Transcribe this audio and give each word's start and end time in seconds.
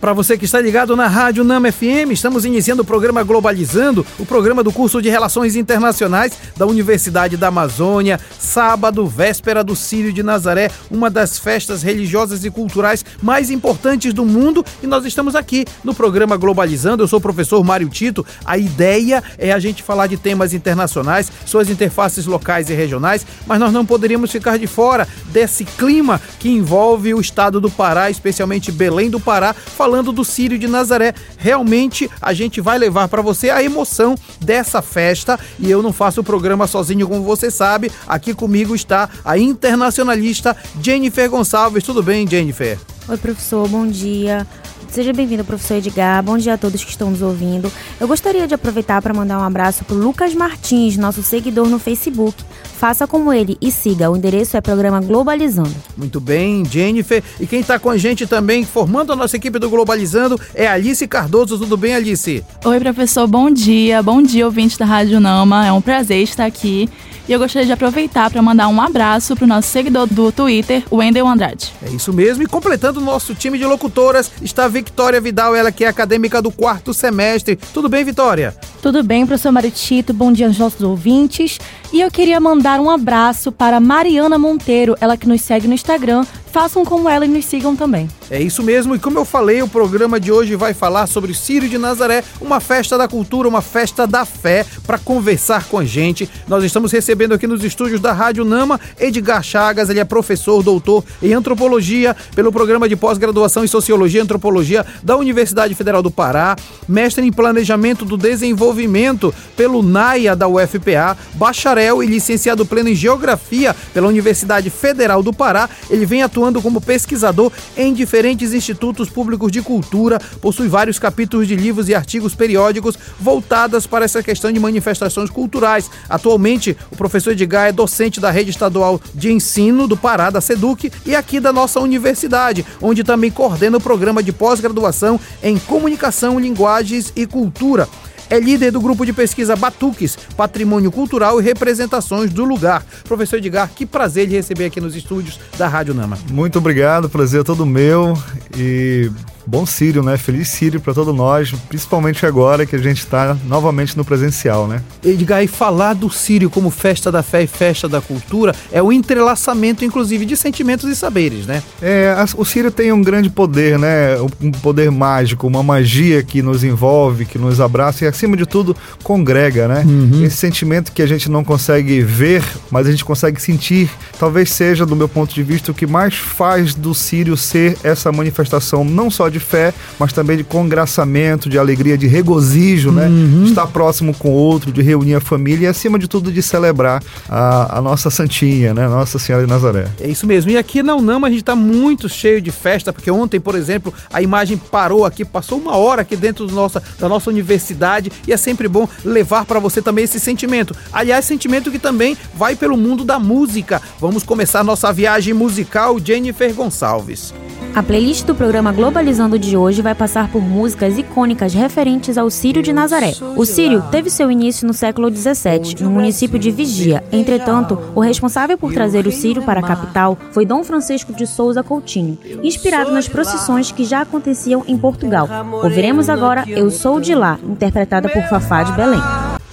Para 0.00 0.12
você 0.12 0.36
que 0.36 0.44
está 0.44 0.60
ligado 0.60 0.94
na 0.94 1.06
Rádio 1.06 1.42
Nama 1.42 1.72
FM, 1.72 2.12
estamos 2.12 2.44
iniciando 2.44 2.82
o 2.82 2.84
programa 2.84 3.22
Globalizando, 3.22 4.06
o 4.18 4.26
programa 4.26 4.62
do 4.62 4.70
curso 4.70 5.00
de 5.00 5.08
Relações 5.08 5.56
Internacionais 5.56 6.34
da 6.54 6.66
Universidade 6.66 7.36
da 7.36 7.48
Amazônia, 7.48 8.20
sábado, 8.38 9.06
véspera 9.06 9.64
do 9.64 9.74
Círio 9.74 10.12
de 10.12 10.22
Nazaré, 10.22 10.70
uma 10.90 11.08
das 11.08 11.38
festas 11.38 11.82
religiosas 11.82 12.44
e 12.44 12.50
culturais 12.50 13.04
mais 13.22 13.50
importantes 13.50 14.12
do 14.12 14.24
mundo, 14.24 14.64
e 14.82 14.86
nós 14.86 15.06
estamos 15.06 15.34
aqui 15.34 15.64
no 15.82 15.94
programa 15.94 16.36
Globalizando. 16.36 17.02
Eu 17.02 17.08
sou 17.08 17.18
o 17.18 17.22
professor 17.22 17.64
Mário 17.64 17.88
Tito. 17.88 18.24
A 18.44 18.58
ideia 18.58 19.24
é 19.38 19.50
a 19.50 19.58
gente 19.58 19.82
falar 19.82 20.08
de 20.08 20.18
temas 20.18 20.52
internacionais, 20.52 21.32
suas 21.46 21.70
interfaces 21.70 22.26
locais 22.26 22.68
e 22.68 22.74
regionais, 22.74 23.26
mas 23.46 23.58
nós 23.58 23.72
não 23.72 23.84
poderíamos 23.86 24.30
ficar 24.30 24.58
de 24.58 24.66
fora 24.66 25.08
desse 25.32 25.64
clima 25.64 26.20
que 26.38 26.50
envolve 26.50 27.14
o 27.14 27.20
estado 27.20 27.62
do 27.62 27.70
Pará, 27.70 28.10
especialmente 28.10 28.70
Belém 28.70 29.08
do 29.08 29.18
Pará, 29.18 29.54
falando 29.86 30.10
do 30.10 30.24
Círio 30.24 30.58
de 30.58 30.66
Nazaré. 30.66 31.14
Realmente 31.38 32.10
a 32.20 32.32
gente 32.32 32.60
vai 32.60 32.76
levar 32.76 33.06
para 33.06 33.22
você 33.22 33.50
a 33.50 33.62
emoção 33.62 34.16
dessa 34.40 34.82
festa 34.82 35.38
e 35.60 35.70
eu 35.70 35.80
não 35.80 35.92
faço 35.92 36.22
o 36.22 36.24
programa 36.24 36.66
sozinho, 36.66 37.06
como 37.06 37.22
você 37.22 37.52
sabe. 37.52 37.92
Aqui 38.04 38.34
comigo 38.34 38.74
está 38.74 39.08
a 39.24 39.38
internacionalista 39.38 40.56
Jennifer 40.82 41.30
Gonçalves. 41.30 41.84
Tudo 41.84 42.02
bem, 42.02 42.26
Jennifer? 42.26 42.76
Oi, 43.08 43.16
professor, 43.16 43.68
bom 43.68 43.86
dia. 43.86 44.44
Seja 44.90 45.12
bem-vindo, 45.12 45.44
professor 45.44 45.76
Edgar. 45.76 46.20
Bom 46.20 46.36
dia 46.36 46.54
a 46.54 46.58
todos 46.58 46.82
que 46.82 46.90
estão 46.90 47.12
nos 47.12 47.22
ouvindo. 47.22 47.70
Eu 48.00 48.08
gostaria 48.08 48.48
de 48.48 48.54
aproveitar 48.54 49.00
para 49.00 49.14
mandar 49.14 49.38
um 49.38 49.44
abraço 49.44 49.84
para 49.84 49.94
Lucas 49.94 50.34
Martins, 50.34 50.96
nosso 50.96 51.22
seguidor 51.22 51.68
no 51.68 51.78
Facebook. 51.78 52.42
Faça 52.76 53.06
como 53.06 53.32
ele 53.32 53.56
e 53.60 53.72
siga. 53.72 54.10
O 54.10 54.16
endereço 54.16 54.56
é 54.56 54.60
Programa 54.60 55.00
Globalizando. 55.00 55.74
Muito 55.96 56.20
bem, 56.20 56.64
Jennifer. 56.64 57.22
E 57.40 57.46
quem 57.46 57.60
está 57.60 57.78
com 57.78 57.88
a 57.88 57.96
gente 57.96 58.26
também, 58.26 58.64
formando 58.64 59.12
a 59.12 59.16
nossa 59.16 59.36
equipe 59.36 59.58
do 59.58 59.70
Globalizando, 59.70 60.38
é 60.54 60.66
Alice 60.66 61.06
Cardoso. 61.06 61.58
Tudo 61.58 61.76
bem, 61.76 61.94
Alice? 61.94 62.44
Oi, 62.64 62.80
professor. 62.80 63.26
Bom 63.26 63.50
dia. 63.50 64.02
Bom 64.02 64.20
dia, 64.20 64.44
ouvintes 64.44 64.76
da 64.76 64.84
Rádio 64.84 65.18
Nama. 65.18 65.66
É 65.66 65.72
um 65.72 65.80
prazer 65.80 66.22
estar 66.22 66.44
aqui. 66.44 66.88
E 67.28 67.32
eu 67.32 67.40
gostaria 67.40 67.66
de 67.66 67.72
aproveitar 67.72 68.30
para 68.30 68.40
mandar 68.40 68.68
um 68.68 68.80
abraço 68.80 69.34
para 69.34 69.44
o 69.44 69.48
nosso 69.48 69.68
seguidor 69.68 70.06
do 70.06 70.30
Twitter, 70.30 70.84
Wendel 70.92 71.26
Andrade. 71.26 71.72
É 71.82 71.88
isso 71.90 72.12
mesmo. 72.12 72.44
E 72.44 72.46
completando 72.46 73.00
o 73.00 73.02
nosso 73.02 73.34
time 73.34 73.58
de 73.58 73.64
locutoras 73.64 74.30
está 74.40 74.68
Victoria 74.68 75.20
Vidal, 75.20 75.56
ela 75.56 75.72
que 75.72 75.84
é 75.84 75.88
acadêmica 75.88 76.40
do 76.40 76.52
quarto 76.52 76.94
semestre. 76.94 77.58
Tudo 77.74 77.88
bem, 77.88 78.04
Vitória? 78.04 78.54
Tudo 78.86 79.02
bem, 79.02 79.26
professor 79.26 79.50
Maritito. 79.50 80.14
Bom 80.14 80.30
dia 80.30 80.46
aos 80.46 80.58
nossos 80.58 80.80
ouvintes. 80.80 81.58
E 81.92 82.00
eu 82.00 82.08
queria 82.08 82.38
mandar 82.38 82.78
um 82.78 82.88
abraço 82.88 83.50
para 83.50 83.80
Mariana 83.80 84.38
Monteiro, 84.38 84.96
ela 85.00 85.16
que 85.16 85.26
nos 85.26 85.40
segue 85.40 85.66
no 85.66 85.74
Instagram. 85.74 86.24
Façam 86.56 86.86
como 86.86 87.06
ela 87.06 87.26
e 87.26 87.28
nos 87.28 87.44
sigam 87.44 87.76
também. 87.76 88.08
É 88.30 88.40
isso 88.40 88.62
mesmo, 88.62 88.96
e 88.96 88.98
como 88.98 89.18
eu 89.18 89.26
falei, 89.26 89.60
o 89.60 89.68
programa 89.68 90.18
de 90.18 90.32
hoje 90.32 90.56
vai 90.56 90.72
falar 90.72 91.06
sobre 91.06 91.30
o 91.30 91.34
Círio 91.34 91.68
de 91.68 91.76
Nazaré, 91.76 92.24
uma 92.40 92.60
festa 92.60 92.96
da 92.96 93.06
cultura, 93.06 93.46
uma 93.46 93.60
festa 93.60 94.06
da 94.06 94.24
fé, 94.24 94.64
para 94.86 94.96
conversar 94.96 95.66
com 95.66 95.78
a 95.78 95.84
gente. 95.84 96.26
Nós 96.48 96.64
estamos 96.64 96.90
recebendo 96.90 97.34
aqui 97.34 97.46
nos 97.46 97.62
estúdios 97.62 98.00
da 98.00 98.14
Rádio 98.14 98.42
Nama 98.42 98.80
Edgar 98.98 99.42
Chagas, 99.42 99.90
ele 99.90 100.00
é 100.00 100.04
professor, 100.04 100.62
doutor 100.62 101.04
em 101.22 101.34
antropologia 101.34 102.16
pelo 102.34 102.50
programa 102.50 102.88
de 102.88 102.96
pós-graduação 102.96 103.62
em 103.62 103.68
Sociologia 103.68 104.20
e 104.20 104.22
Antropologia 104.22 104.84
da 105.02 105.14
Universidade 105.14 105.74
Federal 105.74 106.02
do 106.02 106.10
Pará, 106.10 106.56
mestre 106.88 107.24
em 107.24 107.30
Planejamento 107.30 108.06
do 108.06 108.16
Desenvolvimento 108.16 109.32
pelo 109.58 109.82
NAIA 109.82 110.34
da 110.34 110.48
UFPA, 110.48 111.18
bacharel 111.34 112.02
e 112.02 112.06
licenciado 112.06 112.64
pleno 112.64 112.88
em 112.88 112.94
Geografia 112.94 113.76
pela 113.92 114.08
Universidade 114.08 114.70
Federal 114.70 115.22
do 115.22 115.34
Pará. 115.34 115.68
Ele 115.90 116.06
vem 116.06 116.22
atuando 116.22 116.45
atuando 116.46 116.62
como 116.62 116.80
pesquisador 116.80 117.50
em 117.76 117.92
diferentes 117.92 118.52
institutos 118.52 119.08
públicos 119.08 119.50
de 119.50 119.62
cultura, 119.62 120.20
possui 120.40 120.68
vários 120.68 120.98
capítulos 120.98 121.48
de 121.48 121.56
livros 121.56 121.88
e 121.88 121.94
artigos 121.94 122.34
periódicos 122.34 122.96
voltados 123.18 123.86
para 123.86 124.04
essa 124.04 124.22
questão 124.22 124.52
de 124.52 124.60
manifestações 124.60 125.28
culturais. 125.28 125.90
Atualmente, 126.08 126.76
o 126.90 126.96
professor 126.96 127.32
Edgar 127.32 127.66
é 127.66 127.72
docente 127.72 128.20
da 128.20 128.30
Rede 128.30 128.50
Estadual 128.50 129.00
de 129.14 129.32
Ensino 129.32 129.88
do 129.88 129.96
Pará, 129.96 130.30
da 130.30 130.40
SEDUC, 130.40 130.92
e 131.04 131.16
aqui 131.16 131.40
da 131.40 131.52
nossa 131.52 131.80
universidade, 131.80 132.64
onde 132.80 133.02
também 133.02 133.30
coordena 133.30 133.78
o 133.78 133.80
programa 133.80 134.22
de 134.22 134.32
pós-graduação 134.32 135.18
em 135.42 135.58
Comunicação, 135.58 136.38
Linguagens 136.38 137.12
e 137.16 137.26
Cultura 137.26 137.88
é 138.30 138.38
líder 138.38 138.70
do 138.70 138.80
grupo 138.80 139.04
de 139.04 139.12
pesquisa 139.12 139.56
Batuques, 139.56 140.16
Patrimônio 140.36 140.90
Cultural 140.90 141.40
e 141.40 141.44
Representações 141.44 142.32
do 142.32 142.44
Lugar. 142.44 142.84
Professor 143.04 143.36
Edgar, 143.36 143.70
que 143.74 143.86
prazer 143.86 144.26
de 144.26 144.34
receber 144.34 144.66
aqui 144.66 144.80
nos 144.80 144.94
estúdios 144.96 145.38
da 145.56 145.68
Rádio 145.68 145.94
Nama. 145.94 146.18
Muito 146.30 146.58
obrigado, 146.58 147.08
prazer 147.08 147.40
é 147.40 147.44
todo 147.44 147.66
meu 147.66 148.16
e 148.56 149.10
bom 149.46 149.64
Sírio, 149.64 150.02
né? 150.02 150.16
Feliz 150.16 150.48
Sírio 150.48 150.80
para 150.80 150.92
todos 150.92 151.14
nós, 151.14 151.52
principalmente 151.68 152.26
agora 152.26 152.66
que 152.66 152.74
a 152.74 152.78
gente 152.78 152.98
está 152.98 153.36
novamente 153.46 153.96
no 153.96 154.04
presencial, 154.04 154.66
né? 154.66 154.82
Edgar, 155.04 155.42
e 155.42 155.46
falar 155.46 155.94
do 155.94 156.10
Sírio 156.10 156.50
como 156.50 156.70
festa 156.70 157.12
da 157.12 157.22
fé 157.22 157.44
e 157.44 157.46
festa 157.46 157.88
da 157.88 158.00
cultura 158.00 158.54
é 158.72 158.82
o 158.82 158.92
entrelaçamento, 158.92 159.84
inclusive, 159.84 160.24
de 160.24 160.36
sentimentos 160.36 160.90
e 160.90 160.96
saberes, 160.96 161.46
né? 161.46 161.62
É, 161.80 162.14
o 162.36 162.44
Sírio 162.44 162.70
tem 162.70 162.92
um 162.92 163.02
grande 163.02 163.30
poder, 163.30 163.78
né? 163.78 164.16
Um 164.40 164.50
poder 164.50 164.90
mágico, 164.90 165.46
uma 165.46 165.62
magia 165.62 166.22
que 166.22 166.42
nos 166.42 166.64
envolve, 166.64 167.24
que 167.24 167.38
nos 167.38 167.60
abraça 167.60 168.04
e, 168.04 168.08
acima 168.08 168.36
de 168.36 168.46
tudo, 168.46 168.76
congrega, 169.02 169.68
né? 169.68 169.84
Uhum. 169.86 170.24
Esse 170.24 170.36
sentimento 170.36 170.92
que 170.92 171.02
a 171.02 171.06
gente 171.06 171.30
não 171.30 171.44
consegue 171.44 172.00
ver, 172.00 172.42
mas 172.70 172.86
a 172.86 172.90
gente 172.90 173.04
consegue 173.04 173.40
sentir, 173.40 173.90
talvez 174.18 174.50
seja, 174.50 174.84
do 174.84 174.96
meu 174.96 175.08
ponto 175.08 175.32
de 175.32 175.42
vista, 175.42 175.70
o 175.70 175.74
que 175.74 175.86
mais 175.86 176.14
faz 176.14 176.74
do 176.74 176.94
Sírio 176.94 177.36
ser 177.36 177.76
essa 177.84 178.10
manifestação 178.10 178.84
não 178.84 179.10
só 179.10 179.28
de 179.28 179.35
de 179.36 179.44
fé, 179.44 179.72
mas 179.98 180.12
também 180.12 180.36
de 180.36 180.44
congraçamento, 180.44 181.48
de 181.48 181.58
alegria, 181.58 181.96
de 181.96 182.06
regozijo, 182.06 182.90
né? 182.90 183.06
uhum. 183.06 183.44
De 183.44 183.50
estar 183.50 183.66
próximo 183.66 184.14
com 184.14 184.30
o 184.30 184.32
outro, 184.32 184.72
de 184.72 184.82
reunir 184.82 185.14
a 185.14 185.20
família 185.20 185.66
e, 185.66 185.68
acima 185.68 185.98
de 185.98 186.08
tudo, 186.08 186.32
de 186.32 186.42
celebrar 186.42 187.02
a, 187.28 187.78
a 187.78 187.82
nossa 187.82 188.10
Santinha, 188.10 188.72
né? 188.72 188.88
Nossa 188.88 189.18
Senhora 189.18 189.44
de 189.44 189.50
Nazaré. 189.50 189.86
É 190.00 190.08
isso 190.08 190.26
mesmo. 190.26 190.50
E 190.50 190.56
aqui 190.56 190.82
na 190.82 190.94
Unama 190.94 191.26
a 191.26 191.30
gente 191.30 191.40
está 191.40 191.56
muito 191.56 192.08
cheio 192.08 192.40
de 192.40 192.50
festa, 192.50 192.92
porque 192.92 193.10
ontem, 193.10 193.40
por 193.40 193.54
exemplo, 193.54 193.92
a 194.12 194.22
imagem 194.22 194.56
parou 194.56 195.04
aqui, 195.04 195.24
passou 195.24 195.58
uma 195.58 195.76
hora 195.76 196.02
aqui 196.02 196.16
dentro 196.16 196.46
do 196.46 196.54
nossa, 196.54 196.82
da 196.98 197.08
nossa 197.08 197.30
universidade 197.30 198.10
e 198.26 198.32
é 198.32 198.36
sempre 198.36 198.68
bom 198.68 198.88
levar 199.04 199.44
para 199.44 199.58
você 199.58 199.82
também 199.82 200.04
esse 200.04 200.20
sentimento. 200.20 200.74
Aliás, 200.92 201.24
sentimento 201.24 201.70
que 201.70 201.78
também 201.78 202.16
vai 202.34 202.54
pelo 202.54 202.76
mundo 202.76 203.04
da 203.04 203.18
música. 203.18 203.82
Vamos 204.00 204.22
começar 204.22 204.62
nossa 204.62 204.92
viagem 204.92 205.34
musical, 205.34 205.98
Jennifer 205.98 206.52
Gonçalves. 206.54 207.34
A 207.74 207.82
playlist 207.82 208.24
do 208.24 208.34
programa 208.34 208.72
Globalizando 208.72 209.25
de 209.36 209.56
hoje 209.56 209.82
vai 209.82 209.96
passar 209.96 210.30
por 210.30 210.40
músicas 210.40 210.96
icônicas 210.96 211.52
referentes 211.52 212.16
ao 212.16 212.30
Círio 212.30 212.62
de 212.62 212.72
Nazaré. 212.72 213.12
O 213.34 213.44
Círio 213.44 213.82
teve 213.90 214.08
seu 214.08 214.30
início 214.30 214.64
no 214.64 214.72
século 214.72 215.10
XVII, 215.10 215.82
no 215.82 215.90
município 215.90 216.38
de 216.38 216.52
Vigia. 216.52 217.02
Entretanto, 217.10 217.76
o 217.96 218.00
responsável 218.00 218.56
por 218.56 218.72
trazer 218.72 219.08
o 219.08 219.12
Círio 219.12 219.42
para 219.42 219.58
a 219.58 219.66
capital 219.66 220.16
foi 220.30 220.46
Dom 220.46 220.62
Francisco 220.62 221.12
de 221.12 221.26
Souza 221.26 221.64
Coutinho, 221.64 222.16
inspirado 222.44 222.92
nas 222.92 223.08
procissões 223.08 223.72
que 223.72 223.84
já 223.84 224.02
aconteciam 224.02 224.62
em 224.68 224.78
Portugal. 224.78 225.28
Ouviremos 225.64 226.08
agora 226.08 226.44
Eu 226.46 226.70
Sou 226.70 227.00
de 227.00 227.14
Lá, 227.14 227.38
interpretada 227.42 228.08
por 228.08 228.22
Fafá 228.28 228.62
de 228.62 228.72
Belém. 228.72 229.00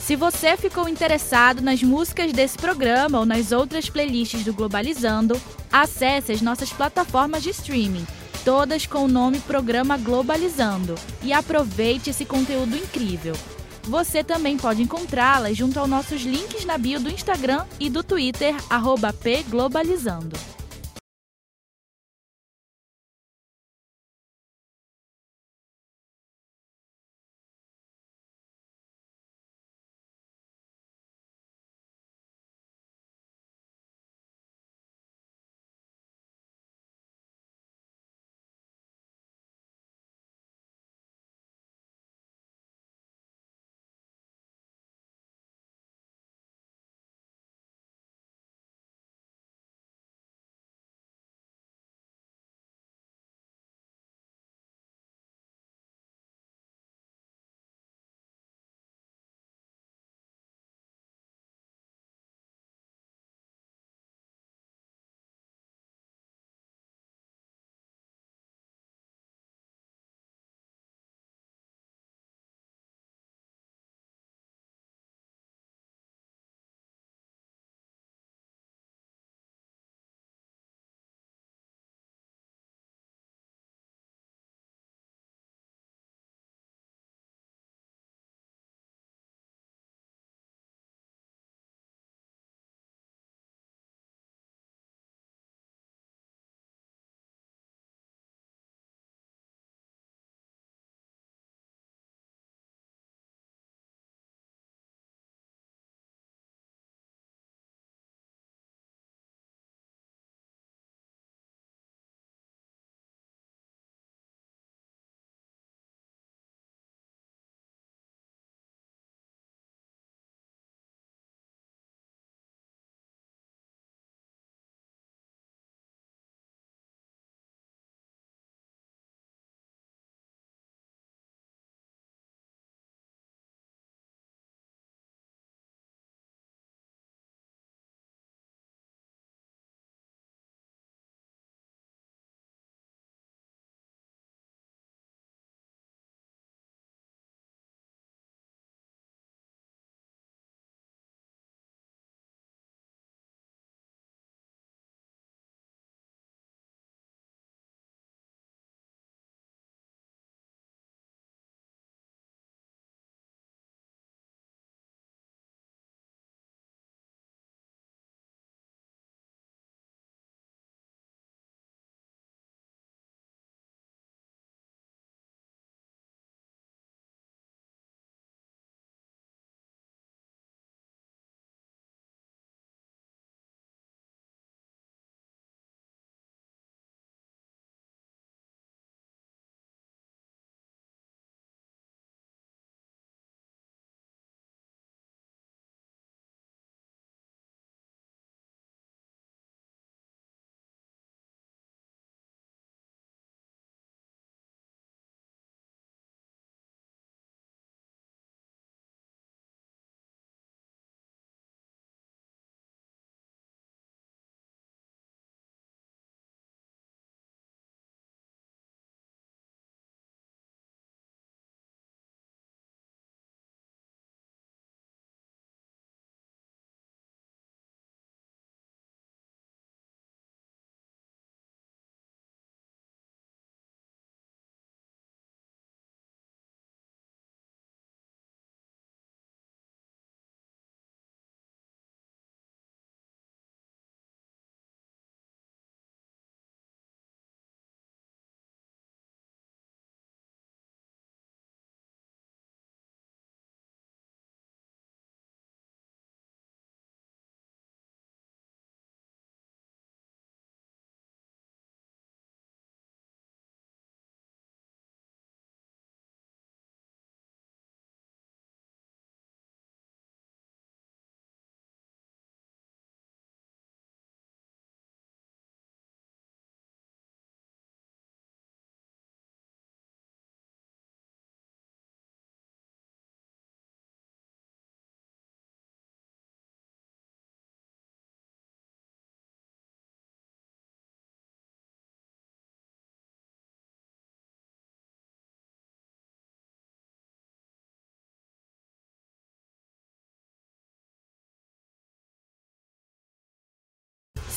Se 0.04 0.18
você 0.18 0.58
ficou 0.58 0.90
interessado 0.90 1.62
nas 1.62 1.82
músicas 1.82 2.34
desse 2.34 2.58
programa 2.58 3.20
ou 3.20 3.26
nas 3.26 3.54
outras 3.54 3.90
playlists 3.90 4.44
do 4.44 4.54
Globalizando, 4.54 5.40
acesse 5.72 6.34
as 6.34 6.42
nossas 6.42 6.74
plataformas 6.74 7.42
de 7.42 7.52
streaming, 7.52 8.06
todas 8.44 8.86
com 8.86 9.06
o 9.06 9.08
nome 9.08 9.40
Programa 9.40 9.98
Globalizando, 9.98 10.96
e 11.22 11.32
aproveite 11.32 12.10
esse 12.10 12.26
conteúdo 12.26 12.76
incrível. 12.76 13.36
Você 13.84 14.24
também 14.24 14.58
pode 14.58 14.82
encontrá-las 14.82 15.58
junto 15.58 15.80
aos 15.80 15.90
nossos 15.90 16.22
links 16.22 16.64
na 16.66 16.78
bio 16.78 17.00
do 17.00 17.10
Instagram 17.10 17.66
e 17.80 17.90
do 17.90 18.04
Twitter, 18.04 18.56
pglobalizando. 19.22 20.53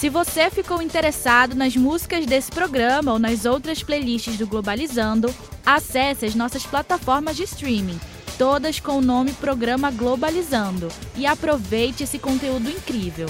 Se 0.06 0.10
você 0.10 0.48
ficou 0.48 0.80
interessado 0.80 1.56
nas 1.56 1.74
músicas 1.74 2.24
desse 2.26 2.48
programa 2.52 3.12
ou 3.12 3.18
nas 3.18 3.44
outras 3.44 3.82
playlists 3.82 4.38
do 4.38 4.46
Globalizando, 4.46 5.34
acesse 5.64 6.24
as 6.24 6.32
nossas 6.32 6.64
plataformas 6.64 7.34
de 7.34 7.42
streaming, 7.42 7.98
todas 8.38 8.78
com 8.78 8.98
o 8.98 9.00
nome 9.00 9.32
Programa 9.32 9.90
Globalizando, 9.90 10.86
e 11.16 11.26
aproveite 11.26 12.04
esse 12.04 12.20
conteúdo 12.20 12.70
incrível. 12.70 13.26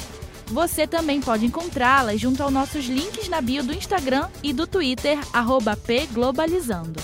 Você 0.49 0.87
também 0.87 1.19
pode 1.19 1.47
encontrá-las 1.47 2.21
junto 2.21 2.43
aos 2.43 2.53
nossos 2.53 2.85
links 2.85 3.27
na 3.27 3.41
bio 3.41 3.65
do 3.65 3.73
Instagram 3.73 4.29
e 4.43 4.53
do 4.53 4.67
Twitter, 4.67 5.19
pglobalizando. 5.87 7.01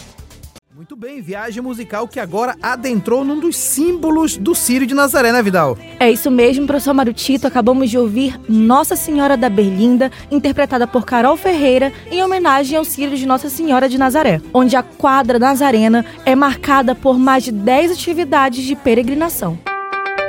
Muito 0.75 0.97
bem, 0.97 1.21
viagem 1.21 1.63
musical 1.63 2.09
que 2.09 2.19
agora 2.19 2.57
adentrou 2.63 3.23
num 3.23 3.39
dos 3.39 3.57
símbolos 3.57 4.39
do 4.39 4.55
Círio 4.55 4.87
de 4.87 4.95
Nazaré, 4.95 5.31
né, 5.31 5.43
Vidal? 5.43 5.77
É 6.01 6.11
isso 6.11 6.31
mesmo, 6.31 6.67
professor 6.67 6.95
Marutito. 6.95 7.47
Acabamos 7.47 7.91
de 7.91 7.99
ouvir 7.99 8.41
Nossa 8.49 8.97
Senhora 8.97 9.37
da 9.37 9.51
Berlinda, 9.51 10.11
interpretada 10.31 10.87
por 10.87 11.05
Carol 11.05 11.37
Ferreira, 11.37 11.93
em 12.11 12.23
homenagem 12.23 12.79
ao 12.79 12.87
Círio 12.87 13.19
de 13.19 13.27
Nossa 13.27 13.51
Senhora 13.51 13.87
de 13.87 13.99
Nazaré, 13.99 14.41
onde 14.55 14.75
a 14.75 14.83
quadra 14.83 15.39
nazarena 15.39 16.07
é 16.25 16.35
marcada 16.35 16.95
por 16.95 17.19
mais 17.19 17.45
de 17.45 17.53
10 17.53 17.93
atividades 17.93 18.65
de 18.65 18.75
peregrinação. 18.75 19.59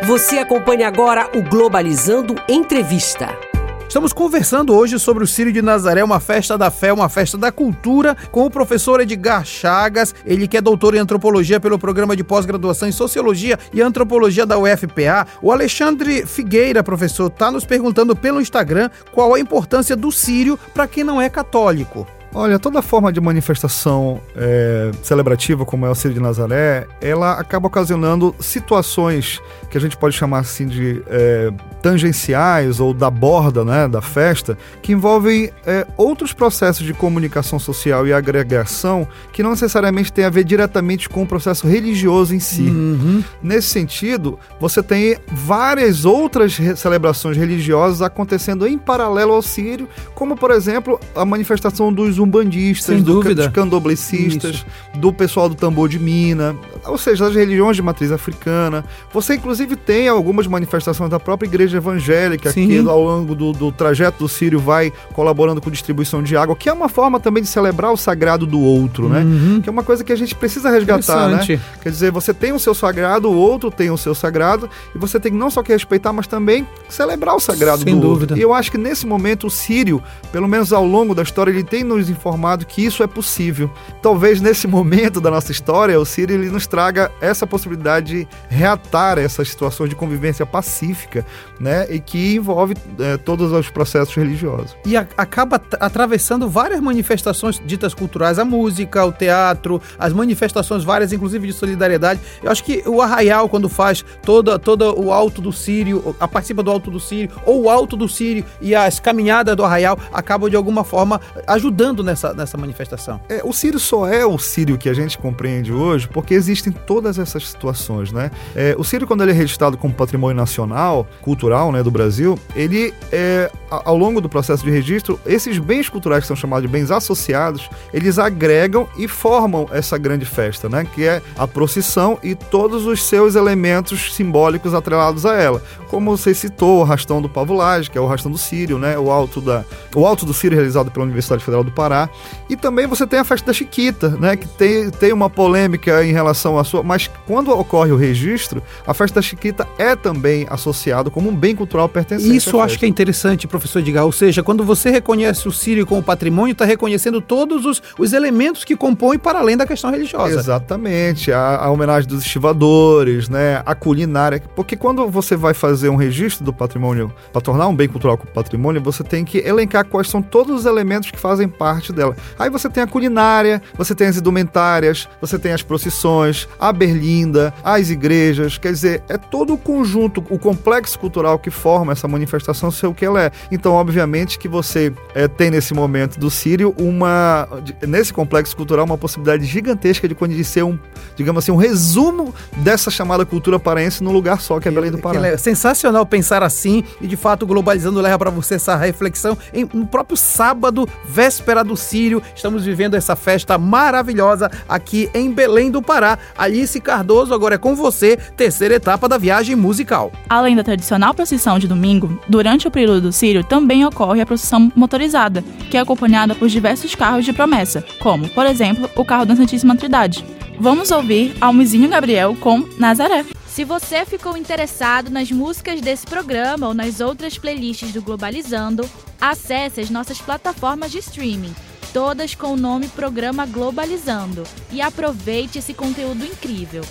Você 0.03 0.39
acompanha 0.39 0.89
agora 0.89 1.29
o 1.33 1.41
Globalizando 1.41 2.35
Entrevista. 2.49 3.52
Estamos 3.93 4.11
conversando 4.11 4.75
hoje 4.75 4.97
sobre 4.97 5.23
o 5.23 5.27
Círio 5.27 5.53
de 5.53 5.61
Nazaré, 5.61 6.03
uma 6.03 6.19
festa 6.19 6.57
da 6.57 6.71
fé, 6.71 6.91
uma 6.91 7.07
festa 7.09 7.37
da 7.37 7.51
cultura, 7.51 8.17
com 8.31 8.43
o 8.43 8.49
professor 8.49 8.99
Edgar 8.99 9.45
Chagas, 9.45 10.15
ele 10.25 10.47
que 10.47 10.57
é 10.57 10.61
doutor 10.61 10.95
em 10.95 10.97
antropologia 10.97 11.59
pelo 11.59 11.77
programa 11.77 12.15
de 12.15 12.23
pós-graduação 12.23 12.87
em 12.87 12.91
sociologia 12.91 13.59
e 13.71 13.83
antropologia 13.83 14.47
da 14.47 14.57
UFPA. 14.57 15.27
O 15.43 15.51
Alexandre 15.51 16.25
Figueira, 16.25 16.81
professor, 16.81 17.27
está 17.27 17.51
nos 17.51 17.65
perguntando 17.65 18.15
pelo 18.15 18.41
Instagram 18.41 18.89
qual 19.11 19.35
a 19.35 19.39
importância 19.39 19.95
do 19.95 20.11
Círio 20.11 20.57
para 20.73 20.87
quem 20.87 21.03
não 21.03 21.21
é 21.21 21.29
católico. 21.29 22.07
Olha, 22.33 22.57
toda 22.57 22.81
forma 22.81 23.13
de 23.13 23.21
manifestação 23.21 24.19
é, 24.35 24.91
celebrativa, 25.03 25.65
como 25.65 25.85
é 25.85 25.89
o 25.89 25.95
Círio 25.95 26.15
de 26.15 26.19
Nazaré, 26.19 26.87
ela 26.99 27.33
acaba 27.33 27.67
ocasionando 27.67 28.35
situações 28.39 29.39
que 29.69 29.77
a 29.77 29.81
gente 29.81 29.95
pode 29.95 30.15
chamar 30.15 30.39
assim 30.39 30.65
de 30.65 31.03
é, 31.07 31.51
tangenciais 31.81 32.79
ou 32.79 32.93
da 32.93 33.09
borda 33.09 33.63
né, 33.63 33.87
da 33.87 34.01
festa, 34.01 34.57
que 34.81 34.93
envolvem 34.93 35.51
é, 35.65 35.85
outros 35.95 36.33
processos 36.33 36.85
de 36.85 36.93
comunicação 36.93 37.59
social 37.59 38.07
e 38.07 38.13
agregação 38.13 39.07
que 39.31 39.43
não 39.43 39.51
necessariamente 39.51 40.11
tem 40.11 40.25
a 40.25 40.29
ver 40.29 40.43
diretamente 40.43 41.07
com 41.09 41.23
o 41.23 41.27
processo 41.27 41.67
religioso 41.67 42.33
em 42.33 42.39
si. 42.39 42.63
Uhum. 42.63 43.23
Nesse 43.43 43.67
sentido, 43.67 44.39
você 44.59 44.81
tem 44.81 45.17
várias 45.31 46.05
outras 46.05 46.57
celebrações 46.77 47.37
religiosas 47.37 48.01
acontecendo 48.01 48.65
em 48.65 48.77
paralelo 48.77 49.33
ao 49.33 49.41
Círio, 49.41 49.87
como 50.15 50.35
por 50.35 50.51
exemplo 50.51 50.99
a 51.15 51.25
manifestação 51.25 51.91
dos 51.91 52.17
umbandistas, 52.23 53.01
do, 53.01 53.21
dos 53.21 53.47
candoblecistas, 53.47 54.65
do 54.95 55.11
pessoal 55.13 55.49
do 55.49 55.55
tambor 55.55 55.89
de 55.89 55.99
mina, 55.99 56.55
ou 56.85 56.97
seja, 56.97 57.25
das 57.25 57.35
religiões 57.35 57.75
de 57.75 57.81
matriz 57.81 58.11
africana. 58.11 58.83
Você, 59.13 59.35
inclusive, 59.35 59.75
tem 59.75 60.07
algumas 60.07 60.47
manifestações 60.47 61.09
da 61.09 61.19
própria 61.19 61.47
igreja 61.47 61.77
evangélica, 61.77 62.51
Sim. 62.51 62.67
que 62.67 62.77
ao 62.79 63.01
longo 63.01 63.35
do, 63.35 63.51
do 63.51 63.71
trajeto 63.71 64.19
do 64.19 64.27
Sírio 64.27 64.59
vai 64.59 64.91
colaborando 65.13 65.61
com 65.61 65.69
distribuição 65.69 66.23
de 66.23 66.35
água, 66.35 66.55
que 66.55 66.69
é 66.69 66.73
uma 66.73 66.89
forma 66.89 67.19
também 67.19 67.43
de 67.43 67.49
celebrar 67.49 67.91
o 67.91 67.97
sagrado 67.97 68.45
do 68.45 68.59
outro, 68.59 69.09
né? 69.09 69.21
Uhum. 69.21 69.61
Que 69.61 69.69
é 69.69 69.71
uma 69.71 69.83
coisa 69.83 70.03
que 70.03 70.11
a 70.11 70.15
gente 70.15 70.35
precisa 70.35 70.69
resgatar, 70.69 71.29
né? 71.29 71.59
Quer 71.81 71.89
dizer, 71.89 72.11
você 72.11 72.33
tem 72.33 72.51
o 72.51 72.59
seu 72.59 72.73
sagrado, 72.73 73.29
o 73.29 73.35
outro 73.35 73.69
tem 73.69 73.89
o 73.89 73.97
seu 73.97 74.15
sagrado, 74.15 74.69
e 74.93 74.97
você 74.97 75.19
tem 75.19 75.31
que 75.31 75.37
não 75.37 75.49
só 75.49 75.61
que 75.61 75.71
respeitar, 75.71 76.13
mas 76.13 76.27
também 76.27 76.67
celebrar 76.89 77.35
o 77.35 77.39
sagrado 77.39 77.83
Sem 77.83 77.95
do 77.95 78.01
dúvida. 78.01 78.33
outro. 78.33 78.37
E 78.37 78.41
eu 78.41 78.53
acho 78.53 78.71
que 78.71 78.77
nesse 78.77 79.05
momento 79.05 79.47
o 79.47 79.49
Sírio, 79.49 80.01
pelo 80.31 80.47
menos 80.47 80.71
ao 80.71 80.85
longo 80.85 81.13
da 81.15 81.23
história, 81.23 81.51
ele 81.51 81.63
tem 81.63 81.83
nos 81.83 82.09
informado 82.13 82.65
que 82.65 82.83
isso 82.85 83.03
é 83.03 83.07
possível. 83.07 83.69
Talvez 84.01 84.39
nesse 84.41 84.67
momento 84.67 85.19
da 85.19 85.29
nossa 85.29 85.51
história, 85.51 85.99
o 85.99 86.05
Sírio 86.05 86.35
ele 86.35 86.49
nos 86.49 86.65
traga 86.67 87.11
essa 87.19 87.45
possibilidade 87.45 88.03
de 88.23 88.27
reatar 88.49 89.17
essas 89.19 89.49
situações 89.49 89.89
de 89.89 89.95
convivência 89.95 90.45
pacífica, 90.45 91.25
né? 91.59 91.85
E 91.89 91.99
que 91.99 92.35
envolve 92.35 92.75
eh, 92.99 93.17
todos 93.17 93.51
os 93.51 93.69
processos 93.69 94.13
religiosos. 94.15 94.75
E 94.85 94.95
a- 94.95 95.07
acaba 95.17 95.61
atravessando 95.79 96.47
várias 96.49 96.79
manifestações 96.79 97.61
ditas 97.65 97.93
culturais, 97.93 98.39
a 98.39 98.45
música, 98.45 99.03
o 99.05 99.11
teatro, 99.11 99.81
as 99.97 100.13
manifestações 100.13 100.83
várias, 100.83 101.11
inclusive 101.13 101.47
de 101.47 101.53
solidariedade. 101.53 102.19
Eu 102.43 102.51
acho 102.51 102.63
que 102.63 102.83
o 102.85 103.01
Arraial, 103.01 103.49
quando 103.49 103.67
faz 103.69 104.03
toda, 104.23 104.59
toda 104.59 104.93
o 104.93 105.11
Alto 105.11 105.41
do 105.41 105.51
Sírio, 105.51 106.15
a 106.19 106.27
participa 106.27 106.61
do 106.61 106.71
Alto 106.71 106.91
do 106.91 106.99
Sírio, 106.99 107.31
ou 107.45 107.63
o 107.63 107.69
Alto 107.69 107.95
do 107.97 108.07
Sírio 108.07 108.45
e 108.61 108.75
as 108.75 108.99
caminhadas 108.99 109.55
do 109.55 109.63
Arraial 109.63 109.97
acabam 110.11 110.49
de 110.49 110.55
alguma 110.55 110.83
forma 110.83 111.19
ajudando 111.47 112.02
nessa, 112.03 112.33
nessa 112.33 112.57
manifestação. 112.57 113.19
É, 113.29 113.41
o 113.43 113.53
Sírio 113.53 113.79
só 113.79 114.07
é 114.07 114.25
o 114.25 114.37
Sírio 114.37 114.77
que 114.77 114.89
a 114.89 114.93
gente 114.93 115.17
compreende 115.17 115.71
hoje 115.71 116.07
porque 116.07 116.33
existem 116.33 116.71
todas 116.71 117.17
essas 117.17 117.47
situações, 117.47 118.11
né? 118.11 118.31
É, 118.55 118.75
o 118.77 118.83
Sírio, 118.83 119.07
quando 119.07 119.21
ele 119.21 119.31
é 119.31 119.35
registrado 119.35 119.77
como 119.77 119.93
patrimônio 119.93 120.35
nacional, 120.35 121.07
cultural, 121.21 121.71
né, 121.71 121.81
do 121.81 121.91
Brasil, 121.91 122.37
ele, 122.55 122.93
é, 123.11 123.51
ao 123.85 123.97
longo 123.97 124.21
do 124.21 124.29
processo 124.29 124.63
de 124.63 124.71
registro, 124.71 125.19
esses 125.25 125.57
bens 125.57 125.89
culturais 125.89 126.23
que 126.23 126.27
são 126.27 126.35
chamados 126.35 126.63
de 126.63 126.71
bens 126.71 126.91
associados, 126.91 127.69
eles 127.93 128.19
agregam 128.19 128.87
e 128.97 129.07
formam 129.07 129.67
essa 129.71 129.97
grande 129.97 130.25
festa, 130.25 130.69
né? 130.69 130.85
Que 130.93 131.05
é 131.05 131.21
a 131.37 131.47
procissão 131.47 132.17
e 132.23 132.35
todos 132.35 132.85
os 132.85 133.03
seus 133.03 133.35
elementos 133.35 134.13
simbólicos 134.13 134.73
atrelados 134.73 135.25
a 135.25 135.35
ela. 135.35 135.61
Como 135.89 136.15
você 136.15 136.33
citou, 136.33 136.79
o 136.79 136.83
rastão 136.83 137.21
do 137.21 137.29
Pavulage, 137.29 137.89
que 137.89 137.97
é 137.97 138.01
o 138.01 138.05
rastão 138.07 138.31
do 138.31 138.37
Sírio, 138.37 138.77
né? 138.77 138.97
O 138.97 139.11
alto, 139.11 139.41
da, 139.41 139.65
o 139.95 140.05
alto 140.05 140.25
do 140.25 140.33
Sírio 140.33 140.55
realizado 140.55 140.89
pela 140.91 141.05
Universidade 141.05 141.43
Federal 141.43 141.63
do 141.63 141.71
Pará. 141.71 142.09
E 142.49 142.55
também 142.55 142.87
você 142.87 143.05
tem 143.05 143.19
a 143.19 143.23
festa 143.23 143.47
da 143.47 143.53
Chiquita, 143.53 144.09
né? 144.09 144.35
Que 144.35 144.47
tem, 144.47 144.89
tem 144.89 145.13
uma 145.13 145.29
polêmica 145.29 146.03
em 146.03 146.11
relação 146.11 146.57
à 146.57 146.63
sua. 146.63 146.83
Mas 146.83 147.09
quando 147.27 147.51
ocorre 147.51 147.91
o 147.91 147.97
registro, 147.97 148.61
a 148.85 148.93
festa 148.93 149.15
da 149.15 149.21
Chiquita 149.21 149.67
é 149.77 149.95
também 149.95 150.45
associado 150.49 151.11
como 151.11 151.29
um 151.29 151.35
bem 151.35 151.55
cultural 151.55 151.87
pertencente. 151.89 152.35
Isso 152.35 152.55
eu 152.55 152.61
acho 152.61 152.77
que 152.79 152.85
é 152.85 152.87
interessante, 152.87 153.47
professor 153.47 153.62
Edgar. 153.77 154.05
Ou 154.05 154.11
seja, 154.11 154.43
quando 154.43 154.63
você 154.63 154.89
reconhece 154.89 155.47
o 155.47 155.51
Sírio 155.51 155.85
como 155.85 156.01
patrimônio, 156.01 156.53
está 156.53 156.65
reconhecendo 156.65 157.21
todos 157.21 157.65
os, 157.65 157.81
os 157.97 158.13
elementos 158.13 158.63
que 158.63 158.75
compõem 158.75 159.17
para 159.17 159.39
além 159.39 159.57
da 159.57 159.65
questão 159.65 159.91
religiosa. 159.91 160.39
Exatamente, 160.39 161.31
a, 161.31 161.57
a 161.57 161.69
homenagem 161.69 162.07
dos 162.07 162.23
estivadores, 162.23 163.29
né, 163.29 163.61
a 163.65 163.75
culinária, 163.75 164.41
porque 164.55 164.75
quando 164.75 165.07
você 165.09 165.35
vai 165.35 165.53
fazer 165.53 165.89
um 165.89 165.95
registro 165.95 166.43
do 166.43 166.53
patrimônio, 166.53 167.13
para 167.31 167.41
tornar 167.41 167.67
um 167.67 167.75
bem 167.75 167.87
cultural 167.87 168.17
como 168.17 168.31
patrimônio, 168.31 168.81
você 168.81 169.03
tem 169.03 169.25
que 169.25 169.39
elencar 169.39 169.85
quais 169.85 170.09
são 170.09 170.21
todos 170.21 170.61
os 170.61 170.65
elementos 170.65 171.11
que 171.11 171.19
fazem 171.19 171.47
parte 171.47 171.91
dela. 171.91 172.15
Aí 172.37 172.49
você 172.49 172.69
tem 172.69 172.83
a 172.83 172.87
culinária, 172.87 173.61
você 173.75 173.95
tem 173.95 174.07
as 174.07 174.17
indumentárias, 174.17 175.07
você 175.19 175.37
tem 175.39 175.53
as 175.53 175.61
procissões, 175.61 176.47
a 176.59 176.71
berlinda, 176.71 177.53
as 177.63 177.89
igrejas, 177.89 178.57
quer 178.57 178.71
dizer, 178.71 179.03
é 179.09 179.17
todo 179.17 179.53
o 179.53 179.57
conjunto, 179.57 180.23
o 180.29 180.37
complexo 180.37 180.97
cultural 180.99 181.39
que 181.39 181.49
forma 181.49 181.91
essa 181.91 182.07
manifestação 182.07 182.71
ser 182.71 182.87
o 182.87 182.93
que 182.93 183.05
ela 183.05 183.21
é. 183.21 183.31
Então, 183.53 183.73
obviamente 183.73 184.39
que 184.39 184.47
você 184.47 184.91
eh, 185.13 185.27
tem 185.27 185.51
nesse 185.51 185.75
momento 185.75 186.19
do 186.19 186.31
Sírio 186.31 186.73
uma, 186.79 187.47
de- 187.63 187.87
nesse 187.87 188.11
complexo 188.11 188.55
cultural, 188.57 188.83
uma 188.83 188.97
possibilidade 188.97 189.45
gigantesca 189.45 190.07
de 190.07 190.15
conhecer 190.15 190.63
um, 190.63 190.77
digamos 191.15 191.43
assim, 191.43 191.51
um 191.51 191.55
resumo 191.55 192.33
dessa 192.57 192.89
chamada 192.89 193.23
cultura 193.25 193.59
paraense 193.59 194.03
num 194.03 194.11
lugar 194.11 194.41
só, 194.41 194.59
que 194.59 194.67
é 194.67 194.71
Belém 194.71 194.89
do 194.89 194.97
Pará. 194.97 195.27
É 195.27 195.37
sensacional 195.37 196.03
pensar 196.03 196.41
assim 196.41 196.83
e 196.99 197.05
de 197.05 197.15
fato 197.15 197.43
o 197.43 197.45
Globalizando 197.45 198.01
leva 198.01 198.17
para 198.17 198.31
você 198.31 198.55
essa 198.55 198.75
reflexão 198.75 199.37
em, 199.53 199.69
no 199.71 199.85
próprio 199.85 200.17
sábado, 200.17 200.89
véspera 201.07 201.63
do 201.63 201.77
Sírio. 201.77 202.23
Estamos 202.35 202.65
vivendo 202.65 202.95
essa 202.95 203.15
festa 203.15 203.55
maravilhosa 203.59 204.49
aqui 204.67 205.09
em 205.13 205.31
Belém 205.31 205.69
do 205.69 205.81
Pará. 205.81 206.17
Alice 206.35 206.79
Cardoso, 206.81 207.33
agora 207.35 207.55
é 207.55 207.57
com 207.59 207.75
você, 207.75 208.17
terceira 208.35 208.73
etapa 208.73 209.07
da 209.07 209.19
viagem 209.19 209.55
musical. 209.55 210.11
Além 210.27 210.55
da 210.55 210.63
tradicional 210.63 211.13
procissão 211.13 211.59
de 211.59 211.67
domingo, 211.67 212.19
durante 212.27 212.67
o 212.67 212.71
período 212.71 213.01
do 213.01 213.11
Sírio 213.11 213.42
também 213.43 213.85
ocorre 213.85 214.21
a 214.21 214.25
procissão 214.25 214.71
motorizada, 214.75 215.43
que 215.69 215.77
é 215.77 215.79
acompanhada 215.79 216.35
por 216.35 216.47
diversos 216.47 216.95
carros 216.95 217.25
de 217.25 217.33
promessa, 217.33 217.83
como, 217.99 218.29
por 218.29 218.45
exemplo, 218.45 218.89
o 218.95 219.05
carro 219.05 219.25
da 219.25 219.35
Santíssima 219.35 219.75
Trindade. 219.75 220.25
Vamos 220.59 220.91
ouvir 220.91 221.35
Almizinho 221.41 221.89
Gabriel 221.89 222.35
com 222.39 222.67
Nazaré. 222.77 223.25
Se 223.47 223.63
você 223.63 224.05
ficou 224.05 224.35
interessado 224.35 225.11
nas 225.11 225.31
músicas 225.31 225.79
desse 225.79 226.07
programa 226.07 226.67
ou 226.67 226.73
nas 226.73 226.99
outras 226.99 227.37
playlists 227.37 227.91
do 227.91 228.01
Globalizando, 228.01 228.89
acesse 229.21 229.79
as 229.79 229.89
nossas 229.89 230.19
plataformas 230.19 230.91
de 230.91 230.97
streaming, 230.99 231.53
todas 231.93 232.33
com 232.33 232.53
o 232.53 232.57
nome 232.57 232.87
Programa 232.87 233.45
Globalizando, 233.45 234.43
e 234.71 234.81
aproveite 234.81 235.59
esse 235.59 235.73
conteúdo 235.73 236.25
incrível. 236.25 236.83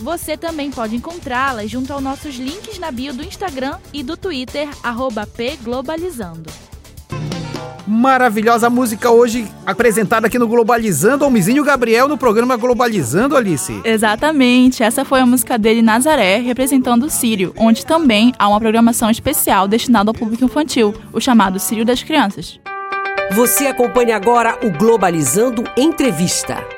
Você 0.00 0.36
também 0.36 0.70
pode 0.70 0.94
encontrá-las 0.94 1.70
junto 1.70 1.92
aos 1.92 2.02
nossos 2.02 2.36
links 2.36 2.78
na 2.78 2.90
bio 2.90 3.12
do 3.12 3.24
Instagram 3.24 3.78
e 3.92 4.02
do 4.02 4.16
Twitter, 4.16 4.68
arroba 4.82 5.26
pglobalizando. 5.26 6.50
Maravilhosa 7.86 8.68
música 8.68 9.10
hoje 9.10 9.50
apresentada 9.64 10.26
aqui 10.26 10.38
no 10.38 10.46
Globalizando, 10.46 11.24
Almizinho 11.24 11.64
Gabriel 11.64 12.06
no 12.06 12.18
programa 12.18 12.54
Globalizando, 12.54 13.34
Alice. 13.34 13.80
Exatamente, 13.82 14.82
essa 14.82 15.06
foi 15.06 15.20
a 15.20 15.26
música 15.26 15.58
dele 15.58 15.80
Nazaré, 15.80 16.38
representando 16.38 17.04
o 17.04 17.10
Sírio, 17.10 17.54
onde 17.56 17.86
também 17.86 18.34
há 18.38 18.46
uma 18.46 18.60
programação 18.60 19.10
especial 19.10 19.66
destinada 19.66 20.10
ao 20.10 20.14
público 20.14 20.44
infantil, 20.44 20.94
o 21.14 21.20
chamado 21.20 21.58
Sírio 21.58 21.84
das 21.84 22.02
Crianças. 22.02 22.60
Você 23.32 23.66
acompanha 23.66 24.16
agora 24.16 24.58
o 24.62 24.70
Globalizando 24.70 25.64
Entrevista. 25.76 26.77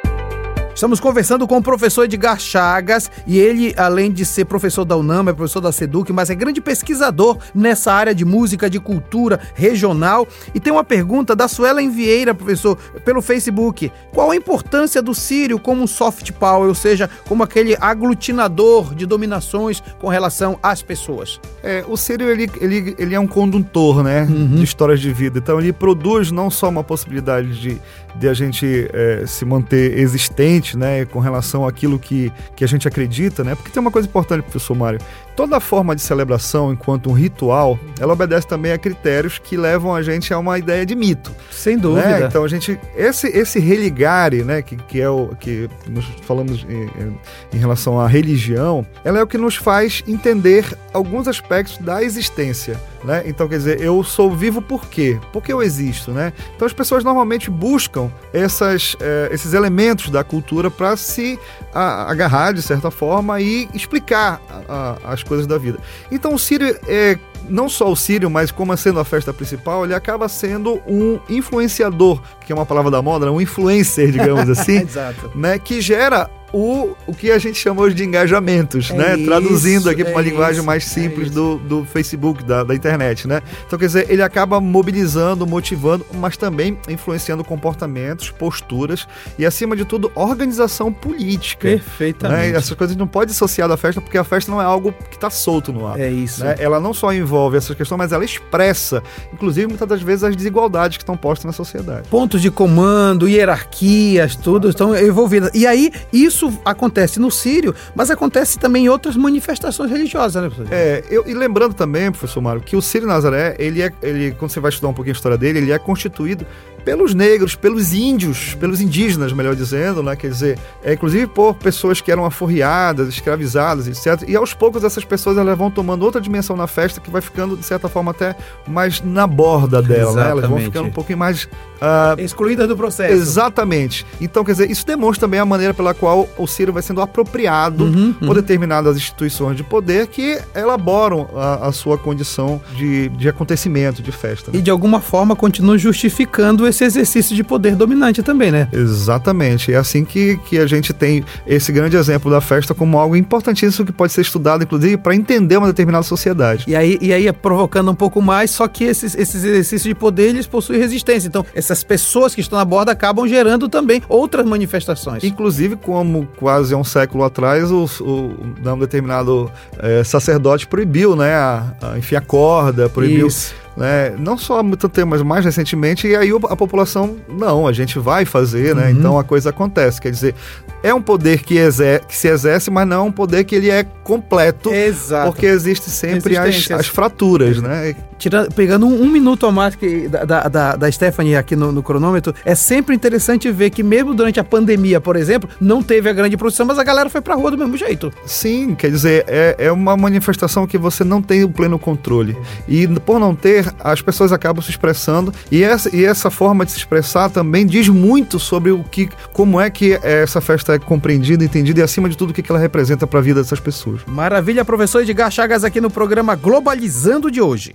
Estamos 0.80 0.98
conversando 0.98 1.46
com 1.46 1.58
o 1.58 1.62
professor 1.62 2.04
Edgar 2.04 2.40
Chagas 2.40 3.10
e 3.26 3.38
ele, 3.38 3.74
além 3.76 4.10
de 4.10 4.24
ser 4.24 4.46
professor 4.46 4.82
da 4.82 4.96
UNAM, 4.96 5.28
é 5.28 5.32
professor 5.34 5.60
da 5.60 5.70
SEDUC, 5.70 6.10
mas 6.10 6.30
é 6.30 6.34
grande 6.34 6.58
pesquisador 6.58 7.36
nessa 7.54 7.92
área 7.92 8.14
de 8.14 8.24
música, 8.24 8.70
de 8.70 8.80
cultura 8.80 9.38
regional. 9.54 10.26
E 10.54 10.58
tem 10.58 10.72
uma 10.72 10.82
pergunta 10.82 11.36
da 11.36 11.48
Suela 11.48 11.82
Vieira, 11.82 12.34
professor, 12.34 12.78
pelo 13.04 13.20
Facebook. 13.20 13.92
Qual 14.10 14.30
a 14.30 14.36
importância 14.36 15.02
do 15.02 15.14
Sírio 15.14 15.58
como 15.58 15.82
um 15.82 15.86
soft 15.86 16.32
power, 16.32 16.70
ou 16.70 16.74
seja, 16.74 17.10
como 17.28 17.42
aquele 17.42 17.76
aglutinador 17.78 18.94
de 18.94 19.04
dominações 19.04 19.82
com 20.00 20.08
relação 20.08 20.58
às 20.62 20.80
pessoas? 20.80 21.38
É, 21.62 21.84
o 21.86 21.96
Sírio, 21.98 22.26
ele, 22.26 22.50
ele, 22.58 22.96
ele 22.98 23.14
é 23.14 23.20
um 23.20 23.26
condutor, 23.26 24.02
né, 24.02 24.22
uhum. 24.22 24.56
de 24.56 24.64
histórias 24.64 24.98
de 24.98 25.12
vida. 25.12 25.40
Então, 25.40 25.60
ele 25.60 25.74
produz 25.74 26.30
não 26.30 26.50
só 26.50 26.70
uma 26.70 26.82
possibilidade 26.82 27.60
de, 27.60 27.78
de 28.14 28.26
a 28.26 28.32
gente 28.32 28.88
é, 28.94 29.24
se 29.26 29.44
manter 29.44 29.98
existente, 29.98 30.69
né, 30.76 31.04
com 31.04 31.18
relação 31.18 31.66
àquilo 31.66 31.98
que, 31.98 32.32
que 32.56 32.64
a 32.64 32.66
gente 32.66 32.86
acredita, 32.86 33.44
né? 33.44 33.54
Porque 33.54 33.70
tem 33.70 33.80
uma 33.80 33.90
coisa 33.90 34.08
importante, 34.08 34.42
professor 34.42 34.74
Mário. 34.74 35.00
Toda 35.40 35.58
forma 35.58 35.96
de 35.96 36.02
celebração, 36.02 36.70
enquanto 36.70 37.08
um 37.08 37.14
ritual, 37.14 37.78
ela 37.98 38.12
obedece 38.12 38.46
também 38.46 38.72
a 38.72 38.78
critérios 38.78 39.38
que 39.38 39.56
levam 39.56 39.94
a 39.94 40.02
gente 40.02 40.34
a 40.34 40.38
uma 40.38 40.58
ideia 40.58 40.84
de 40.84 40.94
mito. 40.94 41.34
Sem 41.50 41.76
né? 41.76 41.82
dúvida. 41.82 42.18
Né? 42.18 42.26
Então 42.26 42.44
a 42.44 42.48
gente 42.48 42.78
esse 42.94 43.26
esse 43.28 43.58
religare, 43.58 44.44
né, 44.44 44.60
que, 44.60 44.76
que 44.76 45.00
é 45.00 45.08
o 45.08 45.28
que 45.40 45.66
nós 45.88 46.04
falamos 46.26 46.66
em, 46.68 47.56
em 47.56 47.58
relação 47.58 47.98
à 47.98 48.06
religião, 48.06 48.86
ela 49.02 49.18
é 49.18 49.22
o 49.22 49.26
que 49.26 49.38
nos 49.38 49.56
faz 49.56 50.04
entender 50.06 50.76
alguns 50.92 51.26
aspectos 51.26 51.78
da 51.78 52.02
existência, 52.02 52.78
né? 53.02 53.22
Então 53.24 53.48
quer 53.48 53.56
dizer, 53.56 53.80
eu 53.80 54.02
sou 54.04 54.34
vivo 54.34 54.60
por 54.60 54.86
quê? 54.86 55.18
Porque 55.32 55.52
eu 55.52 55.62
existo, 55.62 56.10
né? 56.10 56.32
Então 56.54 56.66
as 56.66 56.72
pessoas 56.72 57.02
normalmente 57.02 57.50
buscam 57.50 58.10
essas, 58.32 58.94
eh, 59.00 59.30
esses 59.32 59.54
elementos 59.54 60.10
da 60.10 60.22
cultura 60.22 60.70
para 60.70 60.96
se 60.96 61.38
a, 61.72 62.10
agarrar 62.10 62.52
de 62.52 62.60
certa 62.60 62.90
forma 62.90 63.40
e 63.40 63.68
explicar 63.72 64.40
a, 64.68 64.96
a, 65.04 65.12
as 65.12 65.22
coisas 65.30 65.46
da 65.46 65.56
vida. 65.56 65.78
Então 66.10 66.34
o 66.34 66.38
Sírio 66.38 66.76
é 66.88 67.16
não 67.48 67.68
só 67.68 67.90
o 67.90 67.96
Sírio, 67.96 68.28
mas 68.28 68.50
como 68.50 68.76
sendo 68.76 68.98
a 68.98 69.04
festa 69.04 69.32
principal, 69.32 69.84
ele 69.84 69.94
acaba 69.94 70.28
sendo 70.28 70.82
um 70.86 71.20
influenciador, 71.28 72.20
que 72.50 72.52
é 72.52 72.56
uma 72.56 72.66
palavra 72.66 72.90
da 72.90 73.00
moda, 73.00 73.30
um 73.30 73.40
influencer, 73.40 74.10
digamos 74.10 74.50
assim, 74.50 74.78
Exato. 74.78 75.30
né, 75.36 75.56
que 75.56 75.80
gera 75.80 76.28
o, 76.52 76.96
o 77.06 77.14
que 77.14 77.30
a 77.30 77.38
gente 77.38 77.58
chama 77.58 77.82
hoje 77.82 77.94
de 77.94 78.04
engajamentos, 78.04 78.90
é 78.90 78.94
né? 78.94 79.16
Isso, 79.16 79.24
Traduzindo 79.24 79.90
aqui 79.90 80.02
para 80.02 80.12
uma 80.12 80.20
é 80.20 80.24
linguagem 80.24 80.62
mais 80.62 80.84
é 80.84 80.86
simples 80.86 81.28
é 81.28 81.34
do, 81.34 81.58
do 81.58 81.84
Facebook, 81.84 82.42
da, 82.42 82.64
da 82.64 82.74
internet, 82.74 83.28
né? 83.28 83.40
Então, 83.66 83.78
quer 83.78 83.86
dizer, 83.86 84.10
ele 84.10 84.22
acaba 84.22 84.60
mobilizando, 84.60 85.46
motivando, 85.46 86.04
mas 86.14 86.36
também 86.36 86.76
influenciando 86.88 87.44
comportamentos, 87.44 88.30
posturas 88.30 89.06
e, 89.38 89.46
acima 89.46 89.76
de 89.76 89.84
tudo, 89.84 90.10
organização 90.14 90.92
política. 90.92 91.68
Perfeitamente. 91.68 92.52
Né? 92.52 92.58
Essas 92.58 92.76
coisas 92.76 92.96
não 92.96 93.06
pode 93.06 93.30
associar 93.30 93.68
da 93.68 93.76
festa, 93.76 94.00
porque 94.00 94.18
a 94.18 94.24
festa 94.24 94.50
não 94.50 94.60
é 94.60 94.64
algo 94.64 94.92
que 94.92 95.16
está 95.16 95.30
solto 95.30 95.72
no 95.72 95.86
ar. 95.86 96.00
É 96.00 96.10
isso. 96.10 96.44
Né? 96.44 96.56
Ela 96.58 96.80
não 96.80 96.92
só 96.92 97.12
envolve 97.12 97.56
essas 97.56 97.76
questões, 97.76 97.98
mas 97.98 98.12
ela 98.12 98.24
expressa, 98.24 99.02
inclusive, 99.32 99.66
muitas 99.68 99.88
das 99.88 100.02
vezes, 100.02 100.24
as 100.24 100.34
desigualdades 100.34 100.96
que 100.96 101.02
estão 101.02 101.16
postas 101.16 101.44
na 101.44 101.52
sociedade. 101.52 102.08
Pontos 102.40 102.42
de 102.42 102.50
comando, 102.50 103.28
hierarquias, 103.28 104.34
tudo 104.34 104.68
estão 104.68 104.96
envolvidas. 104.96 105.50
E 105.54 105.66
aí, 105.66 105.92
isso 106.12 106.40
isso 106.40 106.58
acontece 106.64 107.20
no 107.20 107.30
Sírio, 107.30 107.74
mas 107.94 108.10
acontece 108.10 108.58
também 108.58 108.86
em 108.86 108.88
outras 108.88 109.16
manifestações 109.16 109.90
religiosas, 109.90 110.42
né, 110.42 110.48
professor? 110.48 110.72
É, 110.72 111.04
eu, 111.10 111.24
e 111.26 111.34
lembrando 111.34 111.74
também, 111.74 112.10
professor 112.10 112.40
Mário, 112.40 112.62
que 112.62 112.76
o 112.76 112.80
Sírio 112.80 113.06
Nazaré, 113.06 113.56
ele 113.58 113.82
é, 113.82 113.92
ele, 114.02 114.32
quando 114.32 114.50
você 114.50 114.60
vai 114.60 114.70
estudar 114.70 114.88
um 114.88 114.94
pouquinho 114.94 115.14
a 115.14 115.16
história 115.18 115.36
dele, 115.36 115.58
ele 115.58 115.72
é 115.72 115.78
constituído 115.78 116.46
pelos 116.84 117.14
negros, 117.14 117.54
pelos 117.54 117.92
índios, 117.92 118.54
pelos 118.54 118.80
indígenas, 118.80 119.32
melhor 119.32 119.54
dizendo, 119.54 120.02
né? 120.02 120.16
Quer 120.16 120.28
dizer, 120.28 120.58
é, 120.82 120.92
inclusive 120.92 121.26
por 121.26 121.54
pessoas 121.54 122.00
que 122.00 122.10
eram 122.10 122.24
aforriadas, 122.24 123.08
escravizadas, 123.08 123.86
etc. 123.86 124.28
E 124.28 124.36
aos 124.36 124.54
poucos 124.54 124.84
essas 124.84 125.04
pessoas 125.04 125.36
elas 125.36 125.56
vão 125.56 125.70
tomando 125.70 126.04
outra 126.04 126.20
dimensão 126.20 126.56
na 126.56 126.66
festa 126.66 127.00
que 127.00 127.10
vai 127.10 127.20
ficando, 127.20 127.56
de 127.56 127.64
certa 127.64 127.88
forma, 127.88 128.10
até 128.10 128.34
mais 128.66 129.00
na 129.02 129.26
borda 129.26 129.82
dela, 129.82 130.12
né? 130.14 130.30
Elas 130.30 130.48
vão 130.48 130.58
ficando 130.58 130.88
um 130.88 130.92
pouquinho 130.92 131.18
mais. 131.18 131.44
Uh, 131.44 132.20
Excluídas 132.20 132.68
do 132.68 132.76
processo. 132.76 133.12
Exatamente. 133.14 134.04
Então, 134.20 134.44
quer 134.44 134.52
dizer, 134.52 134.70
isso 134.70 134.86
demonstra 134.86 135.26
também 135.26 135.40
a 135.40 135.46
maneira 135.46 135.72
pela 135.72 135.94
qual 135.94 136.28
o 136.36 136.46
Ciro 136.46 136.72
vai 136.72 136.82
sendo 136.82 137.00
apropriado 137.00 137.84
uhum, 137.84 138.12
por 138.12 138.28
uhum. 138.28 138.34
determinadas 138.34 138.96
instituições 138.96 139.56
de 139.56 139.62
poder 139.62 140.06
que 140.06 140.38
elaboram 140.54 141.28
a, 141.34 141.68
a 141.68 141.72
sua 141.72 141.96
condição 141.96 142.60
de, 142.76 143.08
de 143.10 143.28
acontecimento, 143.28 144.02
de 144.02 144.12
festa. 144.12 144.50
Né? 144.50 144.58
E 144.58 144.62
de 144.62 144.70
alguma 144.70 145.00
forma 145.00 145.34
continuam 145.34 145.78
justificando 145.78 146.66
esse 146.70 146.84
exercício 146.84 147.36
de 147.36 147.44
poder 147.44 147.76
dominante 147.76 148.22
também, 148.22 148.50
né? 148.50 148.68
Exatamente. 148.72 149.72
É 149.72 149.76
assim 149.76 150.04
que, 150.04 150.36
que 150.38 150.58
a 150.58 150.66
gente 150.66 150.92
tem 150.92 151.24
esse 151.46 151.70
grande 151.72 151.96
exemplo 151.96 152.30
da 152.30 152.40
festa 152.40 152.74
como 152.74 152.98
algo 152.98 153.16
importantíssimo 153.16 153.84
que 153.84 153.92
pode 153.92 154.12
ser 154.12 154.22
estudado, 154.22 154.64
inclusive, 154.64 154.96
para 154.96 155.14
entender 155.14 155.56
uma 155.56 155.66
determinada 155.66 156.02
sociedade. 156.02 156.64
E 156.66 156.74
aí, 156.74 156.98
e 157.00 157.12
aí 157.12 157.26
é 157.26 157.32
provocando 157.32 157.90
um 157.90 157.94
pouco 157.94 158.22
mais, 158.22 158.50
só 158.50 158.66
que 158.66 158.84
esses, 158.84 159.14
esses 159.14 159.44
exercícios 159.44 159.82
de 159.82 159.94
poder, 159.94 160.28
eles 160.28 160.46
possuem 160.46 160.78
resistência. 160.78 161.28
Então, 161.28 161.44
essas 161.54 161.84
pessoas 161.84 162.34
que 162.34 162.40
estão 162.40 162.58
na 162.58 162.64
borda 162.64 162.92
acabam 162.92 163.26
gerando 163.26 163.68
também 163.68 164.02
outras 164.08 164.46
manifestações. 164.46 165.24
Inclusive, 165.24 165.76
como 165.76 166.26
quase 166.38 166.74
um 166.74 166.84
século 166.84 167.24
atrás, 167.24 167.70
o, 167.70 167.84
o 168.00 168.34
um 168.64 168.78
determinado 168.78 169.50
é, 169.78 170.04
sacerdote 170.04 170.66
proibiu, 170.66 171.16
né, 171.16 171.34
a, 171.34 171.74
a 171.82 171.98
enfiar 171.98 172.22
corda, 172.22 172.88
proibiu... 172.88 173.26
Isso 173.26 173.54
né? 173.76 174.14
Não 174.18 174.36
só 174.36 174.58
há 174.58 174.62
muito 174.62 174.88
tempo, 174.88 175.10
mas 175.10 175.22
mais 175.22 175.44
recentemente, 175.44 176.06
e 176.06 176.16
aí 176.16 176.30
a 176.48 176.56
população, 176.56 177.16
não, 177.28 177.66
a 177.66 177.72
gente 177.72 177.98
vai 177.98 178.24
fazer, 178.24 178.74
né? 178.74 178.86
Uhum. 178.86 178.90
Então 178.90 179.18
a 179.18 179.24
coisa 179.24 179.50
acontece. 179.50 180.00
Quer 180.00 180.10
dizer, 180.10 180.34
é 180.82 180.92
um 180.92 181.02
poder 181.02 181.42
que, 181.42 181.56
exer 181.56 182.04
que 182.06 182.16
se 182.16 182.28
exerce, 182.28 182.70
mas 182.70 182.86
não 182.86 182.96
é 182.96 183.08
um 183.08 183.12
poder 183.12 183.44
que 183.44 183.54
ele 183.54 183.70
é 183.70 183.84
completo. 183.84 184.72
Exato. 184.72 185.30
Porque 185.30 185.46
existe 185.46 185.90
sempre 185.90 186.36
as, 186.36 186.70
as 186.70 186.86
fraturas, 186.86 187.60
né? 187.60 187.94
Tira, 188.18 188.48
pegando 188.54 188.86
um, 188.86 189.02
um, 189.02 189.08
minuto 189.08 189.46
a 189.46 189.52
mais 189.52 189.74
que, 189.74 190.06
da, 190.06 190.46
da, 190.46 190.76
da 190.76 190.92
Stephanie 190.92 191.36
aqui 191.36 191.56
no, 191.56 191.72
no, 191.72 191.82
cronômetro, 191.82 192.34
é 192.44 192.54
sempre 192.54 192.94
interessante 192.94 193.50
ver 193.50 193.70
que 193.70 193.82
mesmo 193.82 194.12
durante 194.12 194.38
a 194.38 194.44
pandemia, 194.44 195.00
por 195.00 195.16
exemplo, 195.16 195.48
não 195.58 195.82
teve 195.82 196.10
a 196.10 196.12
grande 196.12 196.36
produção, 196.36 196.66
mas 196.66 196.78
a 196.78 196.84
galera 196.84 197.08
foi 197.08 197.22
pra 197.22 197.34
rua 197.34 197.50
do 197.50 197.56
mesmo 197.56 197.78
jeito. 197.78 198.12
Sim, 198.26 198.74
quer 198.74 198.90
dizer, 198.90 199.24
é, 199.26 199.56
é 199.58 199.72
uma 199.72 199.96
manifestação 199.96 200.66
que 200.66 200.76
você 200.76 201.02
não 201.02 201.22
tem 201.22 201.44
o 201.44 201.48
pleno 201.48 201.78
controle. 201.78 202.36
E 202.68 202.86
por 202.86 203.18
não 203.18 203.34
ter, 203.34 203.72
as 203.80 204.02
pessoas 204.02 204.32
acabam 204.32 204.62
se 204.62 204.70
expressando 204.70 205.32
e 205.50 205.62
essa, 205.62 205.94
e 205.94 206.04
essa 206.04 206.30
forma 206.30 206.66
de 206.66 206.72
se 206.72 206.78
expressar 206.78 207.30
também 207.30 207.64
diz 207.64 207.88
muito 207.88 208.38
sobre 208.38 208.70
o 208.70 208.84
que, 208.84 209.08
como 209.32 209.58
é 209.58 209.70
que 209.70 209.98
essa 210.02 210.42
festa 210.42 210.69
é 210.74 210.78
compreendida, 210.78 211.44
entendida 211.44 211.80
e 211.80 211.82
acima 211.82 212.08
de 212.08 212.16
tudo 212.16 212.30
o 212.30 212.32
que 212.32 212.50
ela 212.50 212.58
representa 212.58 213.06
para 213.06 213.18
a 213.18 213.22
vida 213.22 213.42
dessas 213.42 213.60
pessoas. 213.60 214.00
Maravilha, 214.06 214.64
professor 214.64 215.02
Edgar 215.02 215.30
Chagas 215.30 215.64
aqui 215.64 215.80
no 215.80 215.90
programa 215.90 216.34
Globalizando 216.34 217.30
de 217.30 217.40
hoje. 217.40 217.74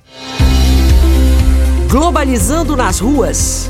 Globalizando 1.90 2.76
nas 2.76 3.00
ruas. 3.00 3.70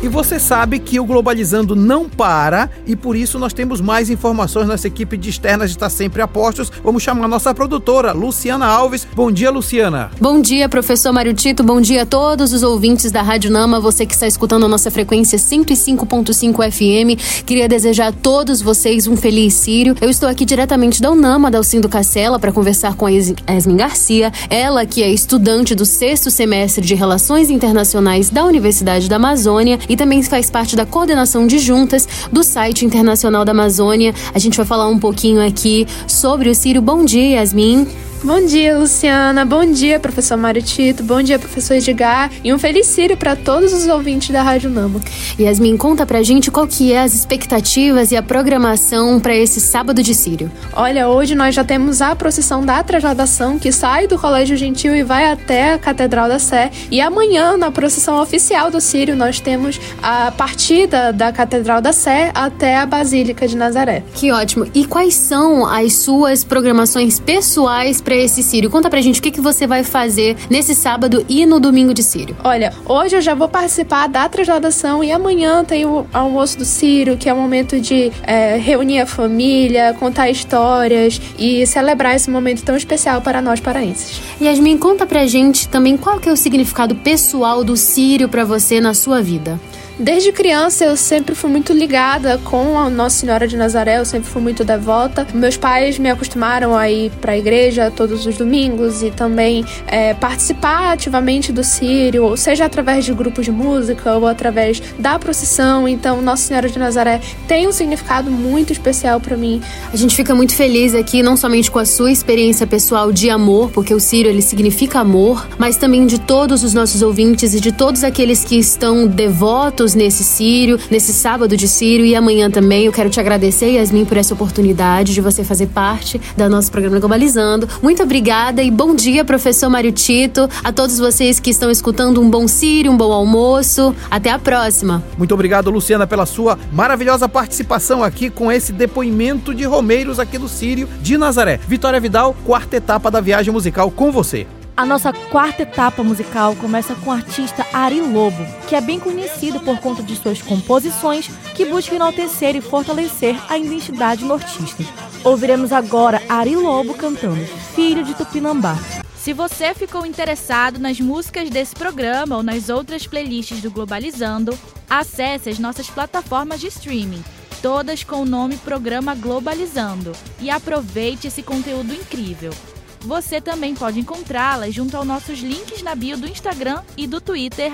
E 0.00 0.06
você 0.06 0.38
sabe 0.38 0.78
que 0.78 1.00
o 1.00 1.04
Globalizando 1.04 1.74
não 1.74 2.08
para 2.08 2.70
e 2.86 2.94
por 2.94 3.16
isso 3.16 3.36
nós 3.36 3.52
temos 3.52 3.80
mais 3.80 4.08
informações. 4.08 4.68
Nossa 4.68 4.86
equipe 4.86 5.16
de 5.16 5.28
externas 5.28 5.70
está 5.70 5.90
sempre 5.90 6.22
a 6.22 6.28
postos. 6.28 6.70
Vamos 6.84 7.02
chamar 7.02 7.24
a 7.24 7.28
nossa 7.28 7.52
produtora, 7.52 8.12
Luciana 8.12 8.64
Alves. 8.64 9.04
Bom 9.12 9.32
dia, 9.32 9.50
Luciana. 9.50 10.12
Bom 10.20 10.40
dia, 10.40 10.68
professor 10.68 11.12
Mário 11.12 11.34
Tito. 11.34 11.64
Bom 11.64 11.80
dia 11.80 12.02
a 12.02 12.06
todos 12.06 12.52
os 12.52 12.62
ouvintes 12.62 13.10
da 13.10 13.22
Rádio 13.22 13.50
Nama. 13.50 13.80
Você 13.80 14.06
que 14.06 14.14
está 14.14 14.28
escutando 14.28 14.66
a 14.66 14.68
nossa 14.68 14.88
frequência 14.88 15.36
105.5 15.36 16.70
FM. 16.70 17.44
Queria 17.44 17.66
desejar 17.68 18.08
a 18.08 18.12
todos 18.12 18.62
vocês 18.62 19.08
um 19.08 19.16
feliz 19.16 19.54
Sírio. 19.54 19.96
Eu 20.00 20.08
estou 20.08 20.28
aqui 20.28 20.44
diretamente 20.44 21.02
da 21.02 21.10
Unama, 21.10 21.50
da 21.50 21.58
Alcindo 21.58 21.88
Cacela, 21.88 22.38
para 22.38 22.52
conversar 22.52 22.94
com 22.94 23.06
a 23.06 23.10
Esmin 23.12 23.76
Garcia. 23.76 24.32
Ela 24.48 24.86
que 24.86 25.02
é 25.02 25.10
estudante 25.10 25.74
do 25.74 25.84
sexto 25.84 26.30
semestre 26.30 26.86
de 26.86 26.94
Relações 26.94 27.50
Internacionais 27.50 28.30
da 28.30 28.44
Universidade 28.44 29.08
da 29.08 29.16
Amazônia 29.16 29.76
e 29.88 29.96
também 29.96 30.22
faz 30.22 30.50
parte 30.50 30.76
da 30.76 30.84
coordenação 30.84 31.46
de 31.46 31.58
juntas 31.58 32.08
do 32.30 32.42
site 32.42 32.84
internacional 32.84 33.44
da 33.44 33.52
Amazônia. 33.52 34.14
A 34.34 34.38
gente 34.38 34.56
vai 34.56 34.66
falar 34.66 34.88
um 34.88 34.98
pouquinho 34.98 35.44
aqui 35.44 35.86
sobre 36.06 36.48
o 36.48 36.54
Sírio. 36.54 36.82
Bom 36.82 37.04
dia, 37.04 37.40
Yasmin. 37.40 38.07
Bom 38.24 38.44
dia, 38.44 38.76
Luciana. 38.76 39.44
Bom 39.44 39.64
dia, 39.64 40.00
professor 40.00 40.36
Mário 40.36 40.60
Tito. 40.60 41.04
Bom 41.04 41.22
dia, 41.22 41.38
professor 41.38 41.74
Edgar. 41.74 42.32
E 42.42 42.52
um 42.52 42.58
feliz 42.58 42.96
para 43.16 43.36
todos 43.36 43.72
os 43.72 43.86
ouvintes 43.86 44.30
da 44.30 44.42
Rádio 44.42 44.68
Nama. 44.70 45.00
Yasmin, 45.38 45.76
conta 45.76 46.04
pra 46.04 46.20
gente 46.20 46.50
qual 46.50 46.66
que 46.66 46.92
é 46.92 47.00
as 47.00 47.14
expectativas 47.14 48.10
e 48.10 48.16
a 48.16 48.22
programação 48.22 49.20
para 49.20 49.36
esse 49.36 49.60
sábado 49.60 50.02
de 50.02 50.16
Sírio. 50.16 50.50
Olha, 50.72 51.08
hoje 51.08 51.36
nós 51.36 51.54
já 51.54 51.62
temos 51.62 52.02
a 52.02 52.16
procissão 52.16 52.66
da 52.66 52.82
trasladação 52.82 53.56
que 53.56 53.70
sai 53.70 54.08
do 54.08 54.18
Colégio 54.18 54.56
Gentil 54.56 54.96
e 54.96 55.04
vai 55.04 55.30
até 55.30 55.74
a 55.74 55.78
Catedral 55.78 56.28
da 56.28 56.40
Sé. 56.40 56.72
E 56.90 57.00
amanhã, 57.00 57.56
na 57.56 57.70
procissão 57.70 58.20
oficial 58.20 58.68
do 58.68 58.80
Sírio, 58.80 59.14
nós 59.14 59.38
temos 59.38 59.80
a 60.02 60.32
partida 60.32 61.12
da 61.12 61.30
Catedral 61.30 61.80
da 61.80 61.92
Sé 61.92 62.32
até 62.34 62.78
a 62.78 62.86
Basílica 62.86 63.46
de 63.46 63.56
Nazaré. 63.56 64.02
Que 64.12 64.32
ótimo. 64.32 64.66
E 64.74 64.84
quais 64.84 65.14
são 65.14 65.64
as 65.64 65.92
suas 65.92 66.42
programações 66.42 67.20
pessoais 67.20 68.00
para 68.08 68.16
esse 68.16 68.42
Sírio? 68.42 68.70
Conta 68.70 68.88
pra 68.88 69.02
gente 69.02 69.20
o 69.20 69.22
que, 69.22 69.30
que 69.30 69.40
você 69.40 69.66
vai 69.66 69.84
fazer 69.84 70.34
nesse 70.48 70.74
sábado 70.74 71.26
e 71.28 71.44
no 71.44 71.60
domingo 71.60 71.92
de 71.92 72.02
Sírio. 72.02 72.34
Olha, 72.42 72.72
hoje 72.86 73.16
eu 73.16 73.20
já 73.20 73.34
vou 73.34 73.50
participar 73.50 74.08
da 74.08 74.26
trasladação 74.26 75.04
e 75.04 75.12
amanhã 75.12 75.62
tem 75.62 75.84
o 75.84 76.06
almoço 76.10 76.56
do 76.56 76.64
Sírio, 76.64 77.18
que 77.18 77.28
é 77.28 77.34
um 77.34 77.38
momento 77.38 77.78
de 77.78 78.10
é, 78.22 78.56
reunir 78.56 79.00
a 79.00 79.06
família, 79.06 79.94
contar 80.00 80.30
histórias 80.30 81.20
e 81.38 81.66
celebrar 81.66 82.16
esse 82.16 82.30
momento 82.30 82.62
tão 82.62 82.78
especial 82.78 83.20
para 83.20 83.42
nós 83.42 83.60
paraenses. 83.60 84.22
Yasmin, 84.40 84.78
conta 84.78 85.04
pra 85.04 85.26
gente 85.26 85.68
também 85.68 85.94
qual 85.98 86.18
que 86.18 86.30
é 86.30 86.32
o 86.32 86.36
significado 86.36 86.94
pessoal 86.94 87.62
do 87.62 87.76
Sírio 87.76 88.26
para 88.26 88.42
você 88.42 88.80
na 88.80 88.94
sua 88.94 89.20
vida. 89.20 89.60
Desde 89.98 90.30
criança 90.30 90.84
eu 90.84 90.96
sempre 90.96 91.34
fui 91.34 91.50
muito 91.50 91.72
ligada 91.72 92.38
com 92.44 92.78
a 92.78 92.88
Nossa 92.88 93.16
Senhora 93.16 93.48
de 93.48 93.56
Nazaré, 93.56 93.98
eu 93.98 94.04
sempre 94.04 94.30
fui 94.30 94.40
muito 94.40 94.64
devota. 94.64 95.26
Meus 95.34 95.56
pais 95.56 95.98
me 95.98 96.08
acostumaram 96.08 96.76
a 96.76 96.88
ir 96.88 97.10
para 97.20 97.32
a 97.32 97.38
igreja 97.38 97.90
todos 97.90 98.24
os 98.24 98.36
domingos 98.36 99.02
e 99.02 99.10
também 99.10 99.64
é, 99.88 100.14
participar 100.14 100.92
ativamente 100.92 101.52
do 101.52 101.64
Sírio, 101.64 102.36
seja 102.36 102.64
através 102.64 103.04
de 103.04 103.12
grupos 103.12 103.44
de 103.44 103.50
música 103.50 104.14
ou 104.14 104.28
através 104.28 104.80
da 105.00 105.18
procissão. 105.18 105.88
Então, 105.88 106.22
Nossa 106.22 106.44
Senhora 106.44 106.68
de 106.68 106.78
Nazaré 106.78 107.20
tem 107.48 107.66
um 107.66 107.72
significado 107.72 108.30
muito 108.30 108.72
especial 108.72 109.18
para 109.18 109.36
mim. 109.36 109.60
A 109.92 109.96
gente 109.96 110.14
fica 110.14 110.32
muito 110.32 110.54
feliz 110.54 110.94
aqui, 110.94 111.24
não 111.24 111.36
somente 111.36 111.72
com 111.72 111.78
a 111.80 111.84
sua 111.84 112.12
experiência 112.12 112.68
pessoal 112.68 113.10
de 113.10 113.30
amor, 113.30 113.72
porque 113.72 113.92
o 113.92 113.98
Sírio 113.98 114.30
ele 114.30 114.42
significa 114.42 115.00
amor, 115.00 115.48
mas 115.58 115.76
também 115.76 116.06
de 116.06 116.20
todos 116.20 116.62
os 116.62 116.72
nossos 116.72 117.02
ouvintes 117.02 117.52
e 117.52 117.58
de 117.58 117.72
todos 117.72 118.04
aqueles 118.04 118.44
que 118.44 118.56
estão 118.56 119.04
devotos 119.04 119.87
nesse 119.94 120.24
Sírio, 120.24 120.78
nesse 120.90 121.12
sábado 121.12 121.56
de 121.56 121.68
Sírio 121.68 122.04
e 122.04 122.14
amanhã 122.14 122.50
também. 122.50 122.86
Eu 122.86 122.92
quero 122.92 123.10
te 123.10 123.20
agradecer, 123.20 123.72
Yasmin, 123.72 124.04
por 124.04 124.16
essa 124.16 124.34
oportunidade 124.34 125.14
de 125.14 125.20
você 125.20 125.44
fazer 125.44 125.66
parte 125.68 126.20
do 126.36 126.48
nosso 126.48 126.70
programa 126.70 126.98
Globalizando. 126.98 127.68
Muito 127.82 128.02
obrigada 128.02 128.62
e 128.62 128.70
bom 128.70 128.94
dia, 128.94 129.24
professor 129.24 129.68
Mário 129.68 129.92
Tito. 129.92 130.48
A 130.62 130.72
todos 130.72 130.98
vocês 130.98 131.40
que 131.40 131.50
estão 131.50 131.70
escutando, 131.70 132.20
um 132.20 132.28
bom 132.28 132.48
Sírio, 132.48 132.90
um 132.90 132.96
bom 132.96 133.12
almoço. 133.12 133.94
Até 134.10 134.30
a 134.30 134.38
próxima. 134.38 135.02
Muito 135.16 135.34
obrigado, 135.34 135.70
Luciana, 135.70 136.06
pela 136.06 136.26
sua 136.26 136.58
maravilhosa 136.72 137.28
participação 137.28 138.02
aqui 138.02 138.30
com 138.30 138.50
esse 138.50 138.72
depoimento 138.72 139.54
de 139.54 139.64
Romeiros 139.64 140.18
aqui 140.18 140.38
do 140.38 140.48
Sírio 140.48 140.88
de 141.00 141.16
Nazaré. 141.16 141.60
Vitória 141.68 142.00
Vidal, 142.00 142.36
quarta 142.44 142.76
etapa 142.76 143.10
da 143.10 143.20
viagem 143.20 143.52
musical 143.52 143.90
com 143.90 144.10
você. 144.10 144.46
A 144.78 144.86
nossa 144.86 145.12
quarta 145.12 145.62
etapa 145.62 146.04
musical 146.04 146.54
começa 146.54 146.94
com 146.94 147.10
o 147.10 147.12
artista 147.12 147.66
Ari 147.72 148.00
Lobo, 148.00 148.46
que 148.68 148.76
é 148.76 148.80
bem 148.80 149.00
conhecido 149.00 149.58
por 149.58 149.80
conta 149.80 150.04
de 150.04 150.14
suas 150.14 150.40
composições 150.40 151.26
que 151.56 151.64
buscam 151.64 151.96
enaltecer 151.96 152.54
e 152.54 152.60
fortalecer 152.60 153.36
a 153.50 153.58
identidade 153.58 154.24
nortista. 154.24 154.84
Ouviremos 155.24 155.72
agora 155.72 156.22
Ari 156.28 156.54
Lobo 156.54 156.94
cantando 156.94 157.44
Filho 157.74 158.04
de 158.04 158.14
Tupinambá. 158.14 158.76
Se 159.16 159.32
você 159.32 159.74
ficou 159.74 160.06
interessado 160.06 160.78
nas 160.78 161.00
músicas 161.00 161.50
desse 161.50 161.74
programa 161.74 162.36
ou 162.36 162.44
nas 162.44 162.68
outras 162.68 163.04
playlists 163.04 163.60
do 163.60 163.72
Globalizando, 163.72 164.56
acesse 164.88 165.50
as 165.50 165.58
nossas 165.58 165.90
plataformas 165.90 166.60
de 166.60 166.68
streaming, 166.68 167.24
todas 167.60 168.04
com 168.04 168.22
o 168.22 168.24
nome 168.24 168.56
Programa 168.58 169.16
Globalizando, 169.16 170.12
e 170.40 170.48
aproveite 170.48 171.26
esse 171.26 171.42
conteúdo 171.42 171.92
incrível. 171.92 172.52
Você 173.00 173.40
também 173.40 173.74
pode 173.74 174.00
encontrá-las 174.00 174.74
junto 174.74 174.96
aos 174.96 175.06
nossos 175.06 175.38
links 175.38 175.82
na 175.82 175.94
bio 175.94 176.16
do 176.18 176.28
Instagram 176.28 176.82
e 176.96 177.06
do 177.06 177.20
Twitter, 177.20 177.72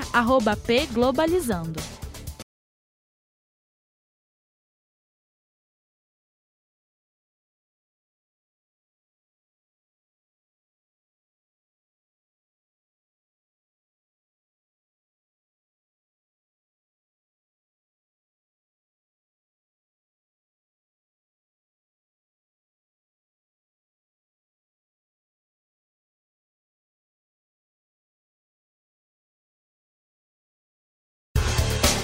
pglobalizando. 0.57 1.81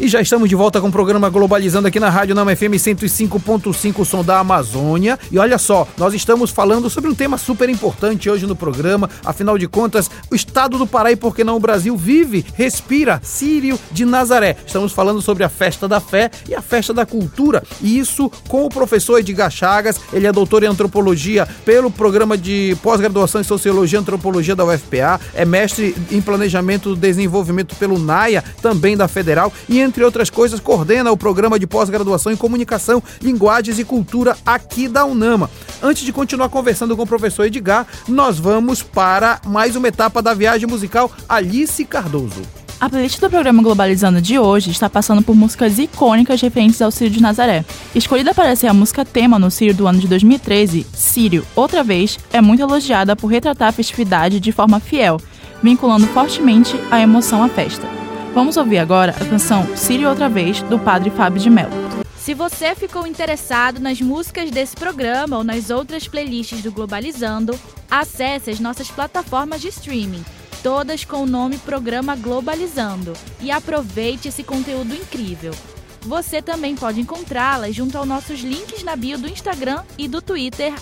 E 0.00 0.08
já 0.08 0.22
estamos 0.22 0.48
de 0.48 0.54
volta 0.54 0.80
com 0.80 0.88
o 0.88 0.92
programa 0.92 1.28
Globalizando 1.28 1.86
aqui 1.86 2.00
na 2.00 2.08
Rádio 2.08 2.34
Nama 2.34 2.56
FM 2.56 2.74
105.5, 2.76 4.04
som 4.06 4.24
da 4.24 4.38
Amazônia. 4.38 5.18
E 5.30 5.38
olha 5.38 5.58
só, 5.58 5.86
nós 5.98 6.14
estamos 6.14 6.50
falando 6.50 6.88
sobre 6.88 7.10
um 7.10 7.14
tema 7.14 7.36
super 7.36 7.68
importante 7.68 8.30
hoje 8.30 8.46
no 8.46 8.56
programa. 8.56 9.10
Afinal 9.22 9.58
de 9.58 9.68
contas, 9.68 10.10
o 10.30 10.34
estado 10.34 10.78
do 10.78 10.86
Pará 10.86 11.12
e 11.12 11.16
por 11.16 11.36
que 11.36 11.44
não 11.44 11.56
o 11.56 11.60
Brasil 11.60 11.94
vive, 11.94 12.44
respira, 12.54 13.20
Sírio 13.22 13.78
de 13.90 14.06
Nazaré. 14.06 14.56
Estamos 14.66 14.92
falando 14.92 15.20
sobre 15.20 15.44
a 15.44 15.48
festa 15.50 15.86
da 15.86 16.00
fé 16.00 16.30
e 16.48 16.54
a 16.54 16.62
festa 16.62 16.94
da 16.94 17.04
cultura. 17.04 17.62
E 17.82 17.98
isso 17.98 18.32
com 18.48 18.64
o 18.64 18.70
professor 18.70 19.18
Edgar 19.18 19.50
Chagas. 19.50 20.00
Ele 20.10 20.26
é 20.26 20.32
doutor 20.32 20.62
em 20.62 20.68
antropologia 20.68 21.46
pelo 21.66 21.90
programa 21.90 22.36
de 22.38 22.74
pós-graduação 22.82 23.42
em 23.42 23.44
sociologia 23.44 23.98
e 23.98 24.00
antropologia 24.00 24.56
da 24.56 24.64
UFPA. 24.64 25.20
É 25.34 25.44
mestre 25.44 25.94
em 26.10 26.22
planejamento 26.22 26.88
do 26.88 26.96
desenvolvimento 26.96 27.76
pelo 27.76 27.98
NAIA, 27.98 28.42
também 28.62 28.96
da 28.96 29.06
Federal. 29.06 29.52
E 29.68 29.81
entre 29.82 30.04
outras 30.04 30.30
coisas, 30.30 30.60
coordena 30.60 31.12
o 31.12 31.16
programa 31.16 31.58
de 31.58 31.66
pós-graduação 31.66 32.32
em 32.32 32.36
comunicação, 32.36 33.02
linguagens 33.20 33.78
e 33.78 33.84
cultura 33.84 34.36
aqui 34.46 34.88
da 34.88 35.04
UNAMA. 35.04 35.50
Antes 35.82 36.04
de 36.04 36.12
continuar 36.12 36.48
conversando 36.48 36.96
com 36.96 37.02
o 37.02 37.06
professor 37.06 37.44
Edgar, 37.44 37.86
nós 38.08 38.38
vamos 38.38 38.82
para 38.82 39.40
mais 39.46 39.76
uma 39.76 39.88
etapa 39.88 40.22
da 40.22 40.32
viagem 40.34 40.68
musical 40.68 41.10
Alice 41.28 41.84
Cardoso. 41.84 42.42
A 42.82 42.90
playlist 42.90 43.20
do 43.20 43.30
programa 43.30 43.62
Globalizando 43.62 44.20
de 44.20 44.40
hoje 44.40 44.72
está 44.72 44.90
passando 44.90 45.22
por 45.22 45.36
músicas 45.36 45.78
icônicas 45.78 46.40
referentes 46.40 46.82
ao 46.82 46.90
Sírio 46.90 47.12
de 47.12 47.22
Nazaré. 47.22 47.64
Escolhida 47.94 48.34
para 48.34 48.56
ser 48.56 48.66
a 48.66 48.74
música 48.74 49.04
tema 49.04 49.38
no 49.38 49.52
Sírio 49.52 49.72
do 49.72 49.86
ano 49.86 50.00
de 50.00 50.08
2013, 50.08 50.84
Sírio, 50.92 51.46
outra 51.54 51.84
vez, 51.84 52.18
é 52.32 52.40
muito 52.40 52.60
elogiada 52.60 53.14
por 53.14 53.28
retratar 53.28 53.68
a 53.68 53.72
festividade 53.72 54.40
de 54.40 54.50
forma 54.50 54.80
fiel, 54.80 55.20
vinculando 55.62 56.08
fortemente 56.08 56.74
a 56.90 57.00
emoção 57.00 57.44
à 57.44 57.48
festa. 57.48 57.86
Vamos 58.34 58.56
ouvir 58.56 58.78
agora 58.78 59.12
a 59.12 59.28
canção 59.28 59.76
Sírio 59.76 60.08
Outra 60.08 60.26
Vez, 60.26 60.62
do 60.62 60.78
padre 60.78 61.10
Fábio 61.10 61.38
de 61.38 61.50
Mello. 61.50 61.70
Se 62.16 62.32
você 62.32 62.74
ficou 62.74 63.06
interessado 63.06 63.78
nas 63.78 64.00
músicas 64.00 64.50
desse 64.50 64.74
programa 64.74 65.36
ou 65.36 65.44
nas 65.44 65.68
outras 65.68 66.08
playlists 66.08 66.62
do 66.62 66.72
Globalizando, 66.72 67.58
acesse 67.90 68.48
as 68.48 68.58
nossas 68.58 68.90
plataformas 68.90 69.60
de 69.60 69.68
streaming, 69.68 70.24
todas 70.62 71.04
com 71.04 71.18
o 71.18 71.26
nome 71.26 71.58
Programa 71.58 72.16
Globalizando, 72.16 73.12
e 73.38 73.50
aproveite 73.50 74.28
esse 74.28 74.42
conteúdo 74.42 74.94
incrível. 74.94 75.52
Você 76.00 76.40
também 76.40 76.74
pode 76.74 77.02
encontrá-las 77.02 77.74
junto 77.76 77.98
aos 77.98 78.08
nossos 78.08 78.40
links 78.40 78.82
na 78.82 78.96
bio 78.96 79.18
do 79.18 79.28
Instagram 79.28 79.82
e 79.98 80.08
do 80.08 80.22
Twitter, 80.22 80.72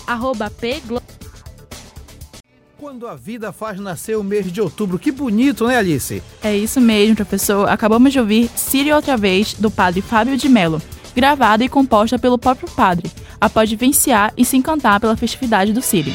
pglo 0.57 1.01
quando 2.81 3.07
a 3.07 3.13
vida 3.13 3.51
faz 3.51 3.79
nascer 3.79 4.17
o 4.17 4.23
mês 4.23 4.51
de 4.51 4.59
outubro. 4.59 4.97
Que 4.97 5.11
bonito, 5.11 5.67
né, 5.67 5.77
Alice? 5.77 6.23
É 6.41 6.57
isso 6.57 6.81
mesmo, 6.81 7.15
professor. 7.15 7.69
Acabamos 7.69 8.11
de 8.11 8.19
ouvir 8.19 8.49
Sírio 8.55 8.95
outra 8.95 9.15
vez, 9.15 9.53
do 9.53 9.69
padre 9.69 10.01
Fábio 10.01 10.35
de 10.35 10.49
Mello, 10.49 10.81
gravada 11.15 11.63
e 11.63 11.69
composta 11.69 12.17
pelo 12.17 12.39
próprio 12.39 12.67
padre, 12.71 13.11
após 13.39 13.69
vivenciar 13.69 14.33
e 14.35 14.43
se 14.43 14.57
encantar 14.57 14.99
pela 14.99 15.15
festividade 15.15 15.73
do 15.73 15.81
Sírio. 15.81 16.11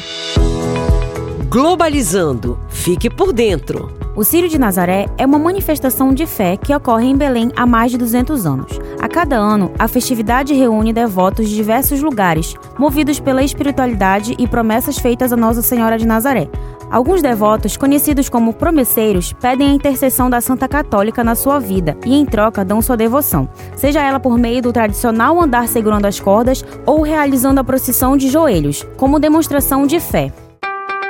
Globalizando. 1.47 2.59
Fique 2.67 3.09
por 3.09 3.31
dentro. 3.31 3.97
O 4.13 4.25
Círio 4.25 4.49
de 4.49 4.57
Nazaré 4.57 5.05
é 5.17 5.25
uma 5.25 5.39
manifestação 5.39 6.13
de 6.13 6.25
fé 6.25 6.57
que 6.57 6.75
ocorre 6.75 7.05
em 7.05 7.15
Belém 7.15 7.49
há 7.55 7.65
mais 7.65 7.91
de 7.91 7.97
200 7.97 8.45
anos. 8.45 8.71
Cada 9.17 9.35
ano, 9.35 9.71
a 9.79 9.87
festividade 9.87 10.53
reúne 10.53 10.93
devotos 10.93 11.49
de 11.49 11.55
diversos 11.55 12.03
lugares, 12.03 12.53
movidos 12.77 13.19
pela 13.19 13.41
espiritualidade 13.41 14.35
e 14.37 14.47
promessas 14.47 14.99
feitas 14.99 15.33
a 15.33 15.35
Nossa 15.35 15.63
Senhora 15.63 15.97
de 15.97 16.05
Nazaré. 16.05 16.47
Alguns 16.91 17.23
devotos, 17.23 17.75
conhecidos 17.75 18.29
como 18.29 18.53
promesseiros, 18.53 19.33
pedem 19.33 19.71
a 19.71 19.73
intercessão 19.73 20.29
da 20.29 20.39
Santa 20.39 20.67
Católica 20.67 21.23
na 21.23 21.33
sua 21.33 21.57
vida 21.57 21.97
e, 22.05 22.13
em 22.13 22.27
troca, 22.27 22.63
dão 22.63 22.79
sua 22.79 22.95
devoção, 22.95 23.49
seja 23.75 24.03
ela 24.03 24.19
por 24.19 24.37
meio 24.37 24.61
do 24.61 24.71
tradicional 24.71 25.41
andar 25.41 25.67
segurando 25.67 26.05
as 26.05 26.19
cordas 26.19 26.63
ou 26.85 27.01
realizando 27.01 27.59
a 27.59 27.63
procissão 27.63 28.15
de 28.15 28.29
joelhos, 28.29 28.85
como 28.97 29.19
demonstração 29.19 29.87
de 29.87 29.99
fé. 29.99 30.31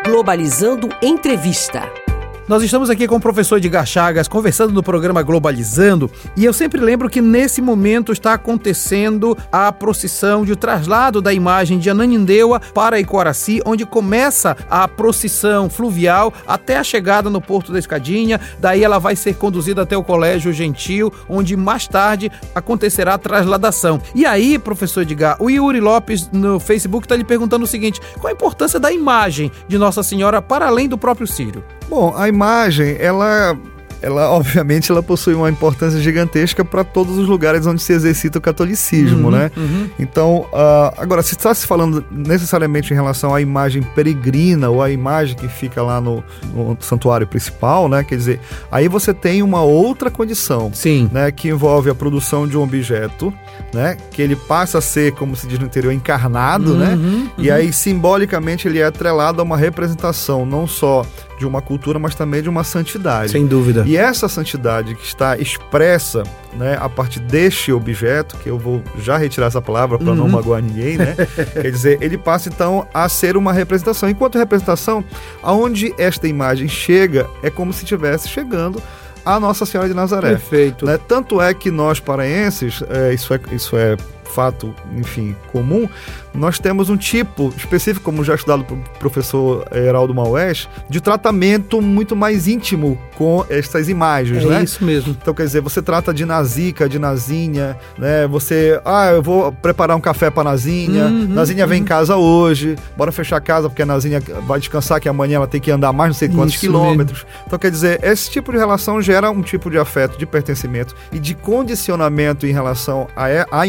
Globalizando 0.06 0.88
Entrevista. 1.02 2.07
Nós 2.48 2.64
estamos 2.64 2.90
aqui 2.90 3.10
com 3.10 3.18
o 3.18 3.20
professor 3.20 3.58
Edgar 3.58 3.86
Chagas 3.86 4.26
conversando 4.26 4.72
no 4.72 4.82
programa 4.82 5.22
Globalizando 5.22 6.10
e 6.34 6.46
eu 6.46 6.54
sempre 6.54 6.80
lembro 6.80 7.10
que 7.10 7.20
nesse 7.20 7.62
momento 7.62 8.14
está 8.14 8.32
acontecendo 8.32 9.38
a 9.52 9.70
procissão 9.70 10.46
de 10.46 10.56
traslado 10.56 11.22
da 11.22 11.34
imagem 11.34 11.78
de 11.78 11.90
Ananindeua 11.90 12.62
para 12.74 13.02
Icoraci, 13.02 13.60
onde 13.66 13.86
começa 13.86 14.56
a 14.70 14.88
procissão 14.88 15.70
fluvial 15.70 16.34
até 16.48 16.78
a 16.78 16.86
chegada 16.86 17.30
no 17.30 17.42
Porto 17.42 17.74
da 17.74 17.80
Escadinha. 17.80 18.40
Daí 18.62 18.82
ela 18.82 18.98
vai 18.98 19.18
ser 19.18 19.36
conduzida 19.36 19.82
até 19.82 19.98
o 19.98 20.04
Colégio 20.04 20.54
Gentil, 20.54 21.12
onde 21.28 21.58
mais 21.58 21.86
tarde 21.86 22.32
acontecerá 22.56 23.16
a 23.16 23.18
trasladação. 23.18 24.00
E 24.16 24.26
aí, 24.26 24.58
professor 24.58 25.02
Edgar, 25.02 25.36
o 25.44 25.50
Yuri 25.50 25.82
Lopes 25.82 26.30
no 26.32 26.62
Facebook 26.62 27.04
está 27.04 27.18
lhe 27.18 27.26
perguntando 27.26 27.66
o 27.66 27.68
seguinte: 27.68 28.00
qual 28.22 28.30
a 28.30 28.34
importância 28.34 28.80
da 28.80 28.90
imagem 28.90 29.52
de 29.68 29.78
Nossa 29.78 30.02
Senhora 30.02 30.42
para 30.42 30.68
além 30.68 30.88
do 30.88 30.98
próprio 30.98 31.28
Sírio? 31.28 31.62
Bom, 31.90 32.14
a 32.16 32.28
imagem, 32.28 32.98
ela 33.00 33.58
ela 34.02 34.30
obviamente 34.32 34.92
ela 34.92 35.02
possui 35.02 35.34
uma 35.34 35.50
importância 35.50 36.00
gigantesca 36.00 36.64
para 36.64 36.84
todos 36.84 37.18
os 37.18 37.28
lugares 37.28 37.66
onde 37.66 37.82
se 37.82 37.94
exercita 37.94 38.38
o 38.40 38.42
catolicismo, 38.42 39.26
uhum, 39.26 39.32
né? 39.32 39.52
Uhum. 39.56 39.90
Então, 40.00 40.46
uh, 40.52 40.94
agora, 40.98 41.22
se 41.22 41.36
está 41.36 41.54
se 41.54 41.66
falando 41.66 42.04
necessariamente 42.12 42.94
em 42.94 42.96
relação 42.96 43.34
à 43.34 43.42
imagem 43.42 43.82
peregrina 43.82 44.70
ou 44.70 44.82
à 44.82 44.92
imagem 44.92 45.36
que 45.36 45.48
fica 45.48 45.82
lá 45.82 46.00
no, 46.00 46.24
no, 46.54 46.78
santuário 46.80 47.28
principal, 47.28 47.90
né? 47.90 48.04
Quer 48.04 48.16
dizer, 48.16 48.40
aí 48.72 48.88
você 48.88 49.14
tem 49.14 49.42
uma 49.42 49.62
outra 49.62 50.10
condição, 50.10 50.72
Sim. 50.74 51.10
né? 51.12 51.32
Que 51.32 51.50
envolve 51.50 51.90
a 51.90 51.96
produção 51.96 52.48
de 52.48 52.58
um 52.58 52.64
objeto, 52.64 53.34
né? 53.74 53.98
Que 54.12 54.22
ele 54.22 54.36
passa 54.36 54.78
a 54.78 54.82
ser, 54.82 55.14
como 55.14 55.36
se 55.36 55.48
diz 55.48 55.60
no 55.60 55.66
interior, 55.66 55.92
encarnado, 55.92 56.74
uhum, 56.74 56.78
né? 56.78 56.94
Uhum. 56.96 57.30
E 57.38 57.52
aí, 57.52 57.74
simbolicamente, 57.74 58.68
ele 58.68 58.80
é 58.80 58.86
atrelado 58.86 59.42
a 59.42 59.44
uma 59.44 59.58
representação, 59.58 60.46
não 60.46 60.68
só 60.68 61.06
de 61.38 61.46
uma 61.46 61.62
cultura, 61.62 62.00
mas 62.00 62.16
também 62.16 62.42
de 62.42 62.50
uma 62.50 62.64
santidade. 62.64 63.32
Sem 63.32 63.46
dúvida. 63.46 63.84
E 63.86 63.96
essa 63.96 64.28
santidade 64.28 64.96
que 64.96 65.06
está 65.06 65.38
expressa 65.38 66.24
né, 66.54 66.78
a 66.80 66.90
partir 66.90 67.20
deste 67.20 67.72
objeto, 67.72 68.36
que 68.38 68.50
eu 68.50 68.58
vou 68.58 68.82
já 69.00 69.18
retirar 69.18 69.48
essa 69.48 69.62
palavra 69.62 69.98
para 69.98 70.10
uhum. 70.10 70.16
não 70.16 70.28
magoar 70.28 70.62
ninguém, 70.62 70.98
né? 70.98 71.16
Quer 71.54 71.72
dizer, 71.72 71.98
ele 72.02 72.18
passa 72.18 72.50
então 72.50 72.88
a 72.94 73.08
ser 73.08 73.38
uma 73.38 73.54
representação. 73.54 74.10
Enquanto 74.10 74.38
representação, 74.38 75.04
aonde 75.44 75.94
esta 75.98 76.28
imagem 76.28 76.68
chega 76.68 77.28
é 77.44 77.50
como 77.50 77.72
se 77.72 77.84
estivesse 77.84 78.28
chegando 78.28 78.82
a 79.24 79.40
Nossa 79.40 79.66
Senhora 79.66 79.90
de 79.90 79.94
Nazaré. 79.94 80.30
Perfeito. 80.30 80.86
Né? 80.86 80.98
Tanto 80.98 81.42
é 81.42 81.54
que 81.54 81.70
nós 81.70 82.00
paraenses, 82.00 82.82
é, 82.90 83.14
isso, 83.14 83.34
é, 83.34 83.40
isso 83.52 83.78
é 83.78 83.98
fato, 84.38 84.72
enfim, 84.96 85.36
comum, 85.52 85.90
nós 86.32 86.60
temos 86.60 86.92
um 86.92 86.96
tipo 86.96 87.52
específico, 87.58 88.06
como 88.06 88.24
já 88.24 88.36
estudado 88.36 88.64
pelo 88.64 88.84
professor 89.00 89.66
Heraldo 89.74 90.14
Maués, 90.14 90.70
de 90.88 91.02
tratamento 91.02 91.82
muito 91.82 92.16
mais 92.16 92.48
íntimo 92.48 93.00
com 93.18 93.44
essas 93.50 93.90
imagens, 93.90 94.44
é 94.44 94.48
né? 94.48 94.60
É 94.60 94.64
isso 94.64 94.86
mesmo. 94.86 95.18
Então, 95.20 95.34
quer 95.34 95.42
dizer, 95.42 95.62
você 95.62 95.82
trata 95.82 96.14
de 96.14 96.24
nazica, 96.24 96.88
de 96.88 97.00
nazinha, 97.00 97.76
né? 97.98 98.28
Você, 98.28 98.80
ah, 98.86 99.08
eu 99.08 99.24
vou 99.24 99.52
preparar 99.52 99.98
um 99.98 100.00
café 100.00 100.30
para 100.30 100.44
nazinha, 100.44 101.06
uhum, 101.06 101.30
nazinha 101.30 101.66
vem 101.66 101.80
uhum. 101.80 101.84
em 101.84 101.88
casa 101.88 102.16
hoje, 102.16 102.76
bora 102.96 103.12
fechar 103.12 103.38
a 103.38 103.42
casa 103.42 103.68
porque 103.68 103.82
a 103.82 103.88
nazinha 103.88 104.22
vai 104.46 104.60
descansar 104.60 105.02
que 105.02 105.10
amanhã 105.10 105.38
ela 105.38 105.48
tem 105.48 105.60
que 105.60 105.72
andar 105.72 105.92
mais 105.92 106.10
não 106.10 106.16
sei 106.16 106.30
quantos 106.30 106.54
isso 106.54 106.60
quilômetros. 106.60 107.24
Mesmo. 107.24 107.44
Então, 107.48 107.58
quer 107.58 107.72
dizer, 107.72 108.04
esse 108.04 108.30
tipo 108.30 108.52
de 108.52 108.60
relação 108.60 109.02
gera 109.02 109.32
um 109.32 109.42
tipo 109.42 109.72
de 109.72 109.80
afeto, 109.80 110.16
de 110.16 110.28
pertencimento 110.28 110.96
e 111.12 111.18
de 111.18 111.34
condicionamento 111.34 112.46
em 112.46 112.52
relação 112.52 113.08
à, 113.16 113.62
à 113.62 113.66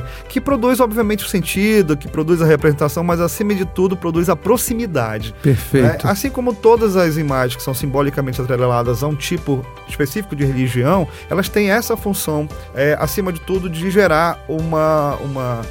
imagem 0.00 0.04
que 0.28 0.40
produz, 0.40 0.80
obviamente, 0.80 1.24
o 1.24 1.28
sentido, 1.28 1.96
que 1.96 2.08
produz 2.08 2.40
a 2.42 2.46
representação, 2.46 3.02
mas 3.04 3.20
acima 3.20 3.54
de 3.54 3.64
tudo 3.64 3.96
produz 3.96 4.28
a 4.28 4.36
proximidade. 4.36 5.34
Perfeito. 5.42 6.06
Né? 6.06 6.10
Assim 6.10 6.30
como 6.30 6.54
todas 6.54 6.96
as 6.96 7.16
imagens 7.16 7.56
que 7.56 7.62
são 7.62 7.74
simbolicamente 7.74 8.40
atreladas 8.40 9.02
a 9.02 9.08
um 9.08 9.14
tipo 9.14 9.64
específico 9.88 10.34
de 10.34 10.44
religião, 10.44 11.06
elas 11.28 11.48
têm 11.48 11.70
essa 11.70 11.96
função, 11.96 12.48
é, 12.74 12.96
acima 12.98 13.32
de 13.32 13.40
tudo, 13.40 13.68
de 13.68 13.90
gerar 13.90 14.44
uma, 14.48 15.16
uma 15.16 15.62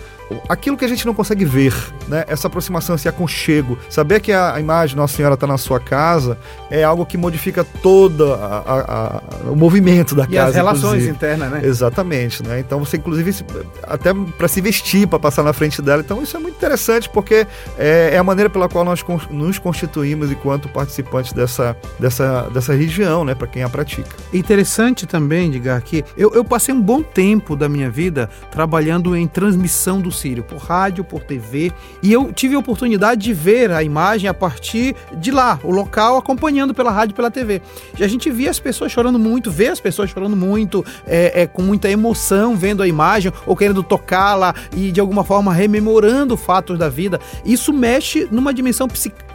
aquilo 0.47 0.77
que 0.77 0.85
a 0.85 0.87
gente 0.87 1.05
não 1.05 1.13
consegue 1.13 1.45
ver, 1.45 1.73
né? 2.07 2.25
Essa 2.27 2.47
aproximação, 2.47 2.95
esse 2.95 3.07
aconchego. 3.07 3.77
Saber 3.89 4.19
que 4.19 4.31
a, 4.31 4.59
imagem 4.59 4.95
Nossa 4.95 5.15
Senhora 5.15 5.33
está 5.35 5.47
na 5.47 5.57
sua 5.57 5.79
casa 5.79 6.37
é 6.69 6.83
algo 6.83 7.05
que 7.05 7.17
modifica 7.17 7.63
todo 7.63 8.33
a, 8.33 8.37
a, 8.37 9.17
a, 9.47 9.51
o 9.51 9.55
movimento 9.55 10.15
da 10.15 10.23
e 10.23 10.35
casa. 10.35 10.49
as 10.49 10.55
relações 10.55 11.03
inclusive. 11.03 11.11
internas, 11.11 11.51
né? 11.51 11.61
Exatamente, 11.63 12.43
né? 12.45 12.59
Então 12.59 12.79
você, 12.79 12.97
inclusive, 12.97 13.43
até 13.83 14.13
para 14.13 14.47
se 14.47 14.61
vestir, 14.61 15.07
para 15.07 15.19
passar 15.19 15.43
na 15.43 15.53
frente 15.53 15.81
dela. 15.81 16.01
Então 16.01 16.21
isso 16.21 16.35
é 16.35 16.39
muito 16.39 16.55
interessante 16.55 17.09
porque 17.09 17.47
é, 17.77 18.11
é 18.13 18.17
a 18.17 18.23
maneira 18.23 18.49
pela 18.49 18.69
qual 18.69 18.83
nós 18.83 19.03
nos 19.29 19.57
constituímos 19.57 20.31
enquanto 20.31 20.69
participantes 20.69 21.33
dessa, 21.33 21.75
dessa, 21.99 22.49
dessa 22.53 22.73
religião, 22.73 23.23
né? 23.23 23.33
Para 23.33 23.47
quem 23.47 23.63
a 23.63 23.69
pratica. 23.69 24.09
Interessante 24.33 25.05
também, 25.05 25.49
Digar, 25.49 25.81
que 25.81 26.03
eu, 26.17 26.31
eu 26.33 26.43
passei 26.43 26.73
um 26.73 26.81
bom 26.81 27.01
tempo 27.01 27.55
da 27.55 27.67
minha 27.67 27.89
vida 27.89 28.29
trabalhando 28.51 29.15
em 29.15 29.27
transmissão 29.27 29.99
do 29.99 30.11
Por 30.43 30.57
rádio, 30.57 31.03
por 31.03 31.23
TV, 31.23 31.71
e 32.03 32.11
eu 32.11 32.33
tive 32.33 32.55
a 32.55 32.59
oportunidade 32.59 33.21
de 33.21 33.33
ver 33.33 33.71
a 33.71 33.81
imagem 33.81 34.29
a 34.29 34.33
partir 34.33 34.95
de 35.17 35.31
lá, 35.31 35.59
o 35.63 35.71
local, 35.71 36.17
acompanhando 36.17 36.73
pela 36.73 36.91
rádio 36.91 37.15
pela 37.15 37.31
TV. 37.31 37.61
E 37.97 38.03
a 38.03 38.07
gente 38.07 38.29
via 38.29 38.49
as 38.49 38.59
pessoas 38.59 38.91
chorando 38.91 39.17
muito, 39.17 39.49
vê 39.49 39.67
as 39.67 39.79
pessoas 39.79 40.09
chorando 40.09 40.35
muito, 40.35 40.85
é, 41.07 41.43
é, 41.43 41.47
com 41.47 41.61
muita 41.61 41.89
emoção 41.89 42.55
vendo 42.55 42.83
a 42.83 42.87
imagem, 42.87 43.31
ou 43.45 43.55
querendo 43.55 43.81
tocá-la 43.81 44.53
e 44.75 44.91
de 44.91 44.99
alguma 44.99 45.23
forma 45.23 45.53
rememorando 45.53 46.35
fatos 46.35 46.77
da 46.77 46.89
vida. 46.89 47.19
Isso 47.45 47.71
mexe 47.71 48.27
numa 48.31 48.53
dimensão 48.53 48.87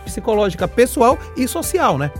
psicológica 0.04 0.68
pessoal 0.68 1.18
e 1.36 1.48
social, 1.48 1.96
né? 1.98 2.10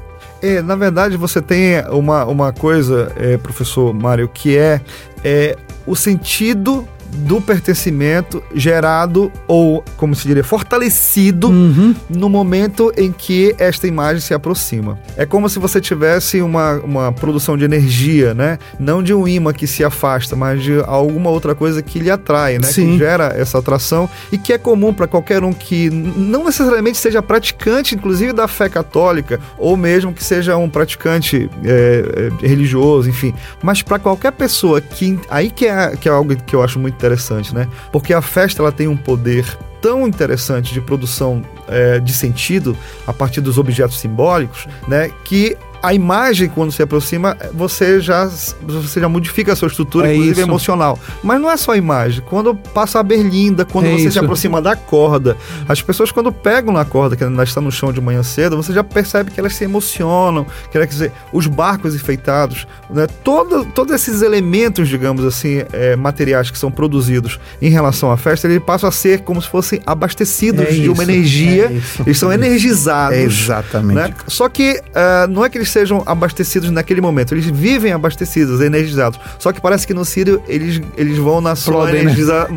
É, 0.42 0.60
na 0.60 0.76
verdade, 0.76 1.16
você 1.16 1.40
tem 1.40 1.80
uma, 1.90 2.24
uma 2.26 2.52
coisa, 2.52 3.12
é, 3.16 3.38
professor 3.38 3.94
Mário, 3.94 4.28
que 4.28 4.56
é, 4.56 4.80
é 5.24 5.56
o 5.86 5.96
sentido 5.96 6.86
do 7.12 7.40
pertencimento 7.40 8.42
gerado 8.54 9.30
ou, 9.46 9.84
como 9.96 10.14
se 10.14 10.26
diria, 10.26 10.44
fortalecido 10.44 11.48
uhum. 11.48 11.94
no 12.08 12.28
momento 12.28 12.92
em 12.96 13.12
que 13.12 13.54
esta 13.58 13.86
imagem 13.86 14.20
se 14.20 14.34
aproxima. 14.34 14.98
É 15.16 15.24
como 15.24 15.48
se 15.48 15.58
você 15.58 15.80
tivesse 15.80 16.40
uma, 16.40 16.74
uma 16.80 17.12
produção 17.12 17.56
de 17.56 17.64
energia, 17.64 18.34
né? 18.34 18.58
Não 18.78 19.02
de 19.02 19.14
um 19.14 19.26
imã 19.26 19.52
que 19.52 19.66
se 19.66 19.84
afasta, 19.84 20.34
mas 20.34 20.62
de 20.62 20.80
alguma 20.86 21.30
outra 21.30 21.54
coisa 21.54 21.82
que 21.82 21.98
lhe 21.98 22.10
atrai, 22.10 22.58
né? 22.58 22.66
Sim. 22.66 22.92
Que 22.92 22.98
gera 22.98 23.34
essa 23.36 23.58
atração 23.58 24.08
e 24.32 24.38
que 24.38 24.52
é 24.52 24.58
comum 24.58 24.92
para 24.92 25.06
qualquer 25.06 25.42
um 25.44 25.52
que 25.52 25.90
não 25.90 26.44
necessariamente 26.44 26.98
seja 26.98 27.22
praticante, 27.22 27.94
inclusive 27.94 28.32
da 28.32 28.48
fé 28.48 28.68
católica, 28.68 29.40
ou 29.58 29.76
mesmo 29.76 30.12
que 30.12 30.22
seja 30.22 30.56
um 30.56 30.68
praticante 30.68 31.50
é, 31.64 32.30
religioso, 32.40 33.08
enfim. 33.08 33.34
Mas 33.62 33.82
para 33.82 33.98
qualquer 33.98 34.32
pessoa 34.32 34.80
que. 34.80 35.18
Aí 35.30 35.50
que 35.50 35.66
é, 35.66 35.96
que 35.96 36.08
é 36.08 36.12
algo 36.12 36.34
que 36.36 36.54
eu 36.54 36.62
acho 36.62 36.78
muito 36.78 36.96
interessante, 37.04 37.54
né? 37.54 37.68
Porque 37.92 38.14
a 38.14 38.22
festa 38.22 38.62
ela 38.62 38.72
tem 38.72 38.88
um 38.88 38.96
poder 38.96 39.44
tão 39.80 40.08
interessante 40.08 40.72
de 40.72 40.80
produção 40.80 41.42
é, 41.68 42.00
de 42.00 42.12
sentido 42.12 42.76
a 43.06 43.12
partir 43.12 43.42
dos 43.42 43.58
objetos 43.58 44.00
simbólicos, 44.00 44.66
né? 44.88 45.10
Que 45.24 45.56
a 45.84 45.92
imagem, 45.94 46.48
quando 46.48 46.72
se 46.72 46.82
aproxima, 46.82 47.36
você 47.52 48.00
já, 48.00 48.26
você 48.62 49.00
já 49.00 49.08
modifica 49.08 49.52
a 49.52 49.56
sua 49.56 49.68
estrutura, 49.68 50.08
é 50.08 50.12
inclusive 50.14 50.40
isso. 50.40 50.48
emocional. 50.48 50.98
Mas 51.22 51.40
não 51.40 51.50
é 51.50 51.56
só 51.56 51.72
a 51.72 51.76
imagem. 51.76 52.22
Quando 52.28 52.54
passa 52.54 53.00
a 53.00 53.02
berlinda, 53.02 53.64
quando 53.64 53.86
É 53.86 53.90
você 53.92 54.02
isso. 54.04 54.12
se 54.12 54.18
aproxima 54.18 54.62
da 54.62 54.74
corda, 54.74 55.36
as 55.68 55.82
pessoas, 55.82 56.10
quando 56.10 56.32
pegam 56.32 56.72
na 56.72 56.84
corda, 56.84 57.16
que 57.16 57.22
ainda 57.24 57.42
está 57.42 57.60
no 57.60 57.70
chão 57.70 57.92
de 57.92 58.00
manhã 58.00 58.22
cedo, 58.22 58.56
você 58.56 58.72
já 58.72 58.82
percebe 58.82 59.30
que 59.30 59.38
elas 59.38 59.54
se 59.54 59.64
emocionam. 59.64 60.46
Quer 60.72 60.86
dizer, 60.86 61.12
os 61.32 61.46
barcos 61.46 61.94
enfeitados, 61.94 62.66
né? 62.90 63.06
Todo, 63.22 63.64
todos 63.66 63.94
esses 63.94 64.22
elementos, 64.22 64.88
digamos 64.88 65.24
assim, 65.24 65.62
é, 65.72 65.96
materiais 65.96 66.50
que 66.50 66.58
são 66.58 66.70
produzidos 66.70 67.38
em 67.60 67.68
relação 67.68 68.10
à 68.10 68.16
festa, 68.16 68.46
eles 68.46 68.62
passam 68.62 68.88
a 68.88 68.92
ser 68.92 69.20
como 69.20 69.40
se 69.42 69.48
fossem 69.48 69.80
abastecidos 69.84 70.62
É 70.66 70.70
de 70.72 70.88
uma 70.88 71.02
isso, 71.02 71.10
energia. 71.12 71.64
é 71.66 72.02
eles 72.06 72.18
são 72.18 72.32
energizados. 72.32 73.16
É 73.18 73.22
exatamente. 73.22 73.94
Né? 73.96 74.14
Só 74.26 74.48
que 74.48 74.72
uh, 74.72 75.28
não 75.30 75.44
é 75.44 75.48
que 75.48 75.58
eles 75.58 75.68
sejam 75.74 76.02
abastecidos 76.06 76.70
naquele 76.70 77.00
momento, 77.00 77.34
eles 77.34 77.46
vivem 77.46 77.92
abastecidos, 77.92 78.60
energizados. 78.60 79.18
Só 79.38 79.52
que 79.52 79.60
parece 79.60 79.86
que 79.86 79.92
no 79.92 80.04
Sírio 80.04 80.40
eles, 80.46 80.80
eles 80.96 81.18
vão 81.18 81.40
na 81.40 81.56
sua 81.56 81.90
né? 81.90 82.00
energiza 82.00 82.48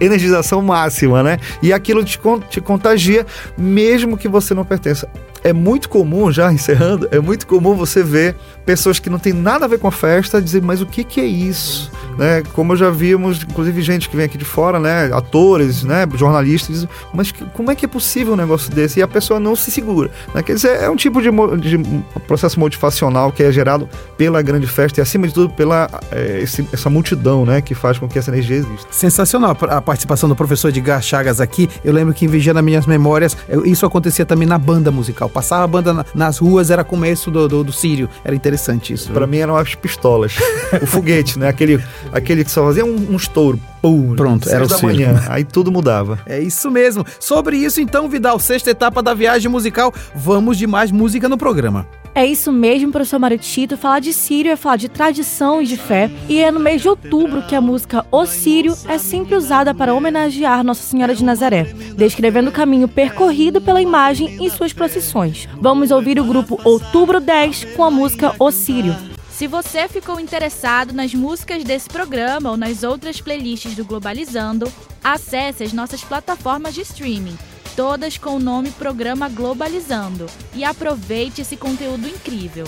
energização 0.00 0.60
máxima, 0.60 1.22
né? 1.22 1.38
E 1.62 1.72
aquilo 1.72 2.04
te, 2.04 2.20
te 2.50 2.60
contagia, 2.60 3.24
mesmo 3.56 4.16
que 4.16 4.28
você 4.28 4.52
não 4.52 4.64
pertença. 4.64 5.08
É 5.42 5.52
muito 5.52 5.88
comum, 5.88 6.30
já 6.30 6.52
encerrando, 6.52 7.08
é 7.10 7.18
muito 7.18 7.46
comum 7.46 7.74
você 7.74 8.02
ver 8.02 8.36
pessoas 8.66 8.98
que 8.98 9.08
não 9.08 9.18
têm 9.18 9.32
nada 9.32 9.64
a 9.64 9.68
ver 9.68 9.78
com 9.78 9.88
a 9.88 9.92
festa 9.92 10.42
dizer, 10.42 10.60
mas 10.60 10.82
o 10.82 10.86
que, 10.86 11.04
que 11.04 11.20
é 11.20 11.24
isso? 11.24 11.90
né? 12.16 12.42
Como 12.52 12.74
já 12.76 12.90
vimos, 12.90 13.42
inclusive 13.42 13.82
gente 13.82 14.08
que 14.08 14.16
vem 14.16 14.24
aqui 14.24 14.38
de 14.38 14.44
fora, 14.44 14.80
né? 14.80 15.10
Atores, 15.12 15.82
né? 15.82 16.06
Jornalistas, 16.14 16.74
dizem, 16.74 16.88
mas 17.12 17.32
como 17.52 17.70
é 17.70 17.74
que 17.74 17.84
é 17.84 17.88
possível 17.88 18.32
um 18.32 18.36
negócio 18.36 18.70
desse? 18.72 19.00
E 19.00 19.02
a 19.02 19.08
pessoa 19.08 19.38
não 19.38 19.54
se 19.54 19.70
segura. 19.70 20.10
Né? 20.34 20.42
Quer 20.42 20.54
dizer, 20.54 20.82
é 20.82 20.90
um 20.90 20.96
tipo 20.96 21.20
de, 21.20 21.30
de 21.58 21.78
processo 22.26 22.58
motivacional 22.58 23.30
que 23.30 23.42
é 23.42 23.52
gerado 23.52 23.88
pela 24.16 24.40
grande 24.42 24.66
festa 24.66 25.00
e, 25.00 25.02
acima 25.02 25.26
de 25.28 25.34
tudo, 25.34 25.52
pela 25.52 25.88
é, 26.10 26.40
esse, 26.40 26.66
essa 26.72 26.88
multidão, 26.88 27.44
né? 27.44 27.60
Que 27.60 27.74
faz 27.74 27.98
com 27.98 28.08
que 28.08 28.18
essa 28.18 28.30
energia 28.30 28.56
exista. 28.56 28.86
Sensacional 28.90 29.56
a 29.68 29.82
participação 29.82 30.28
do 30.28 30.36
professor 30.36 30.68
Edgar 30.68 31.02
Chagas 31.02 31.40
aqui. 31.40 31.68
Eu 31.84 31.92
lembro 31.92 32.14
que 32.14 32.26
nas 32.26 32.64
minhas 32.64 32.86
memórias, 32.86 33.36
isso 33.64 33.84
acontecia 33.84 34.24
também 34.24 34.46
na 34.46 34.58
banda 34.58 34.90
musical. 34.90 35.28
Passava 35.28 35.64
a 35.64 35.66
banda 35.66 35.92
na, 35.92 36.04
nas 36.14 36.38
ruas, 36.38 36.70
era 36.70 36.84
começo 36.84 37.30
do, 37.30 37.48
do, 37.48 37.64
do 37.64 37.72
Sírio. 37.72 38.08
Era 38.24 38.34
interessante 38.34 38.55
isso. 38.92 39.12
Para 39.12 39.26
mim 39.26 39.38
eram 39.38 39.56
as 39.56 39.74
pistolas. 39.74 40.34
o 40.82 40.86
foguete, 40.86 41.38
né? 41.38 41.48
Aquele, 41.48 41.82
aquele 42.12 42.44
que 42.44 42.50
só 42.50 42.64
fazia 42.64 42.84
um, 42.84 43.12
um 43.12 43.16
estouro. 43.16 43.60
Pum, 43.80 44.14
Pronto, 44.16 44.48
era 44.48 44.64
o 44.64 44.68
da 44.68 44.78
manhã. 44.78 45.22
Aí 45.28 45.44
tudo 45.44 45.70
mudava. 45.70 46.18
É 46.26 46.40
isso 46.40 46.70
mesmo. 46.70 47.04
Sobre 47.20 47.56
isso, 47.56 47.80
então, 47.80 48.08
Vidal, 48.08 48.38
sexta 48.38 48.70
etapa 48.70 49.02
da 49.02 49.14
viagem 49.14 49.50
musical. 49.50 49.92
Vamos 50.14 50.58
de 50.58 50.66
mais 50.66 50.90
música 50.90 51.28
no 51.28 51.38
programa. 51.38 51.86
É 52.16 52.24
isso 52.24 52.50
mesmo, 52.50 52.90
professor 52.90 53.18
Mário 53.18 53.36
Tito. 53.36 53.76
Falar 53.76 53.98
de 53.98 54.10
Sírio 54.10 54.50
é 54.50 54.56
falar 54.56 54.76
de 54.76 54.88
tradição 54.88 55.60
e 55.60 55.66
de 55.66 55.76
fé. 55.76 56.10
E 56.30 56.38
é 56.38 56.50
no 56.50 56.58
mês 56.58 56.80
de 56.80 56.88
outubro 56.88 57.42
que 57.42 57.54
a 57.54 57.60
música 57.60 58.06
O 58.10 58.24
Sírio 58.24 58.74
é 58.88 58.96
sempre 58.96 59.34
usada 59.34 59.74
para 59.74 59.92
homenagear 59.92 60.64
Nossa 60.64 60.82
Senhora 60.82 61.14
de 61.14 61.22
Nazaré, 61.22 61.64
descrevendo 61.94 62.48
o 62.48 62.52
caminho 62.52 62.88
percorrido 62.88 63.60
pela 63.60 63.82
imagem 63.82 64.42
em 64.42 64.48
suas 64.48 64.72
procissões. 64.72 65.46
Vamos 65.60 65.90
ouvir 65.90 66.18
o 66.18 66.24
grupo 66.24 66.58
Outubro 66.64 67.20
10 67.20 67.74
com 67.76 67.84
a 67.84 67.90
música 67.90 68.34
O 68.38 68.50
Sírio. 68.50 68.96
Se 69.30 69.46
você 69.46 69.86
ficou 69.86 70.18
interessado 70.18 70.94
nas 70.94 71.12
músicas 71.12 71.62
desse 71.64 71.90
programa 71.90 72.50
ou 72.50 72.56
nas 72.56 72.82
outras 72.82 73.20
playlists 73.20 73.76
do 73.76 73.84
Globalizando, 73.84 74.72
acesse 75.04 75.64
as 75.64 75.74
nossas 75.74 76.02
plataformas 76.02 76.72
de 76.72 76.80
streaming 76.80 77.36
todas 77.76 78.16
com 78.16 78.36
o 78.36 78.40
nome 78.40 78.70
Programa 78.70 79.28
Globalizando, 79.28 80.26
e 80.54 80.64
aproveite 80.64 81.42
esse 81.42 81.56
conteúdo 81.56 82.08
incrível. 82.08 82.66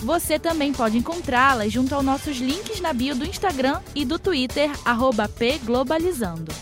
Você 0.00 0.38
também 0.38 0.72
pode 0.72 0.98
encontrá-las 0.98 1.72
junto 1.72 1.94
aos 1.94 2.04
nossos 2.04 2.36
links 2.36 2.80
na 2.80 2.92
bio 2.92 3.14
do 3.14 3.24
Instagram 3.24 3.80
e 3.94 4.04
do 4.04 4.18
Twitter, 4.18 4.70
pglobalizando. 5.36 6.52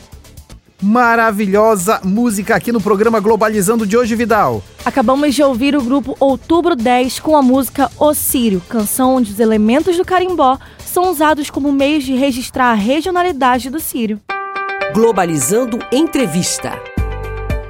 Maravilhosa 0.81 2.01
música 2.05 2.55
aqui 2.55 2.71
no 2.71 2.81
programa 2.81 3.19
Globalizando 3.19 3.85
de 3.85 3.97
hoje, 3.97 4.15
Vidal. 4.15 4.63
Acabamos 4.85 5.35
de 5.35 5.43
ouvir 5.43 5.77
o 5.77 5.83
grupo 5.83 6.17
Outubro 6.21 6.77
10 6.77 7.19
com 7.19 7.37
a 7.37 7.43
música 7.43 7.91
Osírio, 7.99 8.63
canção 8.69 9.17
onde 9.17 9.33
os 9.33 9.41
elementos 9.41 9.97
do 9.97 10.05
carimbó 10.05 10.57
são 10.85 11.11
usados 11.11 11.51
como 11.51 11.73
meios 11.73 12.05
de 12.05 12.15
registrar 12.15 12.71
a 12.71 12.75
regionalidade 12.75 13.71
do 13.71 13.81
sírio. 13.81 14.21
Globalizando 14.95 15.81
Entrevista 15.93 16.81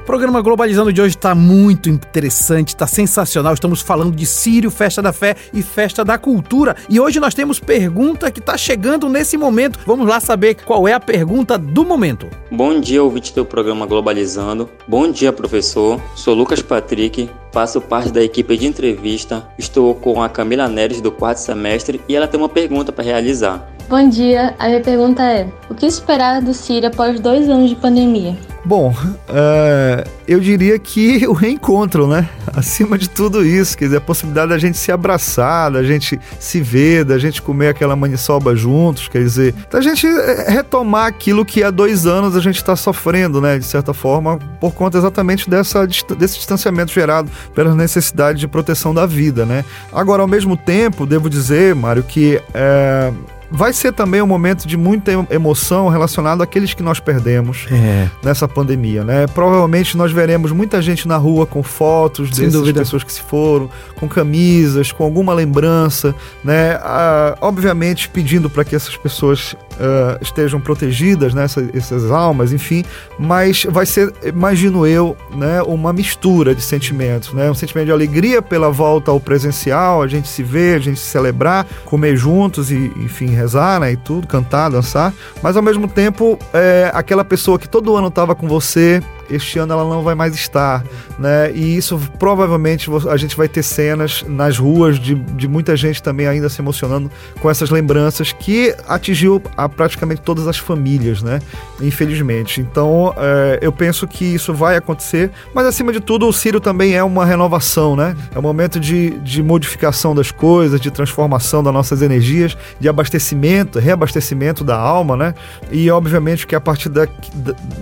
programa 0.08 0.40
Globalizando 0.40 0.90
de 0.90 1.02
hoje 1.02 1.16
está 1.16 1.34
muito 1.34 1.90
interessante, 1.90 2.68
está 2.68 2.86
sensacional. 2.86 3.52
Estamos 3.52 3.82
falando 3.82 4.16
de 4.16 4.24
Sírio, 4.24 4.70
Festa 4.70 5.02
da 5.02 5.12
Fé 5.12 5.36
e 5.52 5.60
Festa 5.60 6.02
da 6.02 6.16
Cultura. 6.16 6.74
E 6.88 6.98
hoje 6.98 7.20
nós 7.20 7.34
temos 7.34 7.60
pergunta 7.60 8.30
que 8.30 8.40
está 8.40 8.56
chegando 8.56 9.06
nesse 9.06 9.36
momento. 9.36 9.78
Vamos 9.84 10.08
lá 10.08 10.18
saber 10.18 10.54
qual 10.64 10.88
é 10.88 10.94
a 10.94 10.98
pergunta 10.98 11.58
do 11.58 11.84
momento. 11.84 12.26
Bom 12.50 12.80
dia, 12.80 13.02
ouvinte 13.02 13.34
do 13.34 13.44
programa 13.44 13.84
Globalizando. 13.84 14.70
Bom 14.86 15.12
dia, 15.12 15.30
professor. 15.30 16.00
Sou 16.14 16.32
Lucas 16.32 16.62
Patrick, 16.62 17.28
faço 17.52 17.78
parte 17.78 18.10
da 18.10 18.24
equipe 18.24 18.56
de 18.56 18.66
entrevista. 18.66 19.46
Estou 19.58 19.94
com 19.94 20.22
a 20.22 20.30
Camila 20.30 20.68
Neres 20.68 21.02
do 21.02 21.12
quarto 21.12 21.36
semestre 21.36 22.00
e 22.08 22.16
ela 22.16 22.26
tem 22.26 22.40
uma 22.40 22.48
pergunta 22.48 22.90
para 22.90 23.04
realizar. 23.04 23.68
Bom 23.90 24.08
dia, 24.08 24.54
a 24.58 24.68
minha 24.68 24.80
pergunta 24.80 25.22
é: 25.22 25.46
o 25.68 25.74
que 25.74 25.84
esperar 25.84 26.40
do 26.40 26.54
Sírio 26.54 26.88
após 26.88 27.20
dois 27.20 27.46
anos 27.48 27.68
de 27.68 27.76
pandemia? 27.76 28.34
Bom, 28.64 28.90
uh, 28.90 30.10
eu 30.26 30.40
diria 30.40 30.78
que 30.78 31.26
o 31.26 31.32
reencontro, 31.32 32.06
né? 32.06 32.28
Acima 32.54 32.98
de 32.98 33.08
tudo 33.08 33.44
isso, 33.44 33.76
quer 33.76 33.86
dizer, 33.86 33.96
a 33.98 34.00
possibilidade 34.00 34.50
da 34.50 34.58
gente 34.58 34.76
se 34.76 34.90
abraçar, 34.90 35.70
da 35.70 35.82
gente 35.82 36.18
se 36.38 36.60
ver, 36.60 37.04
da 37.04 37.18
gente 37.18 37.40
comer 37.40 37.68
aquela 37.68 37.94
maniçoba 37.94 38.54
juntos, 38.54 39.08
quer 39.08 39.20
dizer, 39.20 39.54
da 39.70 39.80
gente 39.80 40.06
eh, 40.06 40.46
retomar 40.48 41.06
aquilo 41.06 41.44
que 41.44 41.62
há 41.62 41.70
dois 41.70 42.06
anos 42.06 42.36
a 42.36 42.40
gente 42.40 42.56
está 42.56 42.74
sofrendo, 42.76 43.40
né? 43.40 43.58
De 43.58 43.64
certa 43.64 43.94
forma, 43.94 44.38
por 44.60 44.74
conta 44.74 44.98
exatamente 44.98 45.48
dessa, 45.48 45.86
desse 45.86 46.36
distanciamento 46.36 46.92
gerado 46.92 47.30
pela 47.54 47.74
necessidade 47.74 48.38
de 48.38 48.48
proteção 48.48 48.92
da 48.92 49.06
vida, 49.06 49.46
né? 49.46 49.64
Agora, 49.92 50.22
ao 50.22 50.28
mesmo 50.28 50.56
tempo, 50.56 51.06
devo 51.06 51.30
dizer, 51.30 51.74
Mário, 51.74 52.02
que. 52.02 52.40
É, 52.52 53.12
vai 53.50 53.72
ser 53.72 53.92
também 53.92 54.20
um 54.20 54.26
momento 54.26 54.66
de 54.66 54.76
muita 54.76 55.12
emoção 55.30 55.88
relacionado 55.88 56.42
àqueles 56.42 56.74
que 56.74 56.82
nós 56.82 57.00
perdemos 57.00 57.66
é. 57.70 58.08
nessa 58.22 58.46
pandemia, 58.46 59.04
né? 59.04 59.26
Provavelmente 59.26 59.96
nós 59.96 60.12
veremos 60.12 60.52
muita 60.52 60.82
gente 60.82 61.08
na 61.08 61.16
rua 61.16 61.46
com 61.46 61.62
fotos 61.62 62.28
Sem 62.30 62.46
dessas 62.46 62.60
dúvida. 62.60 62.80
pessoas 62.80 63.02
que 63.02 63.12
se 63.12 63.22
foram, 63.22 63.70
com 63.96 64.08
camisas, 64.08 64.92
com 64.92 65.04
alguma 65.04 65.32
lembrança, 65.32 66.14
né? 66.44 66.78
Ah, 66.82 67.36
obviamente 67.40 68.08
pedindo 68.08 68.50
para 68.50 68.64
que 68.64 68.76
essas 68.76 68.96
pessoas 68.96 69.54
uh, 69.78 70.18
estejam 70.20 70.60
protegidas, 70.60 71.32
né? 71.34 71.44
Essas, 71.44 71.74
essas, 71.74 72.10
almas, 72.10 72.52
enfim, 72.52 72.84
mas 73.18 73.64
vai 73.64 73.86
ser, 73.86 74.12
imagino 74.24 74.86
eu, 74.86 75.16
né? 75.34 75.62
Uma 75.62 75.92
mistura 75.92 76.54
de 76.54 76.62
sentimentos, 76.62 77.32
né? 77.32 77.50
Um 77.50 77.54
sentimento 77.54 77.86
de 77.86 77.92
alegria 77.92 78.42
pela 78.42 78.70
volta 78.70 79.10
ao 79.10 79.20
presencial, 79.20 80.02
a 80.02 80.06
gente 80.06 80.28
se 80.28 80.42
ver, 80.42 80.76
a 80.76 80.80
gente 80.80 80.98
se 81.00 81.06
celebrar, 81.06 81.66
comer 81.84 82.16
juntos 82.16 82.70
e, 82.70 82.92
enfim, 82.96 83.37
rezar, 83.38 83.80
né, 83.80 83.92
e 83.92 83.96
tudo, 83.96 84.26
cantar, 84.26 84.68
dançar, 84.70 85.12
mas 85.42 85.56
ao 85.56 85.62
mesmo 85.62 85.88
tempo 85.88 86.38
é 86.52 86.90
aquela 86.94 87.24
pessoa 87.24 87.58
que 87.58 87.68
todo 87.68 87.96
ano 87.96 88.08
estava 88.08 88.34
com 88.34 88.46
você, 88.46 89.02
este 89.30 89.58
ano 89.58 89.72
ela 89.72 89.84
não 89.84 90.02
vai 90.02 90.14
mais 90.14 90.34
estar, 90.34 90.84
né? 91.18 91.50
E 91.52 91.76
isso 91.76 92.00
provavelmente 92.18 92.90
a 93.08 93.16
gente 93.16 93.36
vai 93.36 93.48
ter 93.48 93.62
cenas 93.62 94.24
nas 94.26 94.58
ruas 94.58 94.98
de, 94.98 95.14
de 95.14 95.48
muita 95.48 95.76
gente 95.76 96.02
também 96.02 96.26
ainda 96.26 96.48
se 96.48 96.60
emocionando 96.60 97.10
com 97.40 97.50
essas 97.50 97.70
lembranças 97.70 98.32
que 98.32 98.74
atingiu 98.86 99.42
a 99.56 99.68
praticamente 99.68 100.22
todas 100.22 100.46
as 100.46 100.58
famílias, 100.58 101.22
né? 101.22 101.40
Infelizmente. 101.80 102.60
Então 102.60 103.14
é, 103.16 103.58
eu 103.60 103.72
penso 103.72 104.06
que 104.06 104.24
isso 104.24 104.54
vai 104.54 104.76
acontecer, 104.76 105.30
mas 105.54 105.66
acima 105.66 105.92
de 105.92 106.00
tudo 106.00 106.26
o 106.26 106.32
Círio 106.32 106.60
também 106.60 106.94
é 106.94 107.02
uma 107.02 107.24
renovação, 107.24 107.94
né? 107.94 108.16
É 108.34 108.38
um 108.38 108.42
momento 108.42 108.80
de, 108.80 109.10
de 109.20 109.42
modificação 109.42 110.14
das 110.14 110.30
coisas, 110.30 110.80
de 110.80 110.90
transformação 110.90 111.62
das 111.62 111.72
nossas 111.72 112.02
energias, 112.02 112.56
de 112.80 112.88
abastecimento, 112.88 113.78
reabastecimento 113.78 114.64
da 114.64 114.76
alma, 114.76 115.16
né? 115.16 115.34
E 115.70 115.90
obviamente 115.90 116.46
que 116.46 116.54
a 116.54 116.60
partir 116.60 116.88
da, 116.88 117.06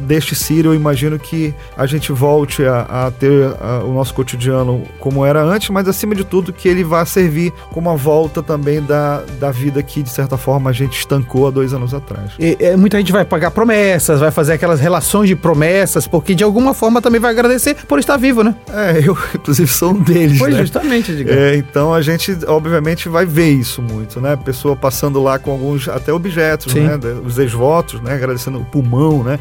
deste 0.06 0.34
Círio 0.34 0.70
eu 0.70 0.74
imagino 0.74 1.18
que 1.18 1.35
que 1.36 1.54
a 1.76 1.86
gente 1.86 2.12
volte 2.12 2.64
a, 2.64 3.06
a 3.06 3.10
ter 3.10 3.54
a, 3.60 3.84
o 3.84 3.92
nosso 3.92 4.14
cotidiano 4.14 4.82
como 4.98 5.24
era 5.24 5.42
antes, 5.42 5.68
mas 5.68 5.86
acima 5.86 6.14
de 6.14 6.24
tudo 6.24 6.52
que 6.52 6.68
ele 6.68 6.82
vá 6.82 7.04
servir 7.04 7.52
como 7.72 7.90
uma 7.90 7.96
volta 7.96 8.42
também 8.42 8.82
da, 8.82 9.22
da 9.38 9.50
vida 9.50 9.82
que, 9.82 10.02
de 10.02 10.08
certa 10.08 10.36
forma, 10.36 10.70
a 10.70 10.72
gente 10.72 10.98
estancou 10.98 11.46
há 11.46 11.50
dois 11.50 11.74
anos 11.74 11.92
atrás. 11.92 12.32
E, 12.38 12.56
e, 12.58 12.76
muita 12.76 12.96
gente 12.98 13.12
vai 13.12 13.24
pagar 13.24 13.50
promessas, 13.50 14.20
vai 14.20 14.30
fazer 14.30 14.54
aquelas 14.54 14.80
relações 14.80 15.28
de 15.28 15.36
promessas, 15.36 16.06
porque 16.06 16.34
de 16.34 16.42
alguma 16.42 16.72
forma 16.72 17.02
também 17.02 17.20
vai 17.20 17.30
agradecer 17.30 17.76
por 17.86 17.98
estar 17.98 18.16
vivo, 18.16 18.42
né? 18.42 18.54
É, 18.72 19.00
eu, 19.06 19.16
inclusive, 19.34 19.68
sou 19.68 19.92
um 19.92 20.00
deles. 20.00 20.38
Pois, 20.38 20.54
né? 20.54 20.60
justamente, 20.60 21.12
é, 21.28 21.56
Então 21.56 21.92
a 21.92 22.00
gente, 22.00 22.36
obviamente, 22.46 23.08
vai 23.08 23.26
ver 23.26 23.50
isso 23.50 23.82
muito, 23.82 24.20
né? 24.20 24.36
Pessoa 24.36 24.74
passando 24.74 25.22
lá 25.22 25.38
com 25.38 25.50
alguns 25.50 25.88
até 25.88 26.12
objetos, 26.12 26.72
Sim. 26.72 26.80
né? 26.80 26.98
Os 27.24 27.38
ex-votos, 27.38 28.00
né? 28.00 28.14
Agradecendo 28.14 28.58
o 28.58 28.64
pulmão, 28.64 29.22
né? 29.22 29.38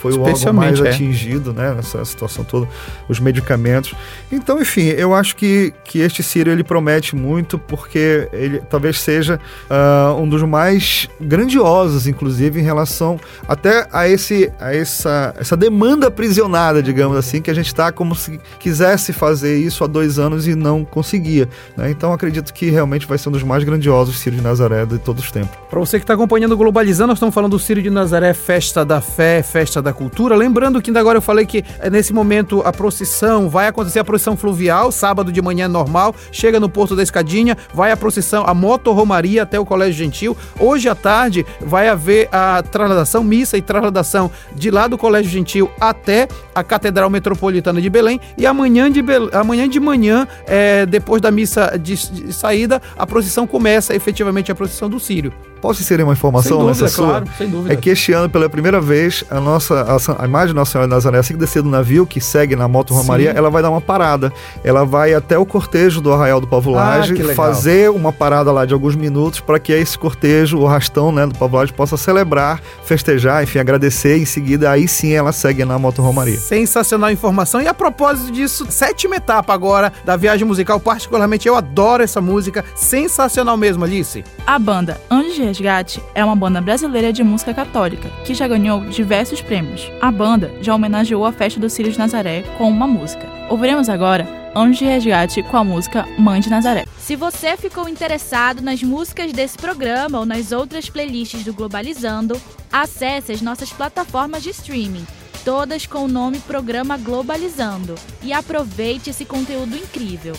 Foi 0.00 0.12
o 0.12 0.22
órgão 0.22 0.52
mais 0.52 0.80
é. 0.80 0.88
atingido, 0.88 1.52
né, 1.52 1.74
nessa 1.74 2.04
situação 2.04 2.44
toda, 2.44 2.68
os 3.08 3.18
medicamentos. 3.18 3.94
Então, 4.30 4.60
enfim, 4.60 4.86
eu 4.88 5.14
acho 5.14 5.34
que, 5.36 5.72
que 5.84 6.00
este 6.00 6.22
Ciro 6.22 6.50
ele 6.50 6.62
promete 6.62 7.16
muito 7.16 7.58
porque 7.58 8.28
ele 8.32 8.60
talvez 8.60 9.00
seja 9.00 9.40
uh, 9.68 10.20
um 10.20 10.28
dos 10.28 10.42
mais 10.42 11.08
grandiosos, 11.20 12.06
inclusive, 12.06 12.60
em 12.60 12.62
relação 12.62 13.18
até 13.46 13.86
a, 13.92 14.08
esse, 14.08 14.52
a 14.60 14.74
essa, 14.74 15.34
essa 15.38 15.56
demanda 15.56 16.08
aprisionada, 16.08 16.82
digamos 16.82 17.16
assim, 17.16 17.40
que 17.40 17.50
a 17.50 17.54
gente 17.54 17.66
está 17.66 17.90
como 17.90 18.14
se 18.14 18.40
quisesse 18.58 19.12
fazer 19.12 19.58
isso 19.58 19.82
há 19.84 19.86
dois 19.86 20.18
anos 20.18 20.46
e 20.46 20.54
não 20.54 20.84
conseguia. 20.84 21.48
Né? 21.76 21.90
Então, 21.90 22.12
acredito 22.12 22.52
que 22.52 22.70
realmente 22.70 23.06
vai 23.06 23.18
ser 23.18 23.28
um 23.28 23.32
dos 23.32 23.42
mais 23.42 23.64
grandiosos 23.64 24.18
Ciro 24.18 24.36
de 24.36 24.42
Nazaré 24.42 24.84
de 24.84 24.98
todos 24.98 25.24
os 25.24 25.30
tempos. 25.30 25.56
Para 25.70 25.80
você 25.80 25.98
que 25.98 26.04
está 26.04 26.14
acompanhando 26.14 26.52
o 26.52 26.56
Globalizando, 26.56 27.08
nós 27.08 27.18
estamos 27.18 27.34
falando 27.34 27.52
do 27.52 27.58
Ciro 27.58 27.82
de 27.82 27.90
Nazaré, 27.90 28.32
festa 28.34 28.84
da 28.84 29.00
fé, 29.00 29.42
festa 29.42 29.80
da 29.80 29.87
da 29.88 29.92
Cultura. 29.92 30.36
Lembrando 30.36 30.80
que 30.82 30.90
ainda 30.90 31.00
agora 31.00 31.18
eu 31.18 31.22
falei 31.22 31.46
que 31.46 31.64
eh, 31.80 31.90
nesse 31.90 32.12
momento 32.12 32.62
a 32.64 32.72
procissão 32.72 33.48
vai 33.48 33.66
acontecer 33.68 33.98
a 33.98 34.04
procissão 34.04 34.36
fluvial, 34.36 34.92
sábado 34.92 35.32
de 35.32 35.40
manhã 35.40 35.66
normal, 35.66 36.14
chega 36.30 36.60
no 36.60 36.68
Porto 36.68 36.94
da 36.94 37.02
Escadinha, 37.02 37.56
vai 37.72 37.90
a 37.90 37.96
procissão, 37.96 38.44
a 38.46 38.52
moto 38.52 38.92
romaria 38.92 39.42
até 39.42 39.58
o 39.58 39.64
Colégio 39.64 40.04
Gentil. 40.04 40.36
Hoje 40.60 40.88
à 40.88 40.94
tarde 40.94 41.44
vai 41.60 41.88
haver 41.88 42.28
a 42.30 42.62
trasladação, 42.62 43.24
missa 43.24 43.56
e 43.56 43.62
trasladação 43.62 44.30
de 44.54 44.70
lá 44.70 44.86
do 44.86 44.98
Colégio 44.98 45.30
Gentil 45.30 45.70
até 45.80 46.28
a 46.54 46.62
Catedral 46.62 47.08
Metropolitana 47.08 47.80
de 47.80 47.88
Belém. 47.88 48.20
E 48.36 48.46
amanhã 48.46 48.90
de, 48.90 49.00
Be... 49.00 49.14
amanhã 49.32 49.68
de 49.68 49.80
manhã, 49.80 50.28
é, 50.46 50.84
depois 50.84 51.22
da 51.22 51.30
missa 51.30 51.78
de, 51.78 51.94
de 51.94 52.32
saída, 52.32 52.82
a 52.96 53.06
procissão 53.06 53.46
começa 53.46 53.94
efetivamente 53.94 54.52
a 54.52 54.54
procissão 54.54 54.88
do 54.88 55.00
Sírio. 55.00 55.32
Posso 55.60 55.80
inserir 55.82 56.02
uma 56.02 56.12
informação 56.12 56.58
Sem 56.58 56.66
dúvida, 56.66 56.84
nessa 56.84 56.96
claro, 56.96 57.26
sua? 57.26 57.34
sem 57.36 57.48
dúvida. 57.48 57.72
É 57.72 57.76
que 57.76 57.90
este 57.90 58.12
ano, 58.12 58.28
pela 58.30 58.48
primeira 58.48 58.80
vez, 58.80 59.24
a 59.30 59.40
nossa 59.40 59.80
a, 59.82 60.22
a 60.22 60.26
imagem 60.26 60.48
de 60.48 60.54
Nossa 60.54 60.72
Senhora 60.72 60.88
de 60.88 60.94
Nazaré, 60.94 61.18
assim 61.18 61.34
que 61.34 61.40
descer 61.40 61.62
do 61.62 61.68
navio, 61.68 62.06
que 62.06 62.20
segue 62.20 62.56
na 62.56 62.68
moto 62.68 62.94
Romaria, 62.94 63.30
ela 63.30 63.50
vai 63.50 63.62
dar 63.62 63.70
uma 63.70 63.80
parada. 63.80 64.32
Ela 64.62 64.84
vai 64.84 65.14
até 65.14 65.38
o 65.38 65.44
cortejo 65.44 66.00
do 66.00 66.12
Arraial 66.12 66.40
do 66.40 66.46
Pavo 66.46 66.76
Ah, 66.76 67.02
fazer 67.34 67.90
uma 67.90 68.12
parada 68.12 68.52
lá 68.52 68.64
de 68.64 68.74
alguns 68.74 68.94
minutos 68.94 69.40
para 69.40 69.58
que 69.58 69.72
esse 69.72 69.98
cortejo, 69.98 70.58
o 70.58 70.66
rastão 70.66 71.10
né, 71.12 71.26
do 71.26 71.34
Pavo 71.36 71.56
Lage, 71.56 71.72
possa 71.72 71.96
celebrar, 71.96 72.60
festejar, 72.84 73.42
enfim, 73.42 73.58
agradecer. 73.58 74.18
Em 74.18 74.24
seguida, 74.24 74.70
aí 74.70 74.88
sim 74.88 75.12
ela 75.12 75.32
segue 75.32 75.64
na 75.64 75.78
moto 75.78 76.02
Romaria. 76.02 76.38
Sensacional 76.38 77.10
informação. 77.10 77.60
E 77.60 77.66
a 77.66 77.74
propósito 77.74 78.32
disso, 78.32 78.66
sétima 78.70 79.16
etapa 79.16 79.52
agora 79.52 79.92
da 80.04 80.16
viagem 80.16 80.46
musical. 80.46 80.80
Particularmente, 80.80 81.46
eu 81.46 81.54
adoro 81.56 82.02
essa 82.02 82.20
música. 82.20 82.64
Sensacional 82.74 83.56
mesmo, 83.56 83.84
Alice. 83.84 84.24
A 84.46 84.58
banda 84.58 85.00
de 85.10 85.47
Resgate 85.48 86.02
é 86.14 86.22
uma 86.22 86.36
banda 86.36 86.60
brasileira 86.60 87.10
de 87.10 87.24
música 87.24 87.54
católica 87.54 88.10
que 88.24 88.34
já 88.34 88.46
ganhou 88.46 88.80
diversos 88.84 89.40
prêmios. 89.40 89.90
A 90.00 90.10
banda 90.12 90.52
já 90.60 90.74
homenageou 90.74 91.24
a 91.24 91.32
festa 91.32 91.58
do 91.58 91.70
Círio 91.70 91.90
de 91.90 91.98
Nazaré 91.98 92.42
com 92.58 92.68
uma 92.68 92.86
música. 92.86 93.26
Ouviremos 93.48 93.88
agora 93.88 94.28
Anjos 94.54 94.78
de 94.78 94.84
Resgate 94.84 95.42
com 95.42 95.56
a 95.56 95.64
música 95.64 96.06
Mãe 96.18 96.40
de 96.40 96.50
Nazaré. 96.50 96.84
Se 96.98 97.16
você 97.16 97.56
ficou 97.56 97.88
interessado 97.88 98.60
nas 98.60 98.82
músicas 98.82 99.32
desse 99.32 99.56
programa 99.56 100.18
ou 100.18 100.26
nas 100.26 100.52
outras 100.52 100.90
playlists 100.90 101.44
do 101.44 101.54
Globalizando, 101.54 102.38
acesse 102.70 103.32
as 103.32 103.40
nossas 103.40 103.72
plataformas 103.72 104.42
de 104.42 104.50
streaming, 104.50 105.06
todas 105.44 105.86
com 105.86 106.04
o 106.04 106.08
nome 106.08 106.40
Programa 106.40 106.98
Globalizando, 106.98 107.94
e 108.22 108.34
aproveite 108.34 109.08
esse 109.08 109.24
conteúdo 109.24 109.74
incrível. 109.74 110.34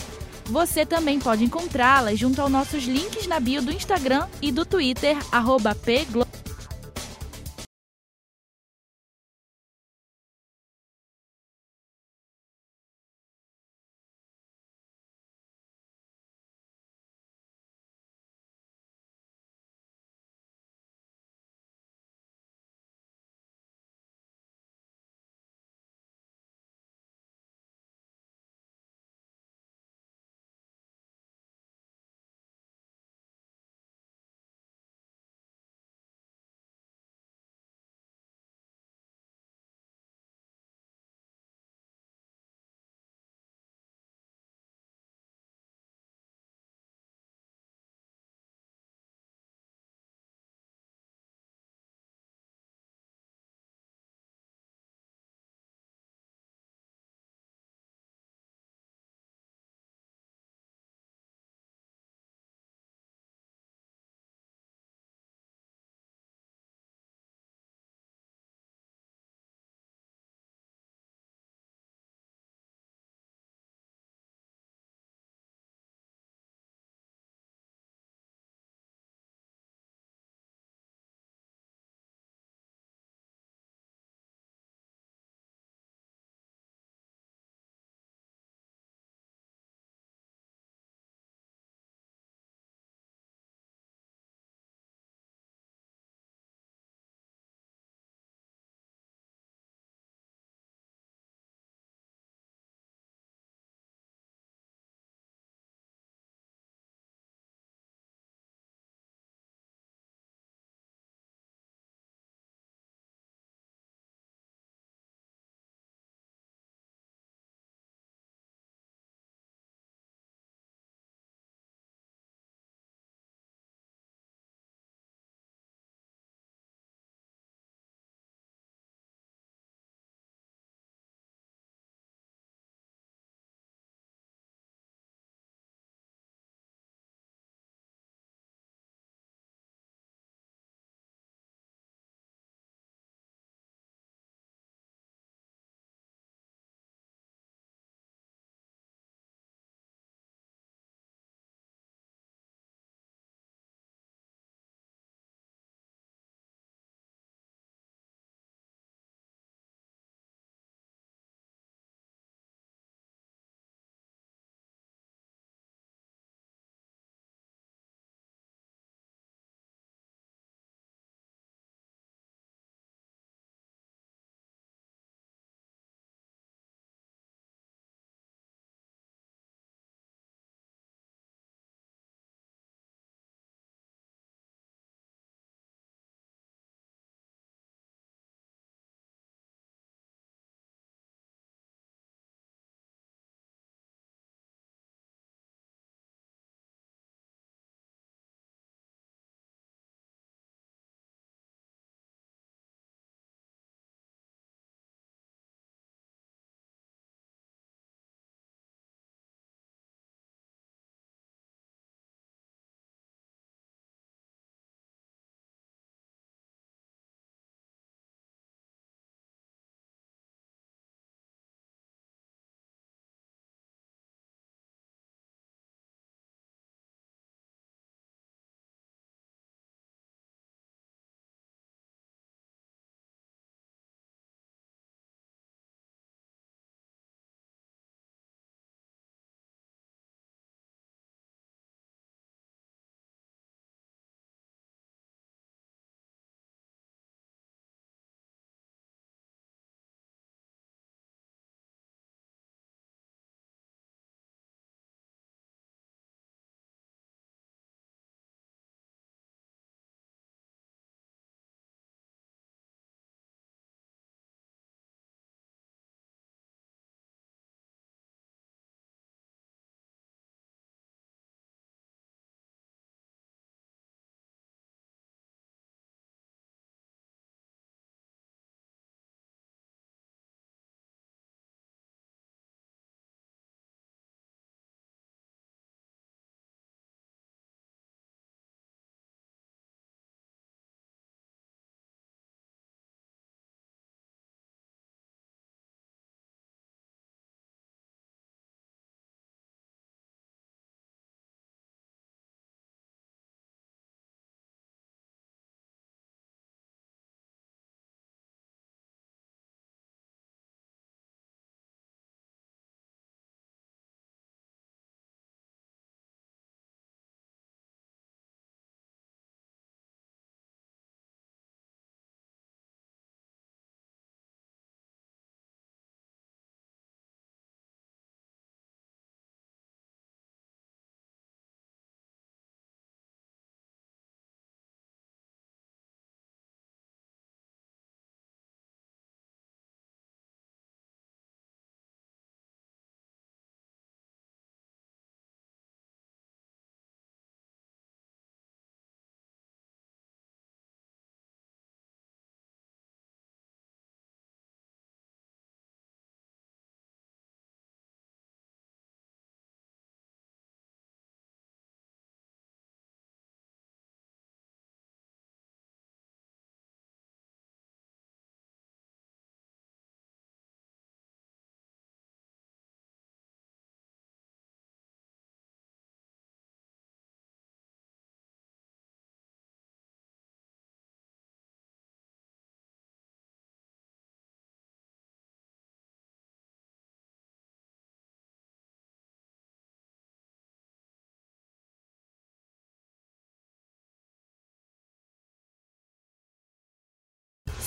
Você 0.50 0.84
também 0.84 1.20
pode 1.20 1.44
encontrá-las 1.44 2.18
junto 2.18 2.42
aos 2.42 2.50
nossos 2.50 2.82
links 2.82 3.24
na 3.28 3.38
bio 3.38 3.62
do 3.62 3.70
Instagram 3.70 4.26
e 4.42 4.50
do 4.50 4.66
Twitter, 4.66 5.16
arroba 5.30 5.76
pglo 5.76 6.26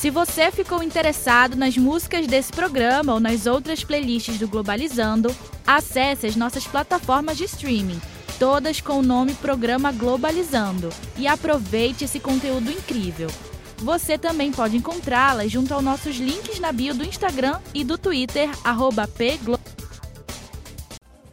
Se 0.04 0.10
você 0.10 0.52
ficou 0.52 0.84
interessado 0.84 1.56
nas 1.56 1.78
músicas 1.78 2.28
desse 2.28 2.52
programa 2.52 3.14
ou 3.14 3.22
nas 3.22 3.46
outras 3.46 3.86
playlists 3.86 4.38
do 4.38 4.50
Globalizando, 4.50 5.34
acesse 5.66 6.28
as 6.28 6.36
nossas 6.36 6.68
plataformas 6.68 7.38
de 7.38 7.46
streaming, 7.46 8.02
todas 8.38 8.82
com 8.82 9.00
o 9.00 9.02
nome 9.02 9.34
Programa 9.36 9.94
Globalizando, 9.94 10.90
e 11.18 11.26
aproveite 11.26 12.04
esse 12.04 12.20
conteúdo 12.20 12.70
incrível. 12.70 13.30
Você 13.78 14.18
também 14.18 14.52
pode 14.52 14.76
encontrá-las 14.76 15.50
junto 15.50 15.74
aos 15.74 15.82
nossos 15.82 16.18
links 16.18 16.60
na 16.60 16.74
bio 16.74 16.94
do 16.94 17.06
Instagram 17.06 17.62
e 17.74 17.86
do 17.86 17.98
Twitter, 17.98 18.50
pglo... 19.18 19.58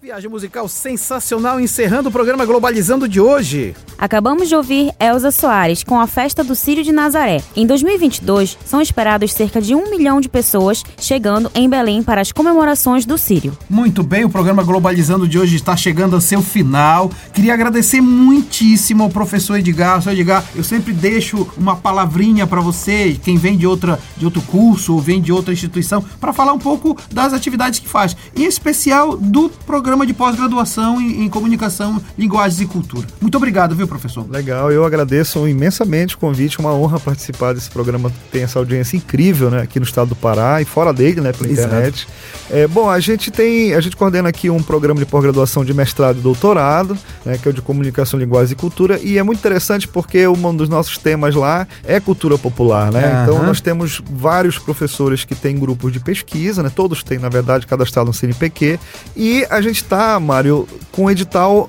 Viagem 0.03 0.30
musical 0.30 0.66
sensacional 0.66 1.61
encerrando 1.61 2.09
o 2.09 2.12
programa 2.12 2.46
Globalizando 2.46 3.07
de 3.07 3.20
hoje. 3.20 3.74
Acabamos 3.98 4.48
de 4.48 4.57
ouvir 4.57 4.90
Elza 4.98 5.30
Soares 5.30 5.84
com 5.84 6.01
a 6.01 6.07
festa 6.07 6.42
do 6.42 6.55
Círio 6.55 6.82
de 6.82 6.90
Nazaré. 6.90 7.42
Em 7.55 7.66
2022, 7.66 8.57
são 8.64 8.80
esperados 8.80 9.30
cerca 9.30 9.61
de 9.61 9.74
um 9.74 9.90
milhão 9.90 10.18
de 10.18 10.26
pessoas 10.26 10.82
chegando 10.98 11.51
em 11.55 11.68
Belém 11.68 12.03
para 12.03 12.22
as 12.22 12.32
comemorações 12.32 13.05
do 13.05 13.18
Círio. 13.18 13.53
Muito 13.68 14.03
bem, 14.03 14.24
o 14.24 14.30
programa 14.30 14.62
Globalizando 14.62 15.28
de 15.28 15.38
hoje 15.38 15.57
está 15.57 15.76
chegando 15.76 16.14
ao 16.14 16.20
seu 16.22 16.40
final. 16.40 17.11
Queria 17.34 17.53
agradecer 17.53 18.01
muitíssimo 18.01 19.03
ao 19.03 19.11
professor 19.11 19.59
Edgar. 19.59 20.01
Professor 20.01 20.12
Edgar, 20.12 20.44
eu 20.57 20.64
sempre 20.64 20.94
deixo 20.94 21.46
uma 21.59 21.76
palavrinha 21.76 22.46
para 22.46 22.62
você, 22.62 23.20
quem 23.22 23.36
vem 23.36 23.55
de, 23.55 23.66
outra, 23.66 24.01
de 24.16 24.24
outro 24.24 24.40
curso 24.40 24.94
ou 24.94 24.98
vem 24.98 25.20
de 25.20 25.30
outra 25.30 25.53
instituição, 25.53 26.03
para 26.18 26.32
falar 26.32 26.55
um 26.55 26.59
pouco 26.59 26.96
das 27.12 27.34
atividades 27.34 27.80
que 27.80 27.88
faz, 27.88 28.16
em 28.34 28.44
especial 28.44 29.14
do 29.14 29.51
programa 29.66 29.89
de 30.07 30.14
pós-graduação 30.14 31.01
em, 31.01 31.24
em 31.24 31.28
comunicação, 31.28 32.01
linguagens 32.16 32.61
e 32.61 32.66
cultura. 32.66 33.07
Muito 33.20 33.36
obrigado, 33.36 33.74
viu, 33.74 33.86
professor? 33.86 34.24
Legal, 34.30 34.72
eu 34.72 34.84
agradeço 34.84 35.47
imensamente 35.47 36.14
o 36.14 36.18
convite, 36.18 36.59
uma 36.59 36.72
honra 36.74 36.99
participar 36.99 37.53
desse 37.53 37.70
programa, 37.70 38.11
tem 38.32 38.43
essa 38.43 38.59
audiência 38.59 38.97
incrível, 38.97 39.51
né, 39.51 39.62
aqui 39.62 39.78
no 39.78 39.84
estado 39.84 40.09
do 40.09 40.16
Pará 40.16 40.61
e 40.62 40.64
fora 40.64 40.93
dele, 40.93 41.20
né, 41.20 41.32
pela 41.32 41.51
internet. 41.51 42.09
É, 42.51 42.66
bom, 42.66 42.88
a 42.88 42.99
gente 42.99 43.30
tem, 43.30 43.74
a 43.74 43.80
gente 43.80 43.97
coordena 43.97 44.28
aqui 44.28 44.49
um 44.51 44.62
programa 44.62 44.99
de 44.99 45.07
pós-graduação 45.07 45.64
de 45.64 45.74
mestrado 45.74 46.18
e 46.18 46.20
doutorado, 46.20 46.97
né, 47.24 47.38
que 47.38 47.47
é 47.49 47.51
o 47.51 47.55
de 47.55 47.62
comunicação, 47.62 48.18
linguagem 48.18 48.53
e 48.53 48.57
cultura, 48.57 48.99
e 49.03 49.18
é 49.18 49.22
muito 49.22 49.38
interessante 49.38 49.86
porque 49.86 50.26
um 50.26 50.57
dos 50.57 50.68
nossos 50.68 50.99
temas 50.99 51.34
lá 51.34 51.66
é 51.84 52.01
cultura 52.01 52.38
popular, 52.38 52.93
né? 52.93 53.14
Uhum. 53.14 53.22
Então 53.22 53.43
nós 53.45 53.61
temos 53.61 54.03
vários 54.11 54.59
professores 54.59 55.24
que 55.24 55.34
têm 55.34 55.59
grupos 55.59 55.93
de 55.93 56.01
pesquisa, 56.01 56.62
né? 56.62 56.70
Todos 56.74 57.03
têm, 57.03 57.18
na 57.18 57.28
verdade, 57.28 57.66
cadastrado 57.66 58.09
no 58.09 58.14
CNPq, 58.14 58.78
e 59.16 59.47
a 59.51 59.61
gente 59.61 59.80
está, 59.83 60.18
Mário, 60.20 60.66
com 60.93 61.05
o 61.07 61.11
edital 61.11 61.68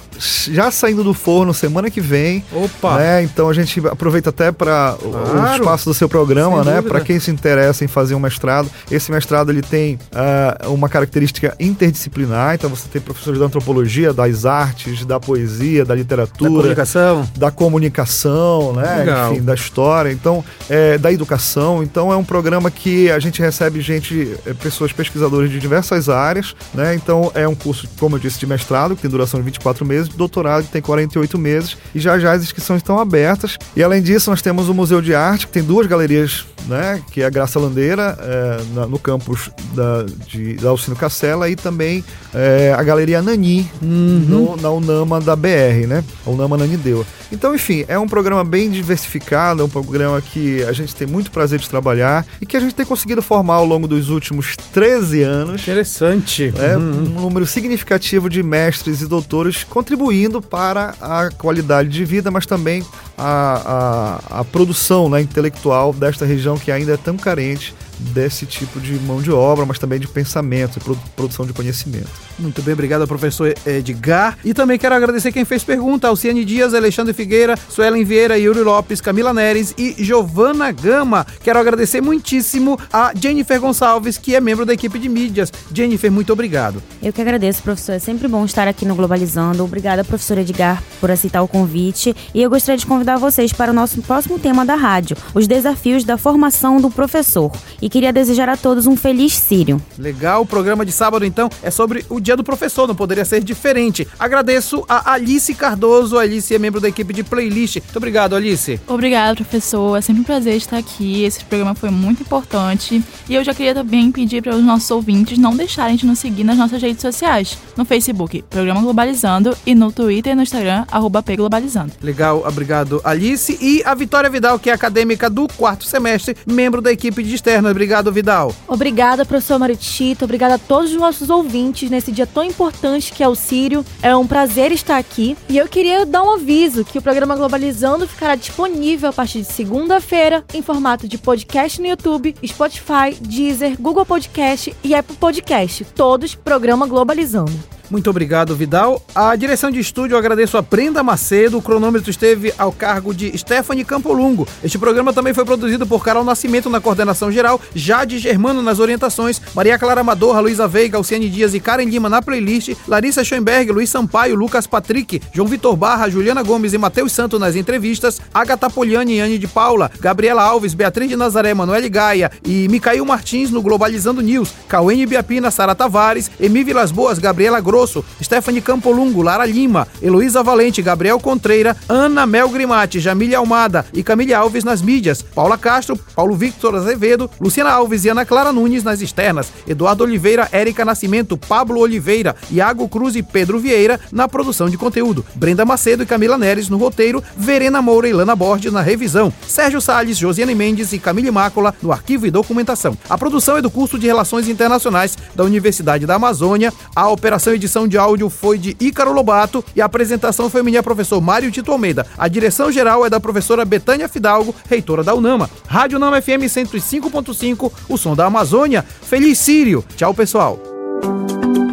já 0.51 0.69
saindo 0.69 1.03
do 1.03 1.13
forno 1.13 1.53
semana 1.53 1.89
que 1.89 1.99
vem. 2.01 2.43
Opa! 2.51 2.97
Né? 2.97 3.23
Então 3.23 3.49
a 3.49 3.53
gente 3.53 3.79
aproveita 3.87 4.29
até 4.29 4.51
para 4.51 4.95
o 5.01 5.09
Claro. 5.11 5.63
espaço 5.63 5.85
do 5.85 5.93
seu 5.93 6.07
programa, 6.07 6.63
Sem 6.63 6.73
né? 6.73 6.81
Para 6.81 7.01
quem 7.01 7.19
se 7.19 7.31
interessa 7.31 7.83
em 7.83 7.87
fazer 7.87 8.13
um 8.15 8.19
mestrado. 8.19 8.69
Esse 8.89 9.11
mestrado 9.11 9.51
ele 9.51 9.61
tem 9.61 9.97
ah, 10.13 10.67
uma 10.67 10.87
característica 10.89 11.55
interdisciplinar, 11.59 12.55
então 12.55 12.69
você 12.69 12.87
tem 12.87 13.01
professores 13.01 13.39
da 13.39 13.45
antropologia, 13.45 14.13
das 14.13 14.45
artes, 14.45 15.05
da 15.05 15.19
poesia, 15.19 15.83
da 15.85 15.91
Da 15.91 15.95
literatura, 15.95 16.49
comunicação. 16.51 17.27
da 17.37 17.51
comunicação, 17.51 18.73
né? 18.73 18.97
Legal. 18.99 19.33
Enfim, 19.33 19.41
da 19.43 19.53
história, 19.53 20.11
então, 20.11 20.43
é, 20.69 20.97
da 20.97 21.11
educação. 21.11 21.83
Então 21.83 22.11
é 22.11 22.15
um 22.15 22.23
programa 22.23 22.71
que 22.71 23.11
a 23.11 23.19
gente 23.19 23.41
recebe 23.41 23.81
gente, 23.81 24.35
é, 24.45 24.53
pessoas 24.53 24.91
pesquisadores 24.93 25.49
de 25.51 25.59
diversas 25.59 26.07
áreas, 26.09 26.55
né? 26.73 26.95
Então 26.95 27.31
é 27.35 27.47
um 27.47 27.55
curso, 27.55 27.87
como 28.01 28.15
eu 28.15 28.19
disse, 28.19 28.37
de 28.39 28.45
mestrado, 28.47 28.95
que 28.95 29.01
tem 29.03 29.09
duração 29.11 29.39
de 29.39 29.45
24 29.45 29.85
meses, 29.85 30.09
de 30.09 30.17
doutorado, 30.17 30.65
que 30.65 30.71
tem 30.71 30.81
48 30.81 31.37
meses, 31.37 31.77
e 31.95 31.99
já 31.99 32.17
já 32.19 32.33
as 32.33 32.41
inscrições 32.43 32.79
estão 32.79 32.99
abertas. 32.99 33.57
E 33.77 33.81
além 33.83 34.01
disso, 34.01 34.29
nós 34.31 34.41
temos 34.41 34.67
o 34.67 34.73
Museu 34.73 35.01
de 35.01 35.13
Arte, 35.15 35.45
que 35.47 35.53
tem 35.53 35.61
duas 35.63 35.85
galerias, 35.87 36.45
né? 36.67 36.99
Que 37.11 37.21
é 37.21 37.25
a 37.25 37.29
Graça 37.29 37.59
Landeira, 37.59 38.17
é, 38.19 38.61
na- 38.73 38.87
no 38.87 38.97
campus 38.97 39.51
da, 39.75 40.03
de, 40.27 40.55
da 40.55 40.69
Alcino 40.69 40.95
Cacela, 40.95 41.47
e 41.47 41.55
também 41.55 42.03
é, 42.33 42.73
a 42.75 42.81
Galeria 42.81 43.21
Nani, 43.21 43.69
no- 43.81 44.57
na 44.57 44.69
Unama 44.71 45.21
da 45.21 45.35
BR, 45.35 45.85
né? 45.87 46.03
A 46.25 46.29
Unama 46.31 46.57
Nani 46.57 46.77
deu. 46.77 47.05
Então, 47.31 47.53
enfim, 47.55 47.85
é 47.87 47.97
um 47.97 48.07
programa 48.07 48.43
bem 48.43 48.69
diversificado, 48.69 49.61
é 49.61 49.65
um 49.65 49.69
programa 49.69 50.19
que 50.21 50.63
a 50.63 50.73
gente 50.73 50.93
tem 50.93 51.07
muito 51.07 51.31
prazer 51.31 51.59
de 51.59 51.69
trabalhar 51.69 52.25
e 52.41 52.45
que 52.45 52.57
a 52.57 52.59
gente 52.59 52.75
tem 52.75 52.85
conseguido 52.85 53.21
formar 53.21 53.53
ao 53.55 53.65
longo 53.65 53.87
dos 53.87 54.09
últimos 54.09 54.55
13 54.73 55.21
anos. 55.21 55.61
Interessante. 55.61 56.51
É, 56.57 56.75
Uhum. 56.75 56.83
um 57.17 57.21
número 57.21 57.45
significativo 57.45 57.90
de 58.29 58.43
mestres 58.43 59.01
e 59.01 59.07
doutores 59.07 59.63
contribuindo 59.63 60.41
para 60.41 60.95
a 61.01 61.29
qualidade 61.29 61.89
de 61.89 62.05
vida, 62.05 62.31
mas 62.31 62.45
também 62.45 62.83
a, 63.17 64.19
a, 64.31 64.39
a 64.41 64.43
produção 64.43 65.09
né, 65.09 65.21
intelectual 65.21 65.93
desta 65.93 66.25
região 66.25 66.57
que 66.57 66.71
ainda 66.71 66.93
é 66.93 66.97
tão 66.97 67.17
carente 67.17 67.73
desse 68.13 68.45
tipo 68.45 68.79
de 68.79 68.93
mão 68.99 69.21
de 69.21 69.31
obra, 69.31 69.65
mas 69.65 69.79
também 69.79 69.99
de 69.99 70.07
pensamento 70.07 70.77
e 70.77 70.79
produ- 70.79 71.01
produção 71.15 71.45
de 71.45 71.53
conhecimento. 71.53 72.09
Muito 72.39 72.61
bem, 72.61 72.73
obrigado 72.73 73.01
ao 73.01 73.07
professor 73.07 73.53
Edgar. 73.65 74.37
E 74.43 74.53
também 74.53 74.77
quero 74.77 74.95
agradecer 74.95 75.31
quem 75.31 75.45
fez 75.45 75.63
pergunta: 75.63 76.07
Alciane 76.07 76.43
Dias, 76.43 76.73
Alexandre 76.73 77.13
Figueira, 77.13 77.55
Suelen 77.69 78.03
Vieira, 78.03 78.37
Yuri 78.37 78.61
Lopes, 78.61 78.99
Camila 78.99 79.33
Neres 79.33 79.73
e 79.77 79.95
Giovana 80.03 80.71
Gama. 80.71 81.25
Quero 81.43 81.59
agradecer 81.59 82.01
muitíssimo 82.01 82.77
a 82.91 83.11
Jennifer 83.15 83.59
Gonçalves, 83.59 84.17
que 84.17 84.35
é 84.35 84.41
membro 84.41 84.65
da 84.65 84.73
equipe 84.73 84.97
de 84.97 85.07
mídias. 85.07 85.51
Jennifer, 85.73 86.11
muito 86.11 86.33
obrigado. 86.33 86.81
Eu 87.01 87.13
que 87.13 87.21
agradeço, 87.21 87.61
professor. 87.61 87.93
É 87.93 87.99
sempre 87.99 88.27
bom 88.27 88.43
estar 88.45 88.67
aqui 88.67 88.85
no 88.85 88.95
Globalizando. 88.95 89.63
Obrigada, 89.63 90.03
professor 90.03 90.37
Edgar, 90.37 90.81
por 90.99 91.11
aceitar 91.11 91.41
o 91.41 91.47
convite. 91.47 92.15
E 92.33 92.41
eu 92.41 92.49
gostaria 92.49 92.77
de 92.77 92.85
convidar 92.85 93.17
vocês 93.17 93.53
para 93.53 93.71
o 93.71 93.73
nosso 93.73 94.01
próximo 94.01 94.39
tema 94.39 94.65
da 94.65 94.75
rádio, 94.75 95.15
os 95.33 95.47
desafios 95.47 96.03
da 96.03 96.17
formação 96.17 96.81
do 96.81 96.89
professor. 96.89 97.51
E 97.81 97.89
queria 97.91 98.13
desejar 98.13 98.49
a 98.49 98.57
todos 98.57 98.87
um 98.87 98.95
feliz 98.95 99.33
Sírio. 99.33 99.81
Legal, 99.97 100.41
o 100.41 100.45
programa 100.45 100.85
de 100.85 100.91
sábado 100.91 101.25
então 101.25 101.49
é 101.61 101.69
sobre 101.69 102.05
o 102.09 102.19
dia 102.19 102.35
do 102.35 102.43
professor, 102.43 102.87
não 102.87 102.95
poderia 102.95 103.25
ser 103.25 103.43
diferente. 103.43 104.07
Agradeço 104.17 104.83
a 104.87 105.13
Alice 105.13 105.53
Cardoso, 105.53 106.17
a 106.17 106.21
Alice 106.21 106.53
é 106.55 106.57
membro 106.57 106.79
da 106.79 106.87
equipe 106.87 107.13
de 107.13 107.23
playlist. 107.23 107.75
Muito 107.75 107.97
obrigado, 107.97 108.35
Alice. 108.35 108.79
Obrigada, 108.87 109.35
professor. 109.35 109.97
É 109.97 110.01
sempre 110.01 110.21
um 110.21 110.25
prazer 110.25 110.55
estar 110.55 110.77
aqui. 110.77 111.23
Esse 111.23 111.43
programa 111.43 111.75
foi 111.75 111.89
muito 111.89 112.21
importante. 112.21 113.03
E 113.27 113.35
eu 113.35 113.43
já 113.43 113.53
queria 113.53 113.73
também 113.73 114.11
pedir 114.11 114.41
para 114.41 114.55
os 114.55 114.63
nossos 114.63 114.89
ouvintes 114.89 115.37
não 115.37 115.55
deixarem 115.55 115.95
de 115.95 116.05
nos 116.05 116.19
seguir 116.19 116.43
nas 116.43 116.57
nossas 116.57 116.81
redes 116.81 117.01
sociais. 117.01 117.57
No 117.75 117.83
Facebook, 117.83 118.43
Programa 118.49 118.81
Globalizando, 118.81 119.55
e 119.65 119.75
no 119.75 119.91
Twitter 119.91 120.33
e 120.33 120.35
no 120.35 120.43
Instagram, 120.43 120.85
arroba 120.91 121.21
pglobalizando. 121.21 121.93
Legal, 122.01 122.43
obrigado, 122.47 123.01
Alice. 123.03 123.57
E 123.61 123.81
a 123.83 123.93
Vitória 123.93 124.29
Vidal, 124.29 124.57
que 124.57 124.69
é 124.69 124.73
acadêmica 124.73 125.29
do 125.29 125.47
quarto 125.47 125.85
semestre, 125.85 126.35
membro 126.45 126.81
da 126.81 126.91
equipe 126.91 127.23
de 127.23 127.35
externa. 127.35 127.69
Obrigado, 127.81 128.11
Vidal. 128.11 128.53
Obrigada, 128.67 129.25
professor 129.25 129.57
Maritito. 129.57 130.25
Obrigada 130.25 130.53
a 130.53 130.59
todos 130.59 130.91
os 130.91 130.97
nossos 130.97 131.31
ouvintes 131.31 131.89
nesse 131.89 132.11
dia 132.11 132.27
tão 132.27 132.43
importante 132.43 133.11
que 133.11 133.23
é 133.23 133.27
o 133.27 133.33
Sírio. 133.33 133.83
É 134.03 134.15
um 134.15 134.27
prazer 134.27 134.71
estar 134.71 134.97
aqui. 134.97 135.35
E 135.49 135.57
eu 135.57 135.67
queria 135.67 136.05
dar 136.05 136.21
um 136.21 136.35
aviso 136.35 136.85
que 136.85 136.99
o 136.99 137.01
programa 137.01 137.35
Globalizando 137.35 138.07
ficará 138.07 138.35
disponível 138.35 139.09
a 139.09 139.13
partir 139.13 139.39
de 139.39 139.51
segunda-feira 139.51 140.45
em 140.53 140.61
formato 140.61 141.07
de 141.07 141.17
podcast 141.17 141.81
no 141.81 141.87
YouTube, 141.87 142.35
Spotify, 142.45 143.15
Deezer, 143.19 143.75
Google 143.81 144.05
Podcast 144.05 144.75
e 144.83 144.93
Apple 144.93 145.15
Podcast. 145.15 145.83
Todos 145.95 146.35
programa 146.35 146.85
Globalizando. 146.85 147.70
Muito 147.91 148.09
obrigado, 148.09 148.55
Vidal. 148.55 149.01
A 149.13 149.35
direção 149.35 149.69
de 149.69 149.77
estúdio 149.77 150.15
agradeço 150.15 150.57
a 150.57 150.61
Brenda 150.61 151.03
Macedo. 151.03 151.57
O 151.57 151.61
cronômetro 151.61 152.09
esteve 152.09 152.53
ao 152.57 152.71
cargo 152.71 153.13
de 153.13 153.37
Stephanie 153.37 153.83
Campolungo. 153.83 154.47
Este 154.63 154.79
programa 154.79 155.11
também 155.11 155.33
foi 155.33 155.43
produzido 155.43 155.85
por 155.85 156.01
Carol 156.01 156.23
Nascimento 156.23 156.69
na 156.69 156.79
coordenação 156.79 157.29
geral, 157.29 157.59
Jade 157.75 158.17
Germano 158.17 158.61
nas 158.61 158.79
orientações, 158.79 159.41
Maria 159.53 159.77
Clara 159.77 159.99
Amador, 159.99 160.39
Luísa 160.39 160.69
Veiga, 160.69 160.95
Alciane 160.95 161.29
Dias 161.29 161.53
e 161.53 161.59
Karen 161.59 161.83
Lima 161.83 162.07
na 162.07 162.21
playlist, 162.21 162.77
Larissa 162.87 163.25
Schoenberg, 163.25 163.73
Luiz 163.73 163.89
Sampaio, 163.89 164.35
Lucas 164.35 164.65
Patrick, 164.65 165.21
João 165.33 165.49
Vitor 165.49 165.75
Barra, 165.75 166.07
Juliana 166.07 166.43
Gomes 166.43 166.71
e 166.71 166.77
Matheus 166.77 167.11
Santo 167.11 167.37
nas 167.37 167.57
entrevistas, 167.57 168.21
Agatha 168.33 168.69
Poliani 168.69 169.15
e 169.15 169.19
Anne 169.19 169.37
de 169.37 169.49
Paula, 169.49 169.91
Gabriela 169.99 170.43
Alves, 170.43 170.73
Beatriz 170.73 171.09
de 171.09 171.17
Nazaré, 171.17 171.53
Manoel 171.53 171.89
Gaia 171.89 172.31
e 172.45 172.69
Micael 172.69 173.03
Martins 173.03 173.51
no 173.51 173.61
Globalizando 173.61 174.21
News, 174.21 174.53
Cauene 174.69 175.05
Biapina, 175.05 175.51
Sara 175.51 175.75
Tavares, 175.75 176.31
Emi 176.39 176.63
Vilas 176.63 176.89
Boas, 176.89 177.19
Gabriela 177.19 177.59
Grosso, 177.59 177.80
Stephanie 178.21 178.61
Campolungo, 178.61 179.21
Lara 179.21 179.45
Lima, 179.45 179.87
Heloísa 180.01 180.43
Valente, 180.43 180.81
Gabriel 180.81 181.19
Contreira, 181.19 181.75
Ana 181.89 182.25
Mel 182.25 182.49
Grimati, 182.49 182.99
Jamília 182.99 183.37
Almada 183.37 183.85
e 183.93 184.03
Camille 184.03 184.33
Alves 184.33 184.63
nas 184.63 184.81
mídias, 184.81 185.21
Paula 185.21 185.57
Castro, 185.57 185.97
Paulo 186.15 186.35
Victor 186.35 186.75
Azevedo, 186.75 187.29
Luciana 187.39 187.71
Alves 187.71 188.05
e 188.05 188.09
Ana 188.09 188.25
Clara 188.25 188.53
Nunes 188.53 188.83
nas 188.83 189.01
externas, 189.01 189.51
Eduardo 189.67 190.03
Oliveira, 190.03 190.47
Érica 190.51 190.85
Nascimento, 190.85 191.37
Pablo 191.37 191.79
Oliveira, 191.79 192.35
Iago 192.51 192.87
Cruz 192.87 193.15
e 193.15 193.23
Pedro 193.23 193.59
Vieira 193.59 193.99
na 194.11 194.27
produção 194.27 194.69
de 194.69 194.77
conteúdo, 194.77 195.25
Brenda 195.35 195.65
Macedo 195.65 196.03
e 196.03 196.05
Camila 196.05 196.37
Neres 196.37 196.69
no 196.69 196.77
roteiro, 196.77 197.23
Verena 197.35 197.81
Moura 197.81 198.07
e 198.07 198.13
Lana 198.13 198.35
Borges 198.35 198.71
na 198.71 198.81
revisão, 198.81 199.33
Sérgio 199.47 199.81
Salles, 199.81 200.17
Josiane 200.17 200.55
Mendes 200.55 200.93
e 200.93 200.99
Camille 200.99 201.31
Mácula 201.31 201.73
no 201.81 201.91
arquivo 201.91 202.27
e 202.27 202.31
documentação. 202.31 202.97
A 203.09 203.17
produção 203.17 203.57
é 203.57 203.61
do 203.61 203.71
curso 203.71 203.97
de 203.97 204.07
Relações 204.07 204.47
Internacionais 204.47 205.17
da 205.35 205.43
Universidade 205.43 206.05
da 206.05 206.15
Amazônia, 206.15 206.73
a 206.95 207.09
operação 207.09 207.53
edição 207.53 207.70
edição 207.71 207.87
de 207.87 207.97
áudio 207.97 208.29
foi 208.29 208.57
de 208.57 208.75
Ícaro 208.81 209.13
Lobato 209.13 209.63
e 209.73 209.81
a 209.81 209.85
apresentação 209.85 210.49
foi 210.49 210.61
minha 210.61 210.83
professor 210.83 211.21
Mário 211.21 211.49
Tito 211.49 211.71
Almeida. 211.71 212.05
A 212.17 212.27
direção 212.27 212.69
geral 212.69 213.05
é 213.05 213.09
da 213.09 213.17
professora 213.17 213.63
Betânia 213.63 214.09
Fidalgo, 214.09 214.53
reitora 214.69 215.05
da 215.05 215.15
UNAMA. 215.15 215.49
Rádio 215.67 215.97
Nama 215.97 216.21
FM 216.21 216.43
105.5, 216.49 217.71
o 217.87 217.97
som 217.97 218.13
da 218.13 218.25
Amazônia. 218.25 218.83
Feliz 218.83 219.39
Sírio. 219.39 219.85
Tchau, 219.95 220.13
pessoal. 220.13 220.59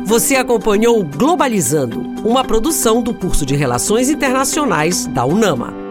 Você 0.05 0.36
acompanhou 0.36 1.05
Globalizando, 1.05 2.01
uma 2.24 2.44
produção 2.44 3.03
do 3.03 3.12
curso 3.12 3.44
de 3.44 3.57
Relações 3.57 4.09
Internacionais 4.09 5.05
da 5.07 5.24
UNAMA. 5.24 5.88